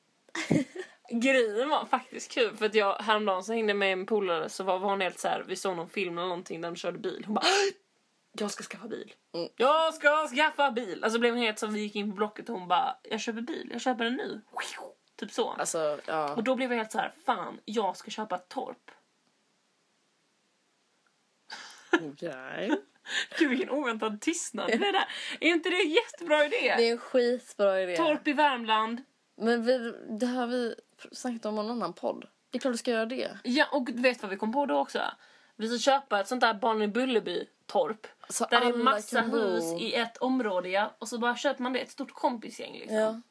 Grejen 1.11 1.69
var 1.69 1.85
faktiskt 1.85 2.31
kul 2.31 2.55
för 2.55 2.65
att 2.65 2.75
jag 2.75 2.95
häromdagen 2.95 3.43
så 3.43 3.53
hängde 3.53 3.73
med 3.73 3.93
en 3.93 4.05
polare 4.05 4.49
så 4.49 4.63
var, 4.63 4.79
var 4.79 4.89
hon 4.89 5.01
helt 5.01 5.19
så 5.19 5.27
här, 5.27 5.43
vi 5.47 5.55
såg 5.55 5.75
någon 5.75 5.89
film 5.89 6.17
eller 6.17 6.27
någonting 6.27 6.61
där 6.61 6.69
de 6.69 6.75
körde 6.75 6.97
bil. 6.97 7.23
Hon 7.25 7.35
bara 7.35 7.45
jag 8.31 8.51
ska 8.51 8.63
skaffa 8.63 8.87
bil. 8.87 9.13
Mm. 9.33 9.49
Jag 9.55 9.93
ska 9.93 10.27
skaffa 10.27 10.71
bil. 10.71 11.03
Alltså 11.03 11.19
blev 11.19 11.33
hon 11.33 11.41
helt 11.41 11.59
som 11.59 11.73
vi 11.73 11.79
gick 11.79 11.95
in 11.95 12.11
på 12.11 12.15
Blocket 12.15 12.49
och 12.49 12.59
hon 12.59 12.67
bara 12.67 12.95
jag 13.03 13.19
köper 13.19 13.41
bil, 13.41 13.69
jag 13.71 13.81
köper 13.81 14.03
den 14.03 14.15
nu. 14.15 14.41
Typ 15.15 15.31
så. 15.31 15.49
Alltså, 15.49 15.99
ja. 16.05 16.35
Och 16.35 16.43
då 16.43 16.55
blev 16.55 16.71
jag 16.71 16.77
helt 16.77 16.91
så 16.91 16.97
här, 16.97 17.13
fan 17.25 17.59
jag 17.65 17.97
ska 17.97 18.11
köpa 18.11 18.35
ett 18.35 18.49
torp. 18.49 18.91
Okej. 21.93 22.71
Gud 23.39 23.49
vilken 23.49 23.69
oväntad 23.69 24.21
tystnad 24.21 24.67
det 24.67 24.77
där. 24.77 25.07
Är 25.39 25.49
inte 25.49 25.69
det 25.69 25.81
en 25.81 25.89
jättebra 25.89 26.45
idé? 26.45 26.73
Det 26.77 26.87
är 26.87 26.91
en 26.91 26.97
skitbra 26.97 27.81
idé. 27.81 27.97
Torp 27.97 28.27
i 28.27 28.33
Värmland. 28.33 29.03
Men 29.35 29.63
vi, 29.65 29.93
det 30.09 30.25
har 30.25 30.47
vi 30.47 30.75
snackat 31.11 31.45
om 31.45 31.53
i 31.53 31.57
någon 31.57 31.69
annan 31.71 31.93
podd. 31.93 32.27
Det 32.49 32.57
är 32.57 32.59
klart 32.59 32.73
du 32.73 32.77
ska 32.77 32.91
göra 32.91 33.05
det. 33.05 33.37
Ja, 33.43 33.65
och 33.71 33.83
du 33.85 34.01
vet 34.01 34.21
vad 34.21 34.31
vi 34.31 34.37
kom 34.37 34.53
på 34.53 34.65
då 34.65 34.77
också? 34.79 35.01
Vi 35.55 35.67
ska 35.67 35.91
köpa 35.91 36.19
ett 36.19 36.27
sånt 36.27 36.41
där 36.41 36.53
Barn 36.53 36.81
i 36.81 36.87
Bullerby-torp. 36.87 38.07
Så 38.29 38.45
Där 38.45 38.59
det 38.61 38.65
är 38.67 38.73
massa 38.73 39.23
bo. 39.23 39.37
hus 39.37 39.63
i 39.81 39.93
ett 39.93 40.17
område, 40.17 40.69
ja. 40.69 40.95
Och 40.99 41.07
så 41.07 41.17
bara 41.19 41.35
köper 41.35 41.63
man 41.63 41.73
det, 41.73 41.79
ett 41.79 41.91
stort 41.91 42.11
kompisgäng 42.11 42.73
liksom. 42.73 42.95
Ja, 42.97 43.21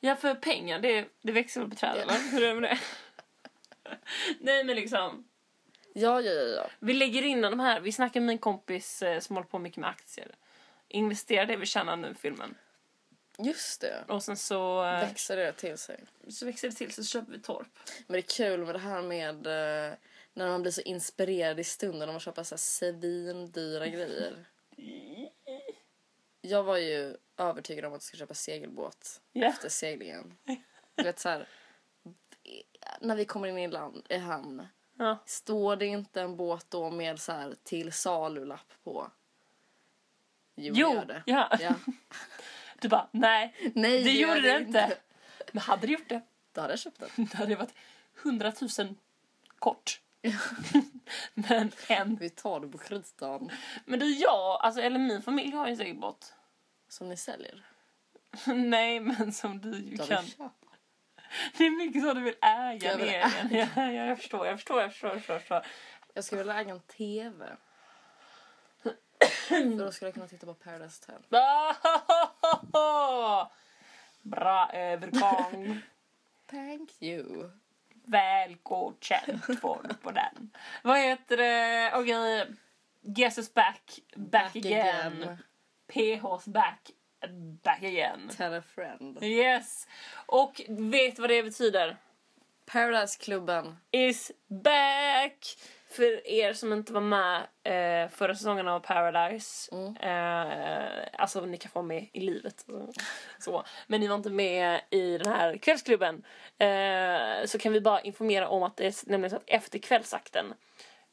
Ja. 0.00 0.16
för 0.16 0.34
pengar, 0.34 0.78
det, 0.78 1.08
det 1.22 1.32
växer 1.32 1.60
väl 1.60 1.70
på 1.70 1.76
träd 1.76 1.94
Ja. 1.96 2.02
eller? 2.02 2.30
Hur 2.32 2.42
är 2.42 2.48
det 2.54 2.60
med 2.60 2.70
det? 2.70 2.78
Nej 4.40 4.64
men 4.64 4.76
liksom, 4.76 5.24
Ja, 5.94 6.20
ja, 6.20 6.32
ja, 6.32 6.42
ja. 6.42 6.66
vi 6.78 6.92
lägger 6.94 7.22
in 7.22 7.40
de 7.40 7.60
här, 7.60 7.80
vi 7.80 7.92
snackar 7.92 8.20
med 8.20 8.26
min 8.26 8.38
kompis 8.38 9.02
eh, 9.02 9.20
som 9.20 9.36
håller 9.36 9.48
på 9.48 9.58
mycket 9.58 9.78
med 9.78 9.90
aktier. 9.90 10.34
Investera 10.88 11.44
det 11.46 11.56
vi 11.56 11.66
tjänar 11.66 11.96
nu 11.96 12.14
filmen. 12.14 12.54
Just 13.38 13.80
det. 13.80 14.04
Och 14.08 14.22
sen 14.22 14.36
så, 14.36 14.84
eh, 14.84 15.00
Växer 15.00 15.36
det 15.36 15.52
till 15.52 15.78
sig. 15.78 16.04
så 16.28 16.46
växer 16.46 16.68
det 16.68 16.74
till 16.74 16.92
så 16.94 17.04
köper 17.04 17.32
vi 17.32 17.38
torp. 17.40 17.68
Men 18.06 18.12
det 18.12 18.18
är 18.18 18.36
kul 18.36 18.64
med 18.64 18.74
det 18.74 18.78
här 18.78 19.02
med 19.02 19.46
eh, 19.46 19.94
när 20.34 20.48
man 20.48 20.62
blir 20.62 20.72
så 20.72 20.80
inspirerad 20.80 21.60
i 21.60 21.64
stunden 21.64 22.08
om 22.08 22.12
man 22.14 22.20
köper 22.20 22.42
så 22.42 22.54
här 22.54 22.58
svindyra 22.58 23.86
grejer. 23.86 24.44
Jag 26.40 26.62
var 26.62 26.76
ju 26.76 27.16
övertygad 27.36 27.84
om 27.84 27.92
att 27.92 27.96
jag 27.96 28.02
skulle 28.02 28.18
köpa 28.20 28.34
segelbåt 28.34 29.20
Ja. 29.32 29.46
efter 29.46 29.68
seglingen. 29.68 30.38
Du 30.94 31.02
vet 31.02 31.18
så 31.18 31.28
här, 31.28 31.48
när 33.00 33.16
vi 33.16 33.24
kommer 33.24 33.48
in 33.48 33.58
i 33.58 33.68
land, 33.68 34.06
i 34.08 34.16
hamn. 34.16 34.66
Ja. 34.98 35.18
Står 35.26 35.76
det 35.76 35.86
inte 35.86 36.20
en 36.20 36.36
båt 36.36 36.66
då 36.68 36.90
med 36.90 37.20
så 37.20 37.32
här 37.32 37.54
till 37.62 37.92
salulapp 37.92 38.72
på? 38.84 39.10
Jo, 40.54 40.74
Jo, 40.76 40.88
det 40.88 40.94
gör 40.94 41.04
det. 41.04 41.22
ja. 41.26 41.56
Ja. 41.60 41.74
Du 42.82 42.88
bara, 42.88 43.08
nej, 43.10 43.54
Nej, 43.74 44.04
det 44.04 44.10
gjorde 44.10 44.40
det 44.40 44.58
inte. 44.58 44.96
Men 45.52 45.62
hade 45.62 45.86
det 45.86 45.92
gjort 45.92 46.08
det, 46.08 46.22
Då 46.52 46.60
hade 46.60 46.72
jag 46.72 46.80
köpt 46.80 47.00
den. 47.00 47.08
det 47.32 47.36
hade 47.36 47.54
varit 47.54 47.74
hundratusen 48.22 48.96
kort. 49.58 50.00
Men 51.34 51.72
en. 51.88 52.16
Vi 52.16 52.30
tar 52.30 52.60
det 52.60 52.68
på 52.68 52.78
kritan. 52.78 53.50
Men 53.84 53.98
du, 53.98 54.14
jag, 54.14 54.58
alltså, 54.60 54.80
eller 54.80 54.98
min 54.98 55.22
familj 55.22 55.52
har 55.56 55.66
ju 55.66 55.70
en 55.70 55.76
segelbåt. 55.76 56.34
Som 56.88 57.08
ni 57.08 57.16
säljer. 57.16 57.64
Nej, 58.46 59.00
men 59.00 59.32
som 59.32 59.60
du 59.60 59.70
ju 59.76 59.96
Då 59.96 60.06
kan. 60.06 60.24
Det 61.58 61.66
är 61.66 61.70
mycket 61.70 62.02
så 62.02 62.14
du 62.14 62.20
vill 62.20 62.34
äga 62.40 62.90
Jag 62.90 62.96
vill 62.96 63.08
egen. 63.08 63.30
Ja, 63.50 63.66
ja, 63.76 63.92
jag 63.92 64.18
förstår, 64.18 64.46
jag 64.46 64.58
förstår, 64.58 64.80
jag 64.80 64.90
förstår, 64.92 65.10
jag 65.10 65.18
förstår. 65.20 65.34
Jag 65.34 65.40
förstår. 65.40 65.62
Jag 66.14 66.24
skulle 66.24 66.38
vilja 66.38 66.60
äga 66.60 66.72
en 66.72 66.80
TV. 66.80 67.46
För 69.48 69.78
då 69.78 69.92
skulle 69.92 70.08
jag 70.08 70.14
kunna 70.14 70.28
titta 70.28 70.46
på 70.46 70.54
Paradise 70.54 71.02
Hotel. 71.06 71.22
Bra 74.22 74.70
övergång. 74.72 75.80
Thank 76.50 76.90
you. 77.02 77.50
Väl 78.04 78.56
godkänt 78.62 79.60
får 79.60 79.80
du 79.88 79.94
på 79.94 80.10
den. 80.10 80.50
Vad 80.82 80.98
heter 80.98 81.36
det? 81.36 81.92
Okej. 81.94 82.46
Guess 83.02 83.38
is 83.38 83.54
back. 83.54 84.00
Back, 84.16 84.56
again. 84.56 85.38
PH's 85.88 86.48
back. 86.50 86.90
Back 87.62 87.82
again. 87.82 88.30
Tell 88.36 88.54
a 88.54 88.62
friend. 88.74 89.22
Yes. 89.22 89.86
Och 90.26 90.60
vet 90.68 91.18
vad 91.18 91.30
det 91.30 91.42
betyder? 91.42 91.96
Paradise-klubben. 92.66 93.76
is 93.90 94.32
back! 94.48 95.56
För 95.92 96.26
er 96.26 96.52
som 96.52 96.72
inte 96.72 96.92
var 96.92 97.00
med 97.00 97.46
eh, 97.62 98.10
förra 98.10 98.34
säsongen 98.34 98.68
av 98.68 98.80
Paradise, 98.80 99.72
eh, 100.00 101.20
alltså 101.20 101.40
ni 101.40 101.56
kan 101.56 101.70
få 101.70 101.78
vara 101.78 101.86
med 101.86 102.08
i 102.12 102.20
livet. 102.20 102.66
Så. 103.38 103.64
Men 103.86 104.00
ni 104.00 104.06
var 104.06 104.16
inte 104.16 104.30
med 104.30 104.80
i 104.90 105.18
den 105.18 105.32
här 105.32 105.56
kvällsklubben. 105.56 106.24
Eh, 106.58 107.46
så 107.46 107.58
kan 107.58 107.72
vi 107.72 107.80
bara 107.80 108.00
informera 108.00 108.48
om 108.48 108.62
att 108.62 108.76
det 108.76 108.86
är 108.86 109.10
nämligen 109.10 109.30
så 109.30 109.36
att 109.36 109.42
efter 109.46 109.78
kvällsakten, 109.78 110.54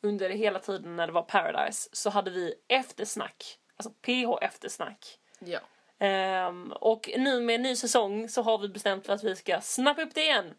under 0.01 0.29
hela 0.29 0.59
tiden 0.59 0.95
när 0.95 1.07
det 1.07 1.13
var 1.13 1.21
Paradise, 1.21 1.89
så 1.91 2.09
hade 2.09 2.31
vi 2.31 2.53
eftersnack, 2.67 3.57
alltså 3.77 3.89
PH 3.89 4.45
eftersnack. 4.45 5.19
Ja. 5.39 5.59
Ehm, 5.99 6.71
och 6.71 7.09
nu 7.17 7.41
med 7.41 7.55
en 7.55 7.61
ny 7.61 7.75
säsong 7.75 8.29
så 8.29 8.41
har 8.41 8.57
vi 8.57 8.69
bestämt 8.69 9.05
för 9.05 9.13
att 9.13 9.23
vi 9.23 9.35
ska 9.35 9.61
snappa 9.61 10.01
upp 10.01 10.15
det 10.15 10.21
igen. 10.21 10.53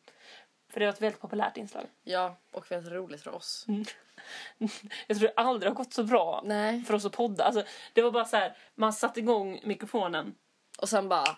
För 0.71 0.81
det 0.81 0.87
var 0.87 0.93
ett 0.93 1.03
väldigt 1.03 1.21
populärt 1.21 1.57
inslag. 1.57 1.85
Ja, 2.05 2.37
och 2.53 2.71
väldigt 2.71 2.93
roligt 2.93 3.23
för 3.23 3.35
oss. 3.35 3.67
Jag 5.07 5.19
tror 5.19 5.29
det 5.29 5.33
aldrig 5.37 5.71
har 5.71 5.77
gått 5.77 5.93
så 5.93 6.05
bra 6.05 6.43
Nej. 6.45 6.83
för 6.83 6.95
oss 6.95 7.05
att 7.05 7.13
podda. 7.13 7.45
Alltså, 7.45 7.63
det 7.93 8.03
var 8.03 8.11
bara 8.11 8.25
så 8.25 8.37
här, 8.37 8.57
man 8.75 8.93
satte 8.93 9.21
igång 9.21 9.61
mikrofonen. 9.65 10.35
Och 10.79 10.89
sen 10.89 11.09
bara... 11.09 11.37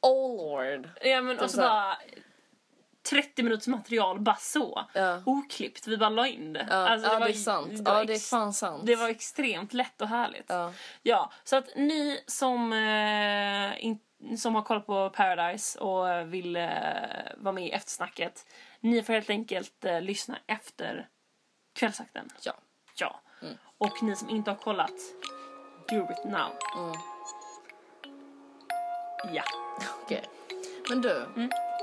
Oh 0.00 0.36
lord. 0.36 0.88
Ja, 1.02 1.20
men, 1.20 1.38
och 1.38 1.50
så 1.50 1.56
så 1.56 1.62
bara 1.62 1.96
30 3.10 3.42
minuters 3.42 3.66
material 3.66 4.20
bara 4.20 4.36
så. 4.36 4.84
Ja. 4.92 5.22
Oklippt, 5.26 5.86
vi 5.86 5.96
bara 5.96 6.08
la 6.10 6.26
in 6.26 6.52
det. 6.52 6.66
Ja, 6.70 6.88
Alltså, 6.88 7.08
ja 7.08 7.18
var- 7.18 7.26
det 7.26 7.32
är 7.32 7.34
sant. 7.34 7.68
det 7.84 7.90
Ja, 7.90 8.04
det 8.04 8.14
är 8.14 8.18
fan 8.18 8.52
sant. 8.52 8.86
Det 8.86 8.96
var 8.96 9.08
extremt 9.08 9.72
lätt 9.72 10.00
och 10.00 10.08
härligt. 10.08 10.46
Ja. 10.48 10.72
Ja, 11.02 11.32
så 11.44 11.56
att 11.56 11.76
ni 11.76 12.20
som, 12.26 12.72
eh, 12.72 13.84
in, 13.84 13.98
som 14.38 14.54
har 14.54 14.62
kollat 14.62 14.86
på 14.86 15.10
Paradise 15.10 15.78
och 15.78 16.34
vill 16.34 16.56
eh, 16.56 16.70
vara 17.36 17.52
med 17.52 17.66
i 17.66 17.70
eftersnacket, 17.70 18.46
ni 18.80 19.02
får 19.02 19.12
helt 19.12 19.30
enkelt 19.30 19.84
eh, 19.84 20.00
lyssna 20.00 20.38
efter 20.46 21.08
kvällsakten. 21.78 22.28
Ja. 22.42 22.54
Ja. 22.98 23.20
Och 23.78 24.02
ni 24.02 24.16
som 24.16 24.30
inte 24.30 24.50
har 24.50 24.58
kollat, 24.58 24.94
do 25.88 26.06
it 26.10 26.24
now. 26.24 26.52
Mm. 26.76 26.94
Ja. 29.32 29.42
Okej. 30.02 30.24
Men 30.88 31.00
du, 31.00 31.26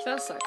kvällsakt. 0.04 0.44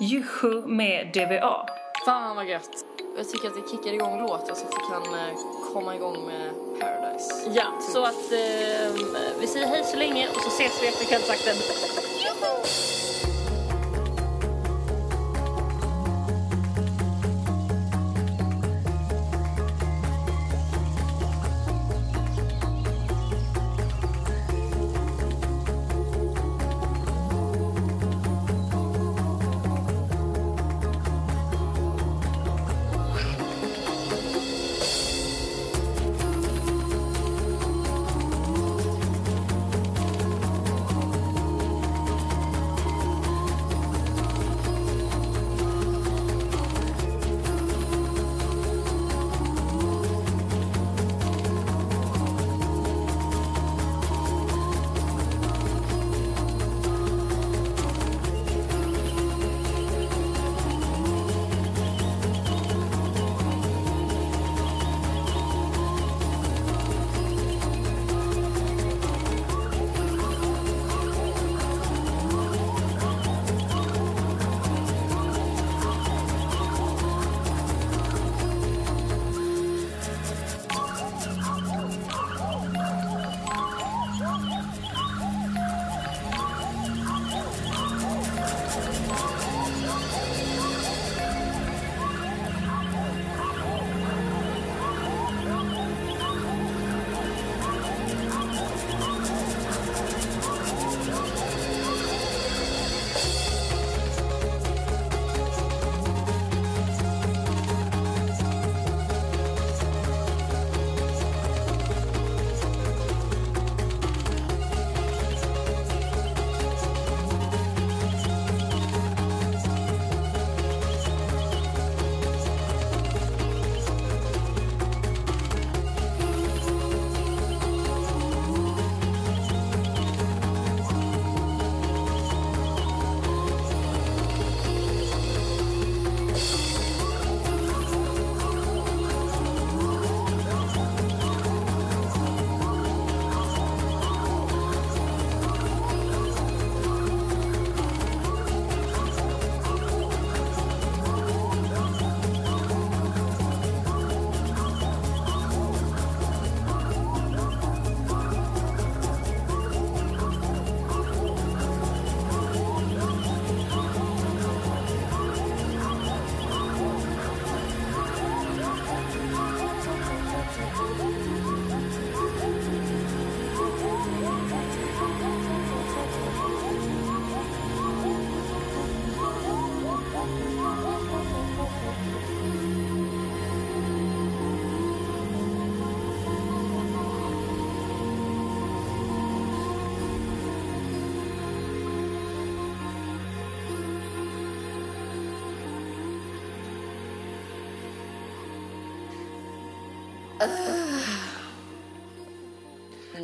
Juhu 0.00 0.66
med 0.66 1.12
DVA. 1.12 1.66
Fan 2.06 2.36
vad 2.36 2.46
gött. 2.48 2.81
Jag 3.16 3.28
tycker 3.28 3.48
att 3.48 3.56
vi 3.56 3.62
kickar 3.70 3.92
igång 3.92 4.18
låten 4.18 4.56
så 4.56 4.66
att 4.66 4.72
vi 4.72 4.92
kan 4.92 5.14
eh, 5.14 5.34
komma 5.72 5.96
igång 5.96 6.26
med 6.26 6.50
Paradise. 6.80 7.50
Ja, 7.54 7.64
så 7.92 8.04
att 8.04 8.32
eh, 8.32 8.92
vi 9.40 9.46
säger 9.46 9.66
hej 9.66 9.84
så 9.84 9.96
länge 9.96 10.28
och 10.28 10.42
så 10.42 10.48
ses 10.48 10.82
vi 10.82 10.86
efter 10.86 11.04
kvällsakten. 11.04 11.56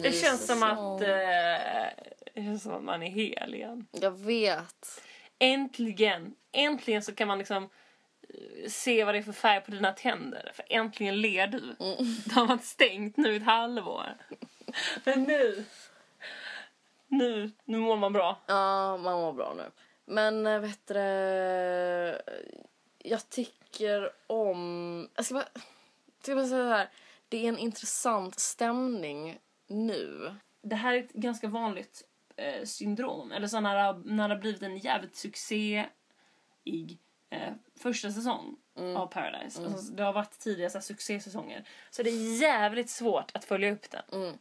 Det 0.02 0.12
känns 0.12 0.46
som 0.46 0.62
att, 0.62 1.00
eh, 1.00 1.08
det 2.34 2.42
känns 2.44 2.62
som 2.62 2.72
att 2.72 2.82
man 2.82 3.02
är 3.02 3.10
hel 3.10 3.54
igen. 3.54 3.86
Jag 3.92 4.18
vet. 4.18 5.02
Äntligen, 5.38 6.34
äntligen 6.52 7.02
så 7.02 7.14
kan 7.14 7.28
man 7.28 7.38
liksom 7.38 7.62
eh, 7.62 8.68
se 8.68 9.04
vad 9.04 9.14
det 9.14 9.18
är 9.18 9.22
för 9.22 9.32
färg 9.32 9.60
på 9.60 9.70
dina 9.70 9.92
tänder. 9.92 10.50
För 10.54 10.64
äntligen 10.68 11.20
ler 11.20 11.46
du. 11.46 11.76
Det 12.24 12.34
har 12.34 12.46
varit 12.46 12.64
stängt 12.64 13.16
nu 13.16 13.36
ett 13.36 13.42
halvår. 13.42 14.16
Men 15.04 15.22
nu, 15.22 15.64
nu, 17.08 17.50
nu 17.64 17.78
mår 17.78 17.96
man 17.96 18.12
bra. 18.12 18.40
Ja, 18.46 18.96
man 18.96 19.20
mår 19.20 19.32
bra 19.32 19.54
nu. 19.56 19.70
Men 20.04 20.46
eh, 20.46 20.60
vet 20.60 20.86
du, 20.86 20.94
det, 20.94 22.22
jag 22.98 23.30
tycker 23.30 24.10
om... 24.26 25.08
Jag 25.14 25.24
ska 25.24 25.34
bara, 25.34 25.48
jag 25.54 26.22
ska 26.22 26.34
bara 26.34 26.46
säga 26.46 26.64
så 26.64 26.68
här. 26.68 26.88
Det 27.28 27.44
är 27.44 27.48
en 27.48 27.58
intressant 27.58 28.38
stämning 28.40 29.38
nu. 29.66 30.34
Det 30.62 30.76
här 30.76 30.94
är 30.94 30.98
ett 30.98 31.12
ganska 31.12 31.48
vanligt 31.48 32.02
eh, 32.36 32.64
syndrom. 32.64 33.32
Eller 33.32 33.46
så 33.46 33.60
när, 33.60 33.92
det- 33.92 34.02
när 34.14 34.28
det 34.28 34.34
har 34.34 34.40
blivit 34.40 34.62
en 34.62 34.78
jävligt 34.78 35.16
succéig 35.16 35.88
eh, 37.30 37.52
första 37.80 38.10
säsong 38.10 38.56
av 38.96 39.06
Paradise. 39.06 39.64
Alltså, 39.64 39.92
det 39.92 40.02
har 40.02 40.12
varit 40.12 40.34
så 40.42 40.50
här, 40.50 40.80
succésäsonger. 40.80 41.64
Så 41.90 42.02
det 42.02 42.10
är 42.10 42.40
jävligt 42.42 42.90
svårt 42.90 43.30
att 43.34 43.44
följa 43.44 43.72
upp 43.72 43.90
den. 43.90 44.02
Mm. 44.22 44.38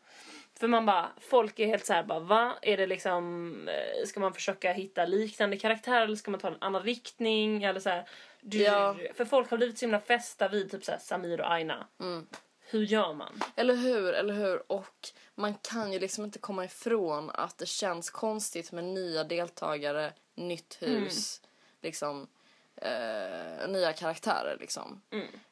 För 0.59 0.67
man 0.67 0.85
bara, 0.85 1.09
folk 1.19 1.59
är 1.59 1.67
helt 1.67 1.85
så 1.85 1.93
här 1.93 2.03
bara, 2.03 2.19
va? 2.19 2.57
Är 2.61 2.77
det 2.77 2.87
liksom, 2.87 3.53
eh, 3.67 4.05
ska 4.05 4.19
man 4.19 4.33
försöka 4.33 4.73
hitta 4.73 5.05
liknande 5.05 5.57
karaktärer 5.57 6.01
eller 6.01 6.15
ska 6.15 6.31
man 6.31 6.39
ta 6.39 6.47
en 6.47 6.57
annan 6.61 6.83
riktning? 6.83 7.63
Eller 7.63 7.79
så 7.79 7.89
här, 7.89 8.09
du, 8.41 8.57
Ja. 8.61 8.95
För 9.13 9.25
folk 9.25 9.49
har 9.49 9.57
blivit 9.57 9.77
så 9.77 9.85
himla 9.85 9.99
fästa 9.99 10.47
vid 10.47 10.71
typ 10.71 10.83
så 10.85 10.91
här, 10.91 10.99
Samir 10.99 11.41
och 11.41 11.51
Aina. 11.51 11.87
Mm. 11.99 12.27
Hur 12.69 12.83
gör 12.83 13.13
man? 13.13 13.41
Eller 13.55 13.75
hur, 13.75 14.13
eller 14.13 14.33
hur? 14.33 14.71
Och 14.71 15.09
man 15.35 15.53
kan 15.53 15.93
ju 15.93 15.99
liksom 15.99 16.23
inte 16.23 16.39
komma 16.39 16.65
ifrån 16.65 17.29
att 17.33 17.57
det 17.57 17.65
känns 17.65 18.09
konstigt 18.09 18.71
med 18.71 18.83
nya 18.83 19.23
deltagare, 19.23 20.13
nytt 20.35 20.77
hus, 20.81 21.41
liksom 21.81 22.27
eh, 22.75 23.67
nya 23.69 23.93
karaktärer 23.93 24.57
liksom. 24.59 25.01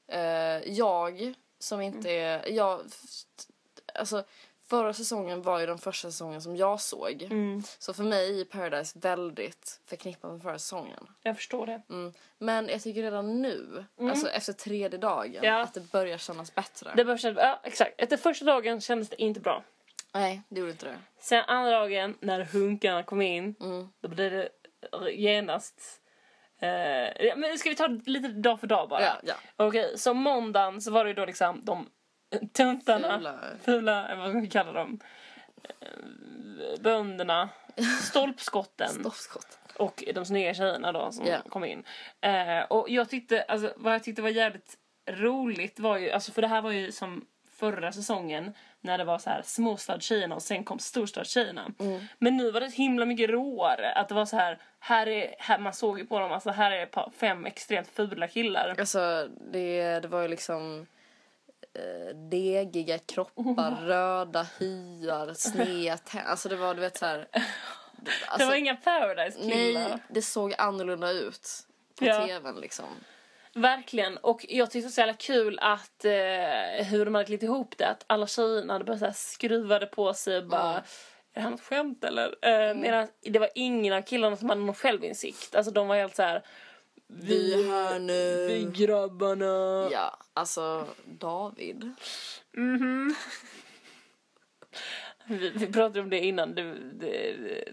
Eh, 0.07 0.73
jag 0.73 1.33
som 1.59 1.81
inte 1.81 2.11
är, 2.11 2.49
jag, 2.49 2.81
alltså 3.93 4.23
förra 4.69 4.93
säsongen 4.93 5.41
var 5.41 5.59
ju 5.59 5.65
den 5.65 5.77
första 5.77 6.11
säsongen 6.11 6.41
som 6.41 6.55
jag 6.55 6.81
såg. 6.81 7.29
Så 7.79 7.93
för 7.93 8.03
mig 8.03 8.41
är 8.41 8.45
Paradise 8.45 8.99
väldigt 8.99 9.81
förknippat 9.85 10.31
med 10.31 10.41
förra 10.41 10.59
säsongen. 10.59 11.07
Jag 11.21 11.35
förstår 11.35 11.65
det. 11.65 11.81
Mm. 11.89 12.13
Men 12.37 12.69
jag 12.69 12.81
tycker 12.81 13.01
redan 13.01 13.41
nu, 13.41 13.85
alltså 13.99 14.29
efter 14.29 14.53
tredje 14.53 14.99
dagen, 14.99 15.39
Ja. 15.43 15.61
att 15.61 15.73
det 15.73 15.91
börjar 15.91 16.17
kännas 16.17 16.55
bättre. 16.55 16.91
Det 16.95 17.05
började 17.05 17.21
kännas, 17.21 17.37
ja 17.41 17.59
exakt. 17.63 17.93
Efter 17.97 18.17
första 18.17 18.45
dagen 18.45 18.81
kändes 18.81 19.09
det 19.09 19.21
inte 19.21 19.39
bra. 19.39 19.63
Nej, 20.13 20.41
det 20.49 20.59
gjorde 20.59 20.71
inte 20.71 20.85
det. 20.85 20.97
Sen 21.19 21.43
andra 21.47 21.71
dagen 21.71 22.17
när 22.19 22.43
hunkarna 22.43 23.03
kom 23.03 23.21
in, 23.21 23.55
Mm. 23.61 23.87
då 24.01 24.07
blev 24.07 24.31
det 24.31 24.49
genast... 25.11 26.01
Ja, 27.19 27.35
men 27.35 27.57
ska 27.57 27.69
vi 27.69 27.75
ta 27.75 27.87
lite 27.87 28.27
dag 28.27 28.59
för 28.59 28.67
dag 28.67 28.89
bara? 28.89 29.01
Ja, 29.01 29.13
ja. 29.23 29.33
Okej, 29.55 29.97
så 29.97 30.13
måndagen 30.13 30.81
så 30.81 30.91
var 30.91 31.03
det 31.03 31.09
ju 31.09 31.13
då 31.13 31.25
liksom 31.25 31.61
de 31.65 31.89
tuntarna, 32.53 33.17
Fula. 33.17 33.39
fula 33.65 34.15
vad 34.15 34.29
ska 34.29 34.39
vi 34.39 34.47
kalla 34.47 34.71
dem, 34.71 34.99
eh, 35.79 36.81
bönderna, 36.81 37.49
stolpskotten 38.01 38.89
Stoppskott. 38.89 39.59
och 39.77 40.03
de 40.15 40.25
snygga 40.25 40.53
tjejerna 40.53 40.91
då 40.91 41.11
som 41.11 41.25
Ja. 41.25 41.37
kom 41.49 41.65
in. 41.65 41.83
Eh, 42.21 42.59
och 42.69 42.89
jag 42.89 43.09
tyckte, 43.09 43.41
alltså 43.43 43.73
vad 43.77 43.93
jag 43.93 44.03
tyckte 44.03 44.21
var 44.21 44.29
jävligt 44.29 44.77
roligt 45.09 45.79
var 45.79 45.97
ju, 45.97 46.11
alltså 46.11 46.31
för 46.31 46.41
det 46.41 46.47
här 46.47 46.61
var 46.61 46.71
ju 46.71 46.91
som 46.91 47.25
förra 47.59 47.91
säsongen 47.91 48.53
när 48.81 48.97
det 48.97 49.03
var 49.03 49.17
så 49.17 49.29
här 49.29 49.41
småstadstjejerna 49.45 50.35
och 50.35 50.41
sen 50.41 50.63
kom 50.63 50.79
storstadstjejerna. 50.79 51.71
Men 52.17 52.37
nu 52.37 52.51
var 52.51 52.59
det 52.61 52.69
så 52.71 52.75
himla 52.77 53.05
mycket 53.05 53.29
råare. 53.29 53.91
Att 53.91 54.09
det 54.09 54.15
var 54.15 54.25
så 54.25 54.35
här, 54.37 54.57
här 54.79 55.07
är, 55.07 55.35
här, 55.39 55.59
man 55.59 55.73
såg 55.73 55.99
ju 55.99 56.05
på 56.05 56.19
dem, 56.19 56.31
alltså 56.31 56.49
här 56.49 56.71
är 56.71 57.11
fem 57.11 57.45
extremt 57.45 57.87
fula 57.87 58.27
killar. 58.27 58.75
Alltså, 58.79 59.27
det, 59.51 59.99
det 59.99 60.07
var 60.07 60.21
ju 60.21 60.27
liksom 60.27 60.85
eh, 61.73 62.15
degiga 62.15 62.97
kroppar, 62.99 63.71
röda 63.85 64.47
hyar, 64.59 65.33
sneda. 65.33 65.97
Alltså 66.25 66.49
det 66.49 66.55
var, 66.55 66.73
du 66.75 66.81
vet 66.81 66.97
så 66.97 67.05
här. 67.05 67.27
det 67.31 68.11
Alltså, 68.27 68.47
var 68.47 68.55
inga 68.55 68.75
paradise 68.75 69.39
killar. 69.39 69.89
nej, 69.89 69.97
det 70.09 70.21
såg 70.21 70.53
annorlunda 70.57 71.11
ut 71.11 71.49
på 71.99 72.05
Ja. 72.05 72.25
tvn 72.27 72.55
liksom. 72.61 72.85
Verkligen. 73.53 74.17
Och 74.17 74.45
jag 74.49 74.71
tyckte 74.71 74.79
det 74.79 74.89
var 74.89 74.91
så 74.91 75.01
jävla 75.01 75.13
kul 75.13 75.59
att 75.61 76.05
eh, 76.05 76.85
hur 76.85 77.05
de 77.05 77.15
hade 77.15 77.25
klippt 77.25 77.43
ihop 77.43 77.77
det. 77.77 77.87
Att 77.87 78.03
alla 78.07 78.27
tjejerna 78.27 78.73
hade 78.73 78.85
bara 78.85 78.97
så 78.97 79.05
här 79.05 79.13
skruvade 79.13 79.85
på 79.85 80.13
sig 80.13 80.37
och 80.37 80.47
bara 80.47 80.71
Mm. 80.71 80.83
Är 81.37 81.41
det 81.41 81.43
här 81.43 81.51
något 81.51 81.61
skämt 81.61 82.03
eller? 82.03 82.35
Eh, 82.41 82.75
Medan 82.75 83.07
det 83.21 83.39
var 83.39 83.49
ingen 83.55 83.93
av 83.93 84.01
killarna 84.01 84.35
som 84.37 84.49
hade 84.49 84.61
någon 84.61 84.75
självinsikt. 84.75 85.55
Alltså 85.55 85.71
de 85.71 85.87
var 85.87 85.95
helt 85.95 86.15
så 86.15 86.23
här. 86.23 86.43
Vi 87.07 87.53
är 87.53 87.71
här 87.71 87.99
nu. 87.99 88.47
Vi 88.47 88.85
grabbarna. 88.85 89.87
Ja, 89.91 90.17
alltså 90.33 90.87
David. 91.05 91.93
Mhm. 92.51 93.15
vi, 95.25 95.49
vi 95.49 95.67
pratade 95.67 96.01
om 96.01 96.09
det 96.09 96.19
innan. 96.19 96.55
Det, 96.55 96.63
det, 96.73 97.37
det, 97.37 97.71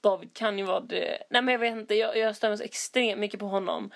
David 0.00 0.34
kan 0.34 0.58
ju 0.58 0.64
vara 0.64 0.80
det. 0.80 1.22
Nej 1.30 1.42
men 1.42 1.52
jag 1.52 1.58
vet 1.58 1.76
inte, 1.76 1.94
jag, 1.94 2.16
jag 2.16 2.42
mig 2.42 2.58
så 2.58 2.64
extremt 2.64 3.20
mycket 3.20 3.40
på 3.40 3.46
honom. 3.46 3.90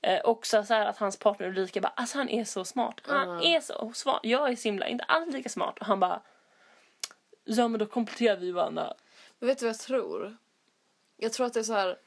Eh, 0.00 0.20
också 0.24 0.64
så 0.64 0.74
att 0.74 0.98
hans 0.98 1.18
partner 1.18 1.46
Ulrika 1.46 1.80
bara, 1.80 1.92
alltså 1.96 2.18
han 2.18 2.28
är 2.28 2.44
så 2.44 2.64
smart. 2.64 3.00
Han 3.02 3.42
är 3.42 3.60
så 3.60 3.92
smart. 3.94 4.20
Jag 4.22 4.50
är 4.50 4.56
så 4.56 4.68
himla, 4.68 4.88
inte 4.88 5.04
alls 5.04 5.34
lika 5.34 5.48
smart. 5.48 5.78
Och 5.78 5.86
han 5.86 6.00
bara, 6.00 6.22
ja 7.44 7.68
men 7.68 7.78
då 7.78 7.86
kompletterar 7.86 8.36
vi 8.36 8.50
varandra. 8.50 8.94
Men 9.38 9.48
vet 9.48 9.58
du 9.58 9.64
vad 9.66 9.74
jag 9.74 9.80
tror? 9.80 10.36
Jag 11.16 11.32
tror 11.32 11.46
att 11.46 11.54
det 11.54 11.60
är 11.60 11.64
så 11.64 11.72
här 11.72 11.98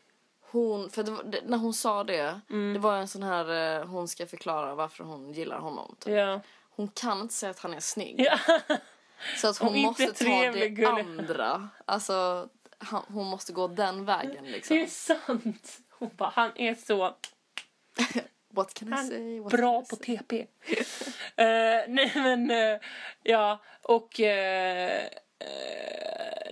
hon, 0.51 0.89
för 0.89 1.03
det, 1.03 1.11
var- 1.11 1.23
det, 1.23 1.41
när 1.45 1.57
hon 1.57 1.73
sa 1.73 2.03
det, 2.03 2.39
Mm. 2.49 2.73
det 2.73 2.79
var 2.79 2.97
en 2.97 3.07
sån 3.07 3.23
här 3.23 3.79
eh, 3.79 3.85
hon 3.87 4.07
ska 4.07 4.25
förklara 4.27 4.75
varför 4.75 5.03
hon 5.03 5.33
gillar 5.33 5.59
honom. 5.59 5.95
Typ. 5.99 6.13
Ja. 6.13 6.41
Hon 6.75 6.87
kan 6.87 7.21
inte 7.21 7.33
säga 7.33 7.49
att 7.49 7.59
han 7.59 7.73
är 7.73 7.79
snygg. 7.79 8.15
ja. 8.19 8.39
Så 9.37 9.47
att 9.47 9.57
hon 9.57 9.69
Och 9.69 9.75
måste 9.75 10.11
ta 10.13 10.25
det 10.51 10.69
gullig. 10.69 10.85
andra. 10.85 11.69
Alltså, 11.85 12.47
han, 12.77 13.03
hon 13.07 13.27
måste 13.27 13.53
gå 13.53 13.67
den 13.67 14.05
vägen 14.05 14.43
Det 14.43 14.49
liksom. 14.51 14.77
är 14.77 14.85
sant. 14.87 15.77
Hon 15.89 16.09
bara, 16.17 16.29
han 16.35 16.51
är 16.55 16.75
så 16.75 17.15
What 18.53 18.73
can 18.73 18.87
I 18.87 18.91
Han 18.91 19.07
say? 19.07 19.39
What 19.39 19.51
bra 19.51 19.81
I 19.81 19.85
på 19.89 19.95
say? 19.95 20.17
TP. 20.17 20.47
Eh, 21.35 21.83
nej 21.87 22.11
men, 22.15 22.51
eh, 22.51 22.79
ja 23.23 23.59
och... 23.81 24.19
eh, 24.19 25.07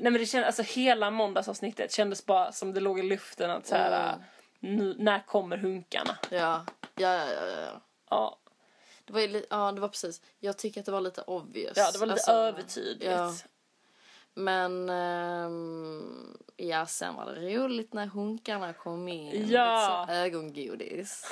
nej 0.02 0.12
men 0.12 0.22
det 0.22 0.26
kändes, 0.26 0.60
alltså 0.60 0.74
hela 0.80 1.12
måndagsavsnittet 1.12 1.92
kändes 1.92 2.26
bara 2.26 2.52
som 2.52 2.74
det 2.74 2.80
låg 2.80 3.00
i 3.00 3.04
luften 3.04 3.52
att 3.52 3.68
så 3.68 3.76
här, 3.76 4.16
Mm. 4.62 4.90
när 4.98 5.20
kommer 5.26 5.58
hunkarna? 5.58 6.18
Ja, 6.30 6.66
ja, 6.96 7.16
ja, 7.16 7.26
ja. 7.26 7.46
ja. 7.62 7.82
Ja, 8.10 8.38
Det 9.06 9.14
var, 9.14 9.20
ju 9.22 9.46
ja, 9.50 9.72
det 9.72 9.82
var 9.82 9.88
precis. 9.88 10.22
Jag 10.40 10.58
tycker 10.58 10.80
att 10.80 10.86
det 10.86 10.92
var 10.92 11.02
lite 11.02 11.22
obvious. 11.22 11.78
ja 11.78 11.92
det 11.92 12.00
var 12.00 12.06
lite 12.08 12.14
Alltså, 12.14 12.32
övertydligt. 12.32 13.12
ja. 13.12 13.34
Men 14.34 14.90
ehm, 14.90 16.38
ja, 16.58 16.86
sen 16.86 17.16
var 17.16 17.26
det 17.26 17.56
roligt 17.58 17.94
när 17.94 18.06
hunkarna 18.08 18.74
kom 18.74 19.08
in. 19.08 19.48
Ja. 19.50 20.02
Lite 20.02 20.14
så 20.14 20.20
ögongodis. 20.20 21.26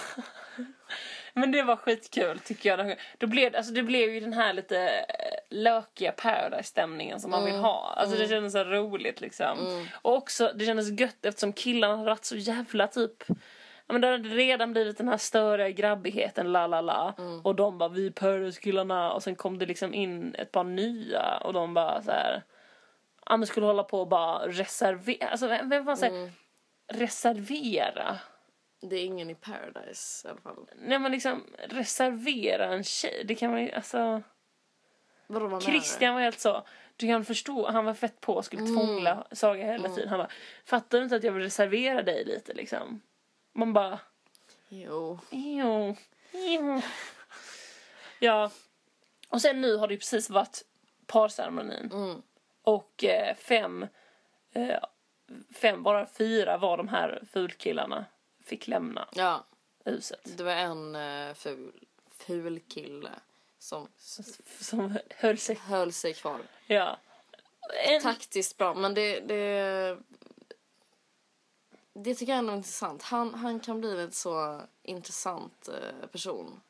Men 1.38 1.52
det 1.52 1.64
var 1.64 1.76
skitkul 1.76 2.40
tycker 2.40 2.78
jag. 2.78 2.96
Då 3.18 3.28
blev, 3.28 3.56
alltså, 3.56 3.74
det 3.74 3.84
blev 3.84 4.10
ju 4.14 4.20
den 4.20 4.34
här 4.34 4.54
lite 4.54 4.80
eh, 4.90 5.06
lökiga 5.50 6.12
paradise-stämningen 6.12 7.20
som 7.20 7.32
man 7.32 7.42
Mm. 7.42 7.54
vill 7.54 7.62
ha. 7.62 7.94
Alltså 7.98 8.18
det 8.18 8.28
kändes 8.28 8.54
så 8.54 8.64
roligt 8.64 9.22
liksom. 9.22 9.86
Och 10.02 10.14
också 10.14 10.52
det 10.56 10.66
kändes 10.66 11.00
gött 11.00 11.26
eftersom 11.26 11.54
killarna 11.54 11.96
hade 11.96 12.10
varit 12.10 12.26
så 12.26 12.36
jävla 12.36 12.88
typ 12.88 13.24
Ja, 13.90 13.94
men 13.94 14.02
det 14.02 14.08
hade 14.08 14.30
redan 14.30 14.72
blivit 14.74 14.98
den 14.98 15.08
här 15.08 15.18
större 15.18 15.72
grabbigheten, 15.72 16.52
la 16.52 16.68
la 16.68 16.82
la. 16.82 17.14
Mm. 17.18 17.42
Och 17.42 17.56
de 17.56 17.78
bara, 17.78 17.90
vi 17.90 18.12
Paradise-killarna. 18.12 19.12
Och 19.12 19.24
sen 19.24 19.36
kom 19.36 19.58
det 19.58 19.66
liksom 19.66 19.94
in 19.94 20.36
ett 20.36 20.52
par 20.52 20.64
nya 20.64 21.38
och 21.38 21.54
de 21.54 21.74
bara 21.74 22.02
så 22.02 22.12
här. 22.12 22.44
Ja 23.26 23.38
men 23.38 23.48
skulle 23.48 23.66
hålla 23.66 23.84
på 23.84 24.02
och 24.02 24.08
bara 24.08 24.48
reservera, 24.48 25.28
alltså 25.28 25.48
vem, 25.48 25.70
vem 25.70 25.86
fan 25.86 25.98
säger 25.98 26.14
Mm. 26.14 26.32
reservera? 26.94 28.18
Det 28.82 28.96
är 28.96 29.06
ingen 29.06 29.30
i 29.30 29.36
Paradise 29.36 30.28
i 30.28 30.32
alla 30.32 30.42
fall. 30.42 30.70
Nej 30.76 31.00
men 31.00 31.12
liksom 31.12 31.44
reservera 31.58 32.66
en 32.66 32.84
tjej, 32.84 33.24
det 33.26 33.36
kan 33.36 33.52
man 33.52 33.62
ju, 33.64 33.72
alltså. 33.72 34.22
Vadå, 35.28 35.48
vad 35.48 35.50
menar 35.50 35.62
Christian 35.62 36.14
var 36.14 36.22
helt 36.22 36.40
så, 36.40 36.64
du 36.96 37.08
kan 37.08 37.26
förstå, 37.26 37.68
han 37.72 37.86
var 37.86 37.94
fett 37.94 38.22
på 38.22 38.34
och 38.34 38.46
skulle 38.46 38.62
Mm. 38.62 38.76
tvångla 38.76 39.28
Saga 39.32 39.66
hela 39.66 39.90
tiden. 39.90 40.10
Han 40.10 40.18
bara, 40.18 40.30
fattar 40.66 40.98
du 40.98 41.04
inte 41.04 41.16
att 41.16 41.24
jag 41.24 41.32
vill 41.32 41.44
reservera 41.44 42.02
dig 42.04 42.26
lite 42.26 42.54
liksom? 42.54 43.02
Man 43.54 43.74
bara? 43.74 44.00
Jo. 44.70 45.20
jo, 45.32 45.96
jo. 46.32 46.82
Ja, 48.20 48.52
och 49.30 49.42
sen 49.42 49.62
nu 49.62 49.76
har 49.76 49.88
det 49.88 49.94
ju 49.94 49.98
precis 50.00 50.30
varit 50.30 50.62
parceremonin. 51.06 51.92
Mm. 51.94 52.22
Och 52.62 53.04
eh, 53.04 53.36
fem, 53.36 53.88
eh, 54.54 54.80
fem, 55.56 55.84
bara 55.84 56.06
fyra 56.06 56.58
var 56.58 56.78
de 56.78 56.88
här 56.88 57.24
fulkillarna 57.32 58.06
fick 58.48 58.68
lämna 58.68 59.08
Ja, 59.12 59.45
huset. 59.86 60.38
det 60.38 60.43
var 60.43 60.52
en 60.52 60.95
uh, 60.95 61.34
ful, 61.34 61.72
ful 62.18 62.60
kille 62.60 63.10
som 63.60 63.88
Som 64.60 64.98
höll 65.10 65.38
sig, 65.38 65.56
höll 65.56 65.91
sig 65.93 66.14
kvar. 66.14 66.39
ja. 66.68 66.98
En, 67.86 68.02
Taktiskt 68.02 68.58
bra, 68.58 68.74
men 68.74 68.93
det... 68.93 69.20
Det, 69.20 69.98
det 71.93 72.16
tycker 72.16 72.32
jag 72.32 72.39
ändå 72.39 72.54
är 72.54 72.58
intressant. 72.58 73.04
Han, 73.04 73.34
han 73.34 73.60
kan 73.60 73.80
bli 73.80 74.02
en 74.02 74.12
så 74.12 74.62
intressant 74.84 75.68
eh, 75.70 76.08
person. 76.08 76.62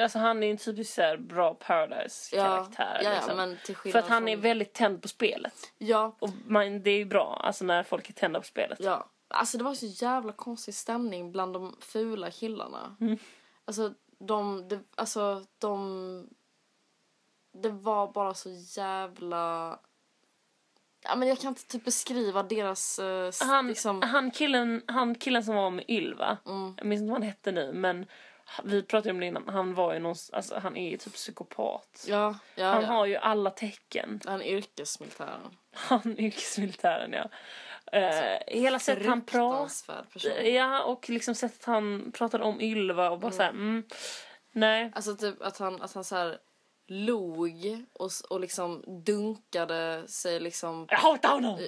Alltså 0.00 0.18
han 0.18 0.42
är 0.42 0.50
en 0.50 0.56
typisk 0.56 0.94
så 0.94 1.02
här 1.02 1.16
bra 1.16 1.54
Paradise-karaktär. 1.54 3.00
ja, 3.02 3.10
ja, 3.10 3.14
liksom. 3.14 3.36
men 3.36 3.58
till 3.64 3.76
För 3.76 3.98
att 3.98 4.08
han 4.08 4.20
från... 4.22 4.28
är 4.28 4.36
väldigt 4.36 4.72
tänd 4.72 5.02
på 5.02 5.08
spelet. 5.08 5.54
Ja, 5.78 6.16
Och 6.18 6.30
man, 6.46 6.82
det 6.82 6.90
är 6.90 6.96
ju 6.98 7.04
bra, 7.04 7.40
alltså 7.44 7.64
när 7.64 7.82
folk 7.82 8.08
är 8.08 8.12
tända 8.12 8.40
på 8.40 8.46
spelet. 8.46 8.78
ja. 8.80 9.08
Alltså 9.28 9.58
det 9.58 9.64
var 9.64 9.74
så 9.74 9.86
jävla 9.86 10.32
konstig 10.32 10.74
stämning 10.74 11.32
bland 11.32 11.52
de 11.52 11.76
fula 11.80 12.30
killarna. 12.30 12.96
Mm. 13.00 13.18
Alltså 13.64 13.94
de, 14.18 14.68
de, 14.68 14.84
alltså 14.96 15.44
de... 15.58 16.28
Det 17.52 17.70
var 17.70 18.12
bara 18.12 18.34
så 18.34 18.50
jävla... 18.76 19.78
Ja 21.02 21.16
men 21.16 21.28
jag 21.28 21.38
kan 21.38 21.48
inte 21.48 21.66
typ 21.66 21.84
beskriva 21.84 22.42
deras... 22.42 22.98
s- 22.98 23.40
Han, 23.42 23.66
liksom... 23.68 24.02
han, 24.02 24.30
killen, 24.30 24.82
han 24.88 25.14
killen 25.14 25.44
som 25.44 25.54
var 25.54 25.70
med 25.70 25.84
Ylva, 25.88 26.38
Mm. 26.46 26.74
jag 26.78 26.86
minns 26.86 27.00
inte 27.00 27.10
vad 27.12 27.20
han 27.20 27.28
hette 27.28 27.52
nu, 27.52 27.72
men 27.72 28.06
vi 28.64 28.82
pratade 28.82 29.10
om 29.10 29.20
det 29.20 29.26
innan, 29.26 29.48
han 29.48 29.74
var 29.74 29.94
ju 29.94 29.98
någon, 30.00 30.14
alltså 30.32 30.58
han 30.58 30.76
är 30.76 30.90
ju 30.90 30.96
typ 30.96 31.14
psykopat. 31.14 32.04
Ja, 32.08 32.38
ja, 32.54 32.72
Han 32.72 32.82
ja. 32.82 32.88
har 32.88 33.06
ju 33.06 33.16
alla 33.16 33.50
tecken. 33.50 34.20
Han 34.26 34.42
är 34.42 34.56
yrkesmilitären. 34.56 35.56
Han 35.72 36.18
yrkesmilitären 36.18 37.12
ja. 37.12 37.28
Eh, 37.92 38.38
hela 38.46 38.78
sättet 38.78 39.06
han 39.06 39.20
person. 39.20 39.68
Ja, 40.44 40.82
och 40.82 41.10
liksom 41.10 41.34
sättet 41.34 41.64
han 41.64 42.12
pratade 42.12 42.44
om 42.44 42.60
Ylva 42.60 43.10
och 43.10 43.18
bara 43.18 43.32
såhär, 43.32 43.50
mm, 43.50 43.84
nej. 44.52 44.92
Alltså 44.94 45.16
typ 45.16 45.42
att 45.42 45.58
han, 45.58 45.82
att 45.82 45.94
han 45.94 46.04
så 46.04 46.16
här 46.16 46.38
log 46.86 47.86
och, 47.92 48.10
och 48.30 48.40
liksom 48.40 48.84
dunkade 49.04 50.08
sig 50.08 50.40
liksom... 50.40 50.86
Jag 50.90 50.98
hatar 50.98 51.28
honom! 51.28 51.60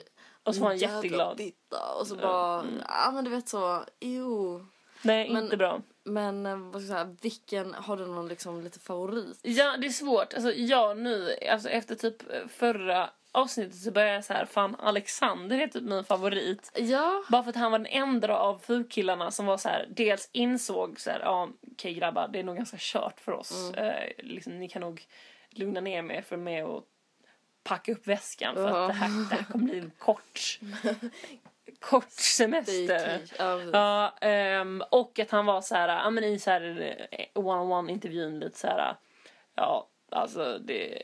Och 0.42 0.54
så 0.54 0.60
var 0.60 0.68
han 0.68 0.78
jätteglad. 0.78 1.36
Bitta. 1.36 1.94
Och 2.00 2.06
så 2.06 2.16
bara, 2.16 2.64
ja 2.88 3.10
men 3.14 3.24
du 3.24 3.30
vet 3.30 3.48
så, 3.48 3.84
jo. 4.00 4.66
Nej, 5.02 5.30
Men- 5.32 5.44
inte 5.44 5.56
bra. 5.56 5.80
Men 6.04 6.46
eh, 6.46 6.56
vad 6.56 6.82
ska 6.82 6.92
jag 6.92 7.06
säga, 7.06 7.16
vilken, 7.20 7.74
har 7.74 7.96
du 7.96 8.06
någon 8.06 8.28
liksom 8.28 8.60
lite 8.62 8.80
favorit? 8.80 9.38
Ja, 9.42 9.76
det 9.76 9.86
är 9.86 9.90
svårt. 9.90 10.34
Alltså, 10.34 10.52
jag 10.52 10.98
nu, 10.98 11.36
alltså 11.50 11.68
efter 11.68 11.94
typ 11.94 12.22
förra 12.50 13.10
avsnittet 13.32 13.74
så 13.74 13.90
började 13.90 14.14
jag 14.14 14.24
så 14.24 14.32
här, 14.32 14.44
fan 14.44 14.76
Alexander 14.78 15.60
är 15.60 15.66
typ 15.66 15.82
min 15.82 16.04
favorit. 16.04 16.72
Ja. 16.74 17.22
Bara 17.28 17.42
för 17.42 17.50
att 17.50 17.56
han 17.56 17.72
var 17.72 17.78
den 17.78 17.86
enda 17.86 18.36
av 18.38 18.58
fulkillarna 18.58 19.30
som 19.30 19.46
var 19.46 19.56
så 19.56 19.68
här, 19.68 19.86
dels 19.90 20.28
insåg 20.32 21.00
så 21.00 21.10
här, 21.10 21.20
ja 21.20 21.48
okej 21.72 21.94
grabbar, 21.94 22.28
det 22.28 22.38
är 22.38 22.44
nog 22.44 22.56
ganska 22.56 22.76
kört 22.80 23.20
för 23.20 23.32
oss. 23.32 23.72
Eh, 23.74 24.10
liksom, 24.18 24.58
ni 24.58 24.68
kan 24.68 24.82
nog 24.82 25.02
lugna 25.50 25.80
ner 25.80 26.02
mig 26.02 26.22
för 26.22 26.36
med 26.36 26.64
och 26.64 26.84
packa 27.62 27.92
upp 27.92 28.06
väskan 28.06 28.54
för 28.54 28.68
Ja. 28.68 28.82
att 28.84 28.88
det 28.88 28.94
här, 28.94 29.28
det 29.30 29.36
här 29.36 29.44
kommer 29.44 29.64
bli 29.64 29.78
en 29.78 29.92
kort, 29.98 30.58
kort 31.80 32.10
semester. 32.10 33.20
ja, 33.72 34.14
ehm, 34.20 34.82
och 34.90 35.18
att 35.18 35.30
han 35.30 35.46
var 35.46 35.60
så 35.60 35.74
här, 35.74 35.88
ja 35.88 36.10
men 36.10 36.24
i 36.24 36.38
så 36.38 36.50
här 36.50 36.96
eh, 37.10 37.26
one-on-one 37.34 37.92
intervjun 37.92 38.38
lite 38.38 38.58
så 38.58 38.66
här, 38.66 38.96
ja 39.54 39.88
alltså 40.10 40.58
det, 40.58 40.98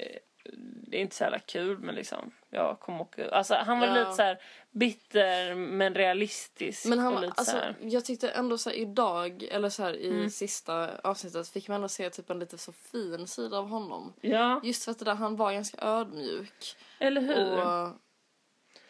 det 0.89 0.97
är 0.97 1.01
inte 1.01 1.17
så 1.17 1.25
jävla 1.25 1.39
kul 1.39 1.79
men 1.79 1.95
liksom, 1.95 2.31
jag 2.51 2.81
kommer 2.81 3.01
åka, 3.01 3.31
alltså 3.31 3.55
han 3.55 3.79
var 3.81 3.87
Ja. 3.87 3.95
lite 3.95 4.13
så 4.13 4.23
här 4.23 4.39
bitter 4.71 5.55
men 5.55 5.95
realistisk 5.95 6.87
Men 6.87 6.99
och 6.99 7.05
han, 7.05 7.21
lite 7.21 7.33
alltså, 7.37 7.53
så 7.53 7.59
här. 7.59 7.75
jag 7.81 8.05
tyckte 8.05 8.29
ändå 8.31 8.59
så 8.59 8.71
här, 8.71 8.77
idag, 8.77 9.43
eller 9.51 9.69
så 9.69 9.83
här 9.83 9.95
i 9.97 10.09
Mm. 10.09 10.31
sista 10.31 10.91
avsnittet 11.05 11.49
fick 11.49 11.69
man 11.69 11.75
ändå 11.75 11.89
se 11.89 12.11
typ 12.11 12.31
en 12.31 12.39
lite 12.39 12.59
så 12.59 12.73
fin 12.73 13.27
sida 13.27 13.59
av 13.59 13.69
honom. 13.69 14.13
Ja, 14.21 14.61
Just 14.65 14.85
för 14.85 14.93
att 14.93 14.99
det 14.99 15.05
där, 15.05 15.15
han 15.15 15.37
var 15.37 15.53
ganska 15.53 15.79
ödmjuk. 15.81 16.77
eller 16.99 17.21
hur? 17.21 17.65
Och 17.67 17.91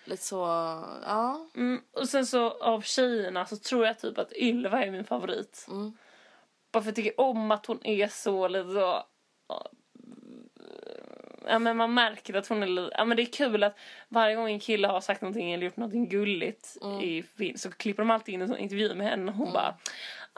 lite 0.05 0.23
så, 0.23 0.37
ja. 1.07 1.47
Mm, 1.55 1.81
och 1.93 2.09
sen 2.09 2.27
så 2.27 2.51
av 2.51 2.81
tjejerna 2.81 3.47
så 3.47 3.57
tror 3.57 3.87
jag 3.87 3.99
typ 3.99 4.19
att 4.19 4.33
Ylva 4.33 4.85
är 4.85 4.91
min 4.91 5.05
favorit. 5.05 5.67
Mm. 5.71 5.97
Bara 6.73 6.83
för 6.83 6.91
att 6.91 6.99
jag 6.99 7.05
tycker 7.05 7.21
om 7.21 7.51
att 7.51 7.67
hon 7.67 7.87
är 7.87 8.09
så 8.09 8.49
lite 8.49 8.73
så... 8.73 9.05
Ja 11.47 11.59
men 11.59 11.77
man 11.77 11.95
märker 11.95 12.35
att 12.35 12.47
hon 12.49 12.63
är 12.63 12.67
lite... 12.67 12.95
Ja 12.99 13.05
men 13.05 13.17
det 13.17 13.23
är 13.23 13.33
kul 13.33 13.63
att 13.63 13.79
varje 14.09 14.35
gång 14.37 14.51
en 14.51 14.61
kille 14.61 14.89
har 14.89 15.01
sagt 15.01 15.21
någonting 15.23 15.53
eller 15.53 15.65
gjort 15.65 15.77
någonting 15.77 16.09
gulligt 16.09 16.77
Mm. 16.83 17.01
i 17.01 17.23
film 17.23 17.57
så 17.57 17.71
klipper 17.71 18.03
de 18.03 18.11
alltid 18.11 18.35
in 18.35 18.43
en 18.43 18.49
sån 18.49 18.59
intervju 18.59 18.95
med 18.95 19.07
henne 19.07 19.31
och 19.33 19.37
hon 19.39 19.53
bara 19.53 19.75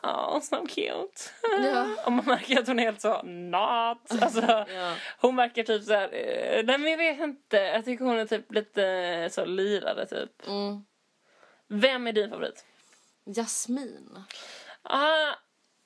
Oh, 0.03 0.41
so 0.41 0.67
cute. 0.67 1.21
Ja. 1.63 1.87
Och 2.07 2.13
man 2.13 2.25
märker 2.25 2.59
att 2.61 2.67
hon 2.67 2.79
är 2.79 2.83
helt 2.83 3.01
så 3.01 3.23
not. 3.23 4.23
Alltså, 4.23 4.65
Ja. 4.75 4.95
hon 5.21 5.37
verkar 5.37 5.63
typ 5.63 5.83
så 5.85 5.93
här, 5.93 6.09
eh, 6.15 6.65
nej 6.65 6.79
men 6.79 6.91
jag 6.91 6.99
vet 6.99 7.21
inte. 7.21 7.57
Jag 7.57 7.85
tycker 7.85 8.05
hon 8.05 8.19
är 8.19 8.27
typ 8.27 8.53
lite 8.53 9.29
så 9.33 9.45
lirare 9.45 10.07
typ. 10.07 10.47
Mm. 10.47 10.85
Vem 11.69 12.07
är 12.07 12.13
din 12.13 12.31
favorit? 12.31 12.65
Jasmin. 13.37 14.19
Ah, 14.83 15.35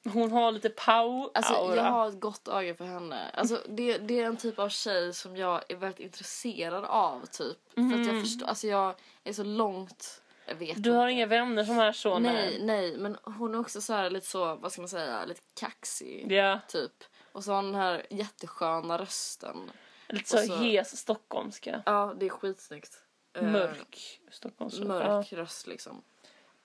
hon 0.04 0.32
har 0.32 0.52
lite 0.52 0.68
pow 0.70 1.30
Alltså 1.34 1.54
aura. 1.54 1.76
jag 1.76 1.82
har 1.82 2.08
ett 2.08 2.20
gott 2.20 2.48
öga 2.48 2.74
för 2.74 2.84
henne. 2.84 3.30
Alltså 3.34 3.60
det, 3.68 3.98
det 3.98 4.20
är 4.20 4.24
en 4.26 4.36
typ 4.36 4.58
av 4.58 4.68
tjej 4.68 5.12
som 5.14 5.36
jag 5.36 5.62
är 5.68 5.76
väldigt 5.76 6.00
intresserad 6.00 6.84
av 6.84 7.26
typ. 7.26 7.58
För 7.74 8.00
att 8.00 8.06
jag 8.06 8.20
förstår, 8.20 8.46
alltså 8.46 8.66
jag 8.66 8.94
är 9.24 9.32
så 9.32 9.44
långt, 9.44 10.22
jag 10.46 10.54
vet 10.54 10.70
Mm. 10.70 10.82
Du 10.82 10.90
har 10.90 11.08
inte. 11.08 11.12
inga 11.12 11.26
vänner 11.26 11.64
som 11.64 11.78
är 11.78 11.92
så 11.92 12.18
Nej, 12.18 12.58
nej, 12.62 12.96
men 12.96 13.16
hon 13.22 13.54
är 13.54 13.60
också 13.60 13.80
så 13.80 13.92
här 13.92 14.10
lite 14.10 14.26
så, 14.26 14.54
vad 14.54 14.72
ska 14.72 14.80
man 14.82 14.88
säga, 14.88 15.24
lite 15.24 15.40
kaxig 15.54 16.32
Ja, 16.32 16.60
typ. 16.68 17.04
Och 17.32 17.44
så 17.44 17.50
har 17.50 17.56
hon 17.56 17.72
den 17.72 17.80
här 17.80 18.06
jättesköna 18.10 18.98
rösten. 18.98 19.70
lite 20.08 20.28
så, 20.30 20.38
så- 20.38 20.54
hes 20.54 20.96
stockholmska. 20.98 21.82
Ja, 21.86 22.14
det 22.16 22.26
är 22.26 22.30
skitsnyggt. 22.30 22.98
Eh, 23.36 23.42
Mörk 23.42 24.20
stockholmska. 24.30 24.84
Mörk 24.84 25.32
röst 25.32 25.66
liksom. 25.66 26.02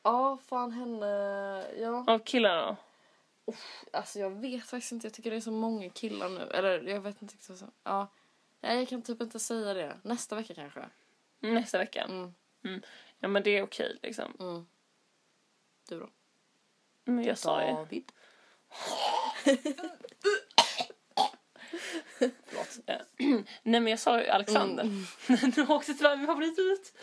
Ja, 0.04 0.38
fan 0.50 0.72
henne, 0.72 1.06
ja. 1.78 2.04
Ja. 2.08 2.14
Av 2.14 2.20
killarna 2.20 2.78
då? 3.48 3.54
Alltså 3.94 4.20
jag 4.20 4.30
vet 4.30 4.64
faktiskt 4.64 4.92
inte, 4.92 5.08
jag 5.08 5.14
tycker 5.14 5.32
det 5.32 5.38
är 5.38 5.42
så 5.42 5.52
många 5.52 5.90
killar 5.90 6.30
nu. 6.30 6.42
Eller 6.42 6.82
jag 6.82 7.02
vet 7.02 7.22
inte 7.22 7.58
som, 7.58 7.72
ja. 7.84 8.08
Nej, 8.62 8.80
jag 8.80 8.88
kan 8.88 9.02
typ 9.02 9.22
inte 9.22 9.40
säga 9.40 9.74
det. 9.74 10.00
Nästa 10.04 10.36
vecka 10.36 10.54
kanske. 10.54 10.90
Nästa 11.40 11.78
vecka. 11.78 12.04
Mm, 12.04 12.34
Ja 13.20 13.28
men 13.28 13.44
det 13.44 13.58
är 13.58 13.64
okej 13.64 14.00
liksom. 14.04 14.34
mm. 14.40 14.68
Du 15.90 16.00
då? 16.00 16.10
Men 17.06 17.24
jag 17.24 17.38
sa 17.38 17.88
ju. 17.92 18.04
Förlåt. 22.20 22.78
Eh, 22.88 22.96
Nej 23.64 23.80
men 23.82 23.88
jag 23.88 24.00
sa 24.00 24.20
ju 24.22 24.28
Alexander. 24.28 24.84
Mm. 24.84 25.06
nu 25.58 25.66
åkte 25.68 25.94
tyvärr 25.94 26.18
min 26.18 26.26
favorit 26.28 26.60
ut. 26.60 26.94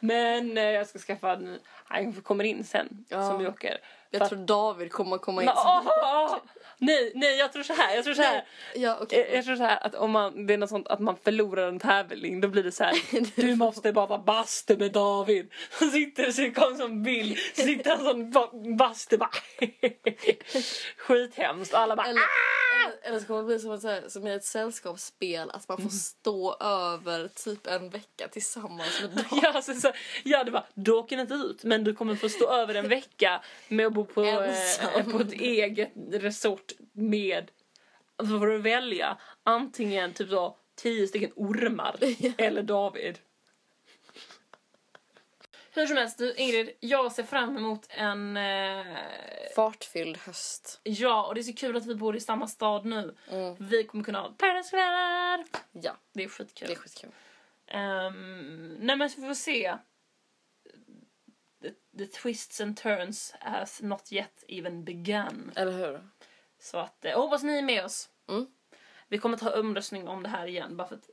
Men 0.00 0.58
eh, 0.58 0.64
jag 0.64 0.86
ska 0.86 0.98
skaffa 0.98 1.32
en, 1.32 1.58
han 1.84 2.12
kommer 2.12 2.44
in 2.44 2.64
sen 2.64 3.04
Ja. 3.08 3.28
som 3.30 3.44
joker. 3.44 3.78
Jag 4.10 4.18
För- 4.18 4.28
tror 4.28 4.46
David 4.46 4.92
kommer 4.92 5.18
komma 5.18 5.42
in. 5.42 5.46
Men, 5.46 5.54
åh, 5.56 5.82
åh, 5.86 6.36
nej, 6.78 7.12
nej 7.14 7.36
jag 7.38 7.52
tror 7.52 7.62
så 7.62 7.72
här. 7.72 7.94
Jag 7.94 8.04
tror 8.04 8.14
så 8.14 8.22
här. 8.22 8.44
Ja, 8.74 8.98
okej. 9.00 9.26
Jag, 9.28 9.38
jag 9.38 9.44
tror 9.44 9.56
så 9.56 9.62
här 9.62 9.86
att 9.86 9.94
om 9.94 10.10
man, 10.10 10.46
det 10.46 10.54
är 10.54 10.58
något 10.58 10.68
sånt 10.70 10.88
att 10.88 11.00
man 11.00 11.16
förlorar 11.24 11.68
en 11.68 11.78
tävling 11.78 12.40
då 12.40 12.48
blir 12.48 12.62
det 12.62 12.72
så 12.72 12.84
här. 12.84 12.96
Du 13.40 13.54
måste 13.56 13.92
bara 13.92 14.18
bastu 14.18 14.76
med 14.76 14.92
David. 14.92 15.52
Så 15.78 15.90
sitter 15.90 16.30
så 16.30 16.66
en 16.70 16.76
sån 16.78 17.02
bild. 17.02 17.38
Så 17.54 17.62
sitter 17.62 17.96
han 17.96 18.30
ba- 18.30 18.76
bastu 18.78 19.16
bara. 19.18 19.30
Skithemskt 20.96 21.74
alla 21.74 21.96
bara. 21.96 22.06
Eller, 22.06 22.22
eller, 23.02 23.20
så 23.20 23.26
kommer 23.26 23.40
det 23.40 23.46
bli 23.46 23.58
som, 23.58 23.70
att, 23.70 23.82
här, 23.82 24.08
som 24.08 24.26
i 24.26 24.32
ett 24.32 24.44
sällskapsspel 24.44 25.50
att 25.50 25.68
man 25.68 25.78
får 25.78 25.88
stå 25.90 26.56
över 26.60 27.28
typ 27.28 27.66
en 27.66 27.90
vecka 27.90 28.28
tillsammans 28.28 29.02
med 29.02 29.10
David. 29.14 29.42
Ja, 29.42 29.52
alltså, 29.52 29.74
så, 29.74 29.92
ja, 30.24 30.44
det 30.44 30.50
var, 30.50 30.66
du 30.74 30.92
åker 30.92 31.20
inte 31.20 31.34
ut 31.34 31.64
men 31.64 31.84
du 31.84 31.94
kommer 31.94 32.14
få 32.14 32.28
stå 32.28 32.52
över 32.52 32.74
en 32.74 32.88
vecka 32.88 33.42
med 33.68 33.86
att 33.86 33.92
bo 33.92 34.04
på, 34.04 34.24
eh, 34.24 35.10
på 35.10 35.18
ett 35.18 35.32
eget 35.32 35.92
resort 36.12 36.72
med, 36.92 37.50
alltså 38.16 38.38
får 38.38 38.46
du 38.46 38.58
välja 38.58 39.18
antingen 39.42 40.12
typ 40.12 40.28
så 40.28 40.56
tio 40.74 41.06
stycken 41.06 41.32
ormar 41.36 41.96
eller 42.38 42.62
David. 42.62 43.18
Hur 45.74 45.86
som 45.86 45.96
helst 45.96 46.18
du 46.18 46.34
Ingrid, 46.34 46.70
jag 46.80 47.12
ser 47.12 47.22
fram 47.22 47.56
emot 47.56 47.86
en, 47.90 48.36
eh, 48.36 48.86
Fartfylld 49.56 50.16
höst. 50.16 50.80
ja 50.82 51.26
och 51.26 51.34
det 51.34 51.40
är 51.40 51.42
så 51.42 51.52
kul 51.54 51.76
att 51.76 51.86
vi 51.86 51.94
bor 51.94 52.16
i 52.16 52.20
samma 52.20 52.46
stad 52.48 52.84
nu. 52.84 53.14
Vi 53.58 53.84
kommer 53.84 54.04
kunna 54.04 54.20
ha 54.20 54.32
Paradise-kvällar. 54.38 55.44
Ja, 55.72 55.96
Det 56.12 56.24
är 56.24 56.28
skitkul. 56.28 56.68
det 56.68 56.74
är 56.74 56.78
skitkul. 56.78 57.10
Um, 57.74 58.76
nej 58.80 58.96
men 58.96 59.10
så 59.10 59.20
får 59.20 59.28
vi 59.28 59.34
se. 59.34 59.76
The, 61.62 61.70
the 61.98 62.06
twists 62.06 62.60
and 62.60 62.76
turns 62.76 63.34
has 63.40 63.82
not 63.82 64.12
yet 64.12 64.44
even 64.48 64.84
begun. 64.84 65.52
Eller 65.56 65.72
hur? 65.72 66.00
Så 66.58 66.78
att, 66.78 67.04
eh, 67.04 67.20
hoppas 67.20 67.42
ni 67.42 67.58
är 67.58 67.62
med 67.62 67.84
oss. 67.84 68.08
Mm. 68.28 68.46
Vi 69.08 69.18
kommer 69.18 69.36
ta 69.36 69.60
omröstning 69.60 70.08
om 70.08 70.22
det 70.22 70.28
här 70.28 70.46
igen 70.46 70.76
bara 70.76 70.88
för 70.88 70.94
att 70.96 71.10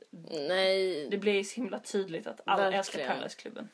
Nej, 0.48 1.08
det 1.10 1.18
blir 1.18 1.44
så 1.44 1.54
himla 1.54 1.78
tydligt 1.78 2.26
att 2.26 2.40
alla 2.46 2.56
Verkligen. 2.62 2.78
älskar 2.78 3.06
Paradise-klubben 3.06 3.68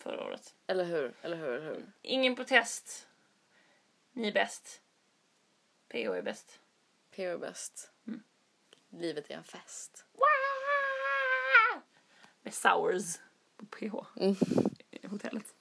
förra 0.00 0.24
året. 0.24 0.54
eller 0.66 0.84
hur? 0.84 1.14
Eller 1.22 1.36
hur? 1.36 1.52
Eller 1.52 1.74
hur? 1.74 1.92
Ingen 2.02 2.36
protest. 2.36 3.08
Ni 4.12 4.28
är 4.28 4.32
bäst. 4.32 4.80
PO 5.88 6.12
är 6.12 6.22
bäst. 6.22 6.60
PO 7.16 7.22
är 7.22 7.38
bäst. 7.38 7.90
Mm. 8.06 8.22
Livet 8.90 9.30
är 9.30 9.34
en 9.34 9.44
fest. 9.44 10.04
Med 12.42 12.54
sours 12.54 13.18
på 13.56 13.66
PH. 13.66 13.94
Mm. 14.20 14.36
Hotellet. 15.10 15.54